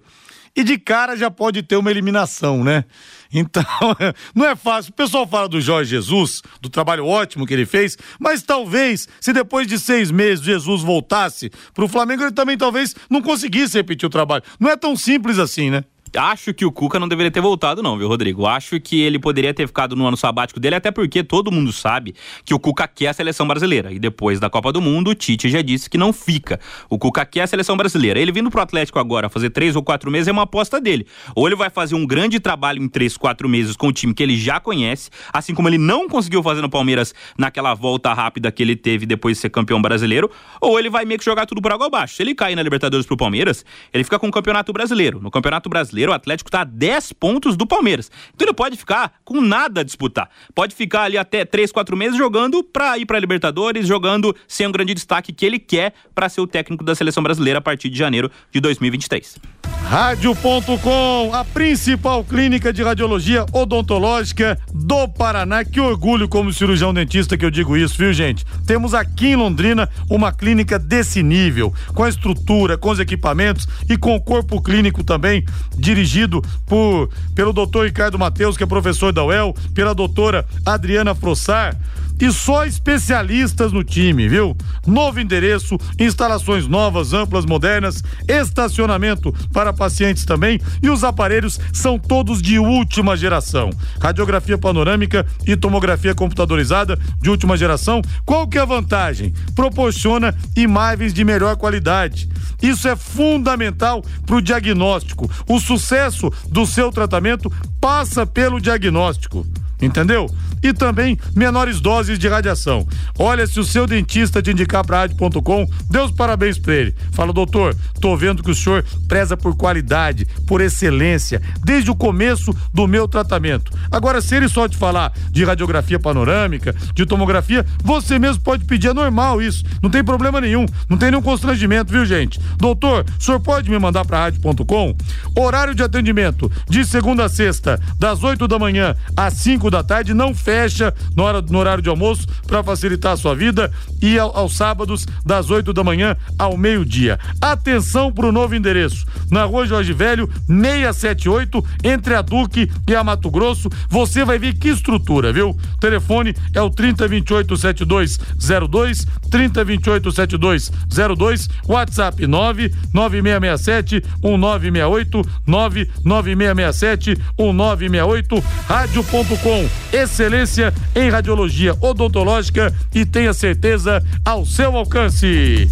e 0.55 0.63
de 0.63 0.77
cara 0.77 1.15
já 1.15 1.31
pode 1.31 1.63
ter 1.63 1.75
uma 1.75 1.89
eliminação, 1.89 2.63
né? 2.63 2.85
Então, 3.33 3.63
não 4.35 4.45
é 4.45 4.55
fácil. 4.55 4.91
O 4.91 4.95
pessoal 4.95 5.27
fala 5.27 5.49
do 5.49 5.59
Jorge 5.59 5.89
Jesus, 5.89 6.41
do 6.61 6.69
trabalho 6.69 7.05
ótimo 7.05 7.45
que 7.45 7.53
ele 7.53 7.65
fez, 7.65 7.97
mas 8.19 8.43
talvez, 8.43 9.07
se 9.19 9.33
depois 9.33 9.65
de 9.67 9.79
seis 9.79 10.11
meses 10.11 10.45
Jesus 10.45 10.81
voltasse 10.81 11.51
para 11.73 11.85
o 11.85 11.89
Flamengo, 11.89 12.23
ele 12.23 12.31
também 12.31 12.57
talvez 12.57 12.95
não 13.09 13.21
conseguisse 13.21 13.77
repetir 13.77 14.05
o 14.05 14.11
trabalho. 14.11 14.43
Não 14.59 14.69
é 14.69 14.77
tão 14.77 14.95
simples 14.95 15.39
assim, 15.39 15.71
né? 15.71 15.83
Acho 16.15 16.53
que 16.53 16.65
o 16.65 16.71
Cuca 16.71 16.99
não 16.99 17.07
deveria 17.07 17.31
ter 17.31 17.41
voltado, 17.41 17.81
não, 17.81 17.97
viu, 17.97 18.07
Rodrigo? 18.07 18.45
Acho 18.45 18.79
que 18.79 19.01
ele 19.01 19.19
poderia 19.19 19.53
ter 19.53 19.67
ficado 19.67 19.95
no 19.95 20.05
ano 20.05 20.17
sabático 20.17 20.59
dele, 20.59 20.75
até 20.75 20.91
porque 20.91 21.23
todo 21.23 21.51
mundo 21.51 21.71
sabe 21.71 22.15
que 22.45 22.53
o 22.53 22.59
Cuca 22.59 22.87
quer 22.87 23.07
a 23.07 23.13
seleção 23.13 23.47
brasileira. 23.47 23.91
E 23.91 23.99
depois 23.99 24.39
da 24.39 24.49
Copa 24.49 24.71
do 24.71 24.81
Mundo, 24.81 25.11
o 25.11 25.15
Tite 25.15 25.49
já 25.49 25.61
disse 25.61 25.89
que 25.89 25.97
não 25.97 26.13
fica. 26.13 26.59
O 26.89 26.97
Cuca 26.97 27.25
quer 27.25 27.41
a 27.41 27.47
seleção 27.47 27.75
brasileira. 27.75 28.19
Ele 28.19 28.31
vindo 28.31 28.49
pro 28.49 28.61
Atlético 28.61 28.99
agora 28.99 29.29
fazer 29.29 29.49
três 29.49 29.75
ou 29.75 29.83
quatro 29.83 30.09
meses 30.11 30.27
é 30.27 30.31
uma 30.31 30.43
aposta 30.43 30.79
dele. 30.79 31.07
Ou 31.35 31.47
ele 31.47 31.55
vai 31.55 31.69
fazer 31.69 31.95
um 31.95 32.05
grande 32.05 32.39
trabalho 32.39 32.81
em 32.81 32.87
três, 32.87 33.17
quatro 33.17 33.47
meses 33.47 33.75
com 33.75 33.87
o 33.87 33.93
time 33.93 34.13
que 34.13 34.21
ele 34.21 34.37
já 34.37 34.59
conhece, 34.59 35.09
assim 35.31 35.53
como 35.53 35.67
ele 35.67 35.77
não 35.77 36.07
conseguiu 36.07 36.43
fazer 36.43 36.61
no 36.61 36.69
Palmeiras 36.69 37.13
naquela 37.37 37.73
volta 37.73 38.13
rápida 38.13 38.51
que 38.51 38.61
ele 38.61 38.75
teve 38.75 39.05
depois 39.05 39.37
de 39.37 39.41
ser 39.41 39.49
campeão 39.49 39.81
brasileiro, 39.81 40.29
ou 40.61 40.77
ele 40.79 40.89
vai 40.89 41.05
meio 41.05 41.19
que 41.19 41.25
jogar 41.25 41.45
tudo 41.45 41.61
por 41.61 41.71
água 41.71 41.87
abaixo. 41.87 42.15
Se 42.15 42.23
ele 42.23 42.35
cair 42.35 42.55
na 42.55 42.63
Libertadores 42.63 43.05
pro 43.05 43.17
Palmeiras, 43.17 43.65
ele 43.93 44.03
fica 44.03 44.19
com 44.19 44.27
o 44.27 44.31
Campeonato 44.31 44.71
Brasileiro. 44.73 45.19
No 45.19 45.31
Campeonato 45.31 45.69
Brasileiro, 45.69 46.02
o 46.11 46.13
Atlético 46.13 46.49
está 46.49 46.61
a 46.61 46.65
10 46.65 47.13
pontos 47.13 47.55
do 47.55 47.65
Palmeiras. 47.65 48.11
Então 48.33 48.45
ele 48.47 48.53
pode 48.53 48.77
ficar 48.77 49.13
com 49.23 49.41
nada 49.41 49.81
a 49.81 49.83
disputar. 49.83 50.29
Pode 50.53 50.75
ficar 50.75 51.03
ali 51.03 51.17
até 51.17 51.45
3, 51.45 51.71
4 51.71 51.95
meses 51.95 52.17
jogando 52.17 52.63
para 52.63 52.97
ir 52.97 53.05
para 53.05 53.19
Libertadores, 53.19 53.87
jogando 53.87 54.35
sem 54.47 54.67
um 54.67 54.71
grande 54.71 54.93
destaque 54.93 55.33
que 55.33 55.45
ele 55.45 55.59
quer 55.59 55.93
para 56.13 56.29
ser 56.29 56.41
o 56.41 56.47
técnico 56.47 56.83
da 56.83 56.95
seleção 56.95 57.23
brasileira 57.23 57.59
a 57.59 57.61
partir 57.61 57.89
de 57.89 57.97
janeiro 57.97 58.31
de 58.51 58.59
2023. 58.59 59.37
Rádio.com, 59.83 61.31
a 61.33 61.43
principal 61.43 62.23
clínica 62.23 62.73
de 62.73 62.81
radiologia 62.81 63.45
odontológica 63.51 64.57
do 64.73 65.07
Paraná. 65.07 65.63
Que 65.63 65.79
orgulho 65.79 66.27
como 66.27 66.53
cirurgião 66.53 66.93
dentista 66.93 67.37
que 67.37 67.45
eu 67.45 67.51
digo 67.51 67.77
isso, 67.77 67.97
viu, 67.97 68.11
gente? 68.13 68.45
Temos 68.65 68.93
aqui 68.93 69.27
em 69.27 69.35
Londrina 69.35 69.89
uma 70.09 70.31
clínica 70.31 70.79
desse 70.79 71.21
nível, 71.21 71.73
com 71.93 72.03
a 72.03 72.09
estrutura, 72.09 72.77
com 72.77 72.89
os 72.89 72.99
equipamentos 72.99 73.67
e 73.89 73.97
com 73.97 74.15
o 74.15 74.21
corpo 74.21 74.61
clínico 74.61 75.03
também, 75.03 75.45
dirigido 75.93 76.41
por 76.65 77.09
pelo 77.35 77.53
doutor 77.53 77.85
Ricardo 77.85 78.17
Mateus, 78.17 78.57
que 78.57 78.63
é 78.63 78.67
professor 78.67 79.13
da 79.13 79.23
UEL, 79.23 79.55
pela 79.73 79.93
doutora 79.93 80.45
Adriana 80.65 81.13
Frossar 81.13 81.77
e 82.19 82.31
só 82.31 82.65
especialistas 82.65 83.71
no 83.71 83.83
time, 83.83 84.27
viu? 84.27 84.55
Novo 84.85 85.19
endereço, 85.19 85.77
instalações 85.99 86.67
novas, 86.67 87.13
amplas, 87.13 87.45
modernas, 87.45 88.03
estacionamento 88.27 89.33
para 89.51 89.73
pacientes 89.73 90.25
também 90.25 90.59
e 90.81 90.89
os 90.89 91.03
aparelhos 91.03 91.59
são 91.71 91.97
todos 91.97 92.41
de 92.41 92.59
última 92.59 93.17
geração. 93.17 93.69
Radiografia 94.01 94.57
panorâmica 94.57 95.25
e 95.45 95.55
tomografia 95.55 96.15
computadorizada 96.15 96.97
de 97.21 97.29
última 97.29 97.57
geração. 97.57 98.01
Qual 98.25 98.47
que 98.47 98.57
é 98.57 98.61
a 98.61 98.65
vantagem? 98.65 99.33
Proporciona 99.55 100.35
imagens 100.55 101.13
de 101.13 101.23
melhor 101.23 101.55
qualidade. 101.57 102.29
Isso 102.61 102.87
é 102.87 102.95
fundamental 102.95 104.03
para 104.25 104.35
o 104.35 104.41
diagnóstico. 104.41 105.29
O 105.47 105.59
sucesso 105.59 106.31
do 106.49 106.65
seu 106.65 106.91
tratamento 106.91 107.51
passa 107.81 108.25
pelo 108.25 108.61
diagnóstico. 108.61 109.45
Entendeu? 109.85 110.29
E 110.61 110.73
também 110.73 111.17
menores 111.35 111.79
doses 111.79 112.17
de 112.17 112.27
radiação. 112.27 112.87
Olha, 113.17 113.45
se 113.45 113.59
o 113.59 113.63
seu 113.63 113.85
dentista 113.85 114.41
te 114.41 114.51
indicar 114.51 114.85
para 114.85 114.99
rádio.com, 114.99 115.67
dê 115.89 115.99
os 115.99 116.11
parabéns 116.11 116.57
para 116.57 116.73
ele. 116.73 116.95
Fala, 117.11 117.33
doutor, 117.33 117.75
tô 117.99 118.15
vendo 118.15 118.41
que 118.41 118.51
o 118.51 118.55
senhor 118.55 118.83
preza 119.07 119.35
por 119.35 119.55
qualidade, 119.55 120.25
por 120.47 120.61
excelência, 120.61 121.41
desde 121.63 121.91
o 121.91 121.95
começo 121.95 122.55
do 122.73 122.87
meu 122.87 123.07
tratamento. 123.07 123.71
Agora, 123.91 124.21
se 124.21 124.35
ele 124.35 124.47
só 124.47 124.67
te 124.67 124.77
falar 124.77 125.11
de 125.31 125.43
radiografia 125.43 125.99
panorâmica, 125.99 126.73
de 126.93 127.05
tomografia, 127.05 127.65
você 127.83 128.17
mesmo 128.17 128.41
pode 128.41 128.65
pedir, 128.65 128.89
é 128.89 128.93
normal 128.93 129.41
isso, 129.41 129.63
não 129.81 129.89
tem 129.89 130.03
problema 130.03 130.39
nenhum, 130.39 130.65
não 130.89 130.97
tem 130.97 131.11
nenhum 131.11 131.21
constrangimento, 131.21 131.91
viu, 131.91 132.05
gente? 132.05 132.39
Doutor, 132.57 133.05
o 133.19 133.23
senhor 133.23 133.39
pode 133.39 133.69
me 133.69 133.77
mandar 133.77 134.05
para 134.05 134.19
rádio.com? 134.19 134.95
Horário 135.35 135.75
de 135.75 135.83
atendimento 135.83 136.51
de 136.69 136.85
segunda 136.85 137.25
a 137.25 137.29
sexta, 137.29 137.79
das 137.99 138.23
8 138.23 138.47
da 138.47 138.59
manhã 138.59 138.95
às 139.15 139.33
5 139.33 139.69
da 139.69 139.72
tarde, 139.81 140.13
não 140.13 140.35
fecha 140.35 140.93
no, 141.15 141.23
hora, 141.23 141.41
no 141.41 141.57
horário 141.57 141.81
de 141.81 141.87
almoço 141.87 142.27
para 142.45 142.61
facilitar 142.61 143.13
a 143.13 143.17
sua 143.17 143.33
vida 143.33 143.71
e 144.01 144.19
ao, 144.19 144.35
aos 144.35 144.57
sábados, 144.57 145.05
das 145.25 145.49
8 145.49 145.71
da 145.71 145.83
manhã 145.83 146.17
ao 146.37 146.57
meio-dia. 146.57 147.17
Atenção 147.39 148.11
para 148.11 148.27
o 148.27 148.31
novo 148.31 148.55
endereço, 148.55 149.05
na 149.31 149.45
rua 149.45 149.65
Jorge 149.65 149.93
Velho, 149.93 150.29
678, 150.47 151.65
entre 151.83 152.15
a 152.15 152.21
Duque 152.21 152.69
e 152.87 152.95
a 152.95 153.03
Mato 153.03 153.31
Grosso. 153.31 153.69
Você 153.89 154.25
vai 154.25 154.37
ver 154.37 154.55
que 154.55 154.67
estrutura, 154.69 155.31
viu? 155.31 155.51
O 155.51 155.79
telefone 155.79 156.35
é 156.53 156.61
o 156.61 156.69
3028 156.69 157.55
7202, 157.55 159.07
3028 159.31 160.11
7202, 160.11 161.49
WhatsApp 161.67 162.27
99667 162.27 164.03
1968, 164.21 165.21
99667 165.47 167.17
1968, 167.37 168.43
rádio.com. 168.67 169.52
Excelência 169.91 170.73
em 170.95 171.09
radiologia 171.09 171.75
odontológica 171.81 172.73
e 172.93 173.05
tenha 173.05 173.33
certeza 173.33 174.03
ao 174.23 174.45
seu 174.45 174.75
alcance. 174.75 175.71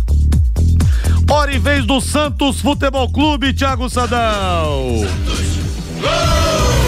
Hora 1.30 1.54
e 1.54 1.60
vez 1.60 1.86
do 1.86 2.02
Santos 2.02 2.60
Futebol 2.60 3.10
Clube, 3.12 3.54
Thiago 3.54 3.90
Sadal. 3.90 4.80
Santos. 6.02 6.81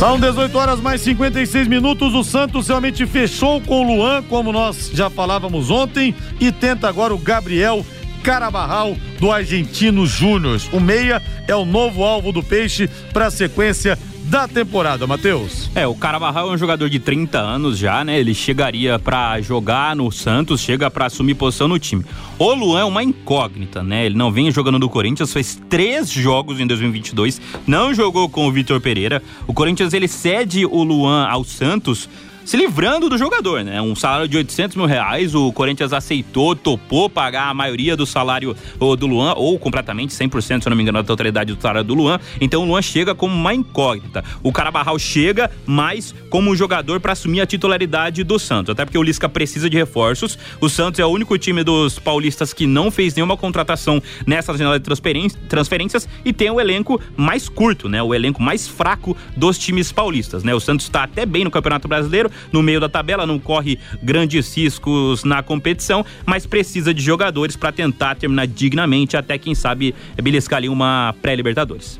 São 0.00 0.18
18 0.18 0.56
horas 0.56 0.80
mais 0.80 1.02
56 1.02 1.68
minutos. 1.68 2.14
O 2.14 2.24
Santos 2.24 2.68
realmente 2.68 3.04
fechou 3.04 3.60
com 3.60 3.84
o 3.84 3.96
Luan, 3.96 4.22
como 4.22 4.50
nós 4.50 4.90
já 4.94 5.10
falávamos 5.10 5.70
ontem, 5.70 6.14
e 6.40 6.50
tenta 6.50 6.88
agora 6.88 7.14
o 7.14 7.18
Gabriel 7.18 7.84
Carabarral 8.22 8.96
do 9.18 9.30
Argentino 9.30 10.06
Júnior. 10.06 10.58
O 10.72 10.80
meia 10.80 11.22
é 11.46 11.54
o 11.54 11.66
novo 11.66 12.02
alvo 12.02 12.32
do 12.32 12.42
Peixe 12.42 12.88
para 13.12 13.26
a 13.26 13.30
sequência 13.30 13.98
da 14.30 14.46
temporada, 14.46 15.08
Matheus. 15.08 15.68
É, 15.74 15.88
o 15.88 15.94
Carabarral 15.94 16.50
é 16.50 16.54
um 16.54 16.56
jogador 16.56 16.88
de 16.88 17.00
30 17.00 17.36
anos 17.36 17.76
já, 17.76 18.04
né? 18.04 18.20
Ele 18.20 18.32
chegaria 18.32 18.96
para 18.96 19.40
jogar 19.40 19.96
no 19.96 20.08
Santos, 20.12 20.60
chega 20.60 20.88
para 20.88 21.06
assumir 21.06 21.34
posição 21.34 21.66
no 21.66 21.80
time. 21.80 22.04
O 22.38 22.54
Luan 22.54 22.80
é 22.80 22.84
uma 22.84 23.02
incógnita, 23.02 23.82
né? 23.82 24.06
Ele 24.06 24.14
não 24.14 24.30
vem 24.30 24.48
jogando 24.52 24.78
no 24.78 24.88
Corinthians, 24.88 25.32
fez 25.32 25.60
três 25.68 26.08
jogos 26.08 26.60
em 26.60 26.66
2022, 26.66 27.40
não 27.66 27.92
jogou 27.92 28.28
com 28.28 28.46
o 28.46 28.52
Vitor 28.52 28.80
Pereira. 28.80 29.20
O 29.48 29.52
Corinthians 29.52 29.92
ele 29.92 30.06
cede 30.06 30.64
o 30.64 30.84
Luan 30.84 31.26
ao 31.26 31.42
Santos 31.42 32.08
se 32.44 32.56
livrando 32.56 33.08
do 33.08 33.16
jogador, 33.16 33.62
né? 33.62 33.80
Um 33.80 33.94
salário 33.94 34.28
de 34.28 34.36
800 34.36 34.76
mil 34.76 34.86
reais, 34.86 35.34
o 35.34 35.52
Corinthians 35.52 35.92
aceitou, 35.92 36.56
topou 36.56 37.08
pagar 37.08 37.48
a 37.48 37.54
maioria 37.54 37.96
do 37.96 38.06
salário 38.06 38.56
do 38.98 39.06
Luan, 39.06 39.34
ou 39.34 39.58
completamente, 39.58 40.14
100%, 40.14 40.62
se 40.62 40.68
eu 40.68 40.70
não 40.70 40.76
me 40.76 40.82
engano, 40.82 40.98
da 40.98 41.04
totalidade 41.04 41.54
do 41.54 41.60
salário 41.60 41.84
do 41.84 41.94
Luan. 41.94 42.18
Então 42.40 42.62
o 42.62 42.66
Luan 42.66 42.82
chega 42.82 43.14
como 43.14 43.34
uma 43.34 43.54
incógnita. 43.54 44.24
O 44.42 44.52
Carabarral 44.52 44.98
chega 44.98 45.50
mais 45.66 46.14
como 46.28 46.50
um 46.50 46.56
jogador 46.56 47.00
para 47.00 47.12
assumir 47.12 47.40
a 47.40 47.46
titularidade 47.46 48.24
do 48.24 48.38
Santos, 48.38 48.70
até 48.70 48.84
porque 48.84 48.98
o 48.98 49.02
Lisca 49.02 49.28
precisa 49.28 49.68
de 49.68 49.76
reforços. 49.76 50.38
O 50.60 50.68
Santos 50.68 51.00
é 51.00 51.04
o 51.04 51.08
único 51.08 51.36
time 51.38 51.62
dos 51.62 51.98
paulistas 51.98 52.52
que 52.52 52.66
não 52.66 52.90
fez 52.90 53.14
nenhuma 53.14 53.36
contratação 53.36 54.02
nessa 54.26 54.52
janela 54.56 54.78
de 54.78 54.84
transferências 54.84 56.08
e 56.24 56.32
tem 56.32 56.50
o 56.50 56.60
elenco 56.60 57.00
mais 57.16 57.48
curto, 57.48 57.88
né? 57.88 58.02
O 58.02 58.14
elenco 58.14 58.42
mais 58.42 58.66
fraco 58.66 59.16
dos 59.36 59.58
times 59.58 59.92
paulistas, 59.92 60.44
né? 60.44 60.54
O 60.54 60.60
Santos 60.60 60.86
está 60.86 61.04
até 61.04 61.26
bem 61.26 61.44
no 61.44 61.50
Campeonato 61.50 61.88
Brasileiro, 61.88 62.29
no 62.52 62.62
meio 62.62 62.80
da 62.80 62.88
tabela, 62.88 63.26
não 63.26 63.38
corre 63.38 63.78
grandes 64.02 64.54
riscos 64.56 65.24
na 65.24 65.42
competição, 65.42 66.04
mas 66.26 66.46
precisa 66.46 66.92
de 66.92 67.02
jogadores 67.02 67.56
para 67.56 67.72
tentar 67.72 68.14
terminar 68.14 68.46
dignamente, 68.46 69.16
até 69.16 69.38
quem 69.38 69.54
sabe 69.54 69.94
beliscar 70.22 70.58
ali 70.58 70.68
uma 70.68 71.14
pré-Libertadores. 71.20 71.98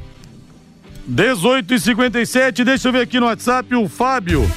18 1.06 1.74
e 1.74 1.80
57 1.80 2.64
deixa 2.64 2.88
eu 2.88 2.92
ver 2.92 3.00
aqui 3.00 3.18
no 3.18 3.26
WhatsApp 3.26 3.74
o 3.74 3.88
Fábio. 3.88 4.48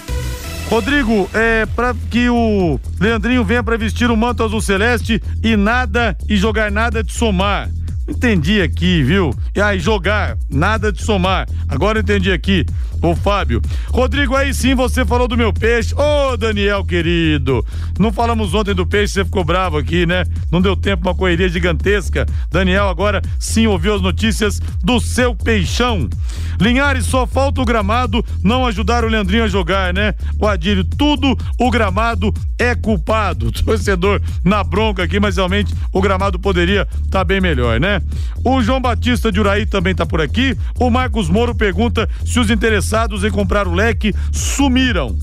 Rodrigo, 0.69 1.30
é 1.34 1.65
para 1.65 1.95
que 2.09 2.30
o 2.30 2.80
Leandrinho 2.99 3.43
venha 3.43 3.63
para 3.63 3.78
vestir 3.78 4.09
o 4.09 4.17
manto 4.17 4.43
azul 4.43 4.61
celeste 4.61 5.21
e 5.43 5.55
nada 5.55 6.17
e 6.28 6.36
jogar 6.36 6.71
nada 6.71 7.03
de 7.03 7.13
somar. 7.13 7.69
Entendi 8.08 8.62
aqui, 8.62 9.01
viu? 9.01 9.34
E 9.56 9.62
aí, 9.62 9.80
jogar, 9.80 10.38
nada 10.49 10.91
de 10.91 11.01
somar. 11.04 11.47
Agora 11.70 11.99
entendi 11.99 12.32
aqui. 12.32 12.66
Ô, 13.04 13.16
Fábio. 13.16 13.62
Rodrigo, 13.89 14.34
aí 14.34 14.54
sim 14.54 14.74
você 14.74 15.06
falou 15.06 15.28
do 15.28 15.36
meu 15.36 15.51
peixe. 15.51 15.93
Ô, 15.93 16.38
Daniel, 16.38 16.86
querido. 16.86 17.66
Não 17.99 18.14
falamos 18.14 18.54
ontem 18.54 18.74
do 18.74 18.86
peixe, 18.86 19.14
você 19.14 19.26
ficou 19.26 19.43
bravo 19.43 19.78
aqui, 19.78 20.06
né? 20.06 20.24
Não 20.49 20.62
deu 20.62 20.74
tempo, 20.76 21.08
uma 21.08 21.14
correria 21.14 21.49
gigantesca. 21.49 22.26
Daniel 22.49 22.88
agora 22.88 23.22
sim 23.38 23.68
ouviu 23.68 23.93
as 23.93 24.01
notícias 24.01 24.60
do 24.82 25.01
seu 25.01 25.36
peixão. 25.36 26.10
Linhares, 26.62 27.06
só 27.06 27.28
falta 27.28 27.62
o 27.62 27.66
gramado 27.66 28.24
não 28.41 28.66
ajudar 28.66 29.04
o 29.04 29.10
Leandrinho 29.10 29.43
a 29.43 29.49
jogar, 29.49 29.93
né? 29.93 30.14
O 30.39 30.47
Adílio, 30.47 30.86
tudo 30.86 31.38
o 31.60 31.70
gramado 31.70 32.34
é 32.58 32.74
culpado. 32.74 33.51
Torcedor 33.64 34.22
na 34.45 34.64
bronca 34.64 35.04
aqui, 35.04 35.20
mas 35.20 35.36
realmente 35.36 35.74
o 35.91 36.01
gramado 36.01 36.39
poderia 36.39 36.88
estar 37.04 37.20
tá 37.20 37.24
bem 37.26 37.41
melhor, 37.41 37.82
né? 37.82 37.93
O 38.44 38.62
João 38.62 38.82
Batista 38.82 39.32
de 39.32 39.39
Uraí 39.39 39.66
também 39.66 39.94
tá 39.94 40.06
por 40.06 40.22
aqui. 40.22 40.58
O 40.80 40.89
Marcos 40.89 41.30
Moro 41.30 41.54
pergunta 41.54 42.10
se 42.26 42.39
os 42.39 42.50
interessados 42.50 43.24
em 43.24 43.32
comprar 43.32 43.68
o 43.68 43.74
leque 43.74 44.14
sumiram. 44.32 45.16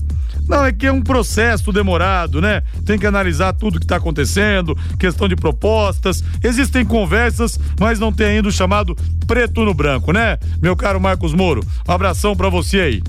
Não, 0.51 0.65
é 0.65 0.73
que 0.73 0.85
é 0.85 0.91
um 0.91 1.01
processo 1.01 1.71
demorado, 1.71 2.41
né? 2.41 2.61
Tem 2.85 2.99
que 2.99 3.07
analisar 3.07 3.53
tudo 3.53 3.79
que 3.79 3.85
está 3.85 3.95
acontecendo, 3.95 4.77
questão 4.99 5.25
de 5.25 5.33
propostas. 5.33 6.21
Existem 6.43 6.83
conversas, 6.83 7.57
mas 7.79 7.99
não 7.99 8.11
tem 8.11 8.27
ainda 8.27 8.49
o 8.49 8.51
chamado 8.51 8.93
preto 9.25 9.63
no 9.63 9.73
branco, 9.73 10.11
né? 10.11 10.37
Meu 10.61 10.75
caro 10.75 10.99
Marcos 10.99 11.33
Moro, 11.33 11.63
um 11.87 11.91
abração 11.93 12.35
para 12.35 12.49
você 12.49 12.81
aí. 12.81 13.03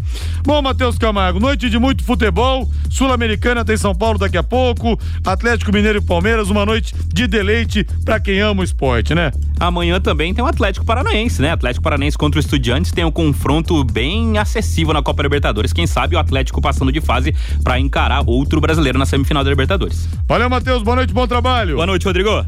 Bom, 0.45 0.63
Matheus 0.63 0.97
Camargo, 0.97 1.41
noite 1.41 1.69
de 1.69 1.81
muito 1.81 2.05
futebol. 2.05 2.71
Sul-Americana 2.89 3.65
tem 3.65 3.77
São 3.77 3.93
Paulo 3.93 4.21
daqui 4.21 4.39
a 4.39 4.43
pouco. 4.45 4.97
Atlético 5.25 5.73
Mineiro 5.73 5.99
e 5.99 6.01
Palmeiras, 6.01 6.49
uma 6.49 6.65
noite 6.65 6.95
de 7.13 7.27
deleite 7.27 7.85
para 8.05 8.21
quem 8.21 8.39
ama 8.39 8.61
o 8.61 8.65
esporte, 8.65 9.17
né? 9.17 9.33
Amanhã 9.59 10.01
também 10.01 10.33
tem 10.33 10.45
o 10.45 10.47
Atlético 10.47 10.85
Paranaense, 10.85 11.43
né? 11.43 11.51
Atlético 11.51 11.83
Paranaense 11.83 12.17
contra 12.17 12.39
o 12.39 12.41
Estudiantes 12.41 12.93
tem 12.93 13.05
um 13.05 13.11
confronto 13.11 13.83
bem 13.83 14.39
acessível 14.39 14.93
na 14.95 15.03
Copa 15.03 15.23
Libertadores. 15.23 15.73
Quem 15.73 15.87
sabe 15.87 16.15
o 16.15 16.19
Atlético 16.19 16.61
passando 16.61 16.93
de 16.93 17.01
fase 17.01 17.32
para 17.63 17.79
encarar 17.79 18.23
outro 18.27 18.61
brasileiro 18.61 18.99
na 18.99 19.07
semifinal 19.07 19.45
da 19.45 19.51
Libertadores. 19.51 20.09
Valeu, 20.27 20.49
Matheus. 20.49 20.83
Boa 20.83 20.97
noite, 20.97 21.13
bom 21.13 21.27
trabalho. 21.27 21.77
Boa 21.77 21.87
noite, 21.87 22.07
Rodrigo. 22.07 22.45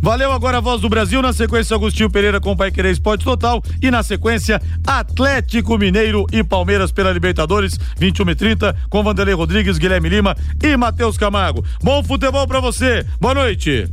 Valeu 0.00 0.32
agora 0.32 0.58
a 0.58 0.60
voz 0.60 0.80
do 0.80 0.88
Brasil, 0.88 1.22
na 1.22 1.32
sequência 1.32 1.74
Agostinho 1.74 2.10
Pereira 2.10 2.40
com 2.40 2.52
o 2.52 2.56
Pai 2.56 2.70
Querer 2.70 2.92
Esporte 2.92 3.24
Total 3.24 3.62
e 3.82 3.90
na 3.90 4.02
sequência 4.02 4.60
Atlético 4.86 5.78
Mineiro 5.78 6.26
e 6.32 6.44
Palmeiras 6.44 6.92
pela 6.92 7.12
Libertadores, 7.12 7.78
21 7.98 8.30
e 8.30 8.34
30 8.34 8.76
com 8.88 9.02
Vanderlei 9.02 9.34
Rodrigues, 9.34 9.78
Guilherme 9.78 10.08
Lima 10.08 10.36
e 10.62 10.76
Matheus 10.76 11.16
Camargo. 11.16 11.64
Bom 11.82 12.02
futebol 12.02 12.46
para 12.46 12.60
você. 12.60 13.04
Boa 13.20 13.34
noite. 13.34 13.88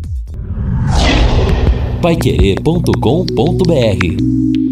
Paiquerê.com.br 2.02 4.63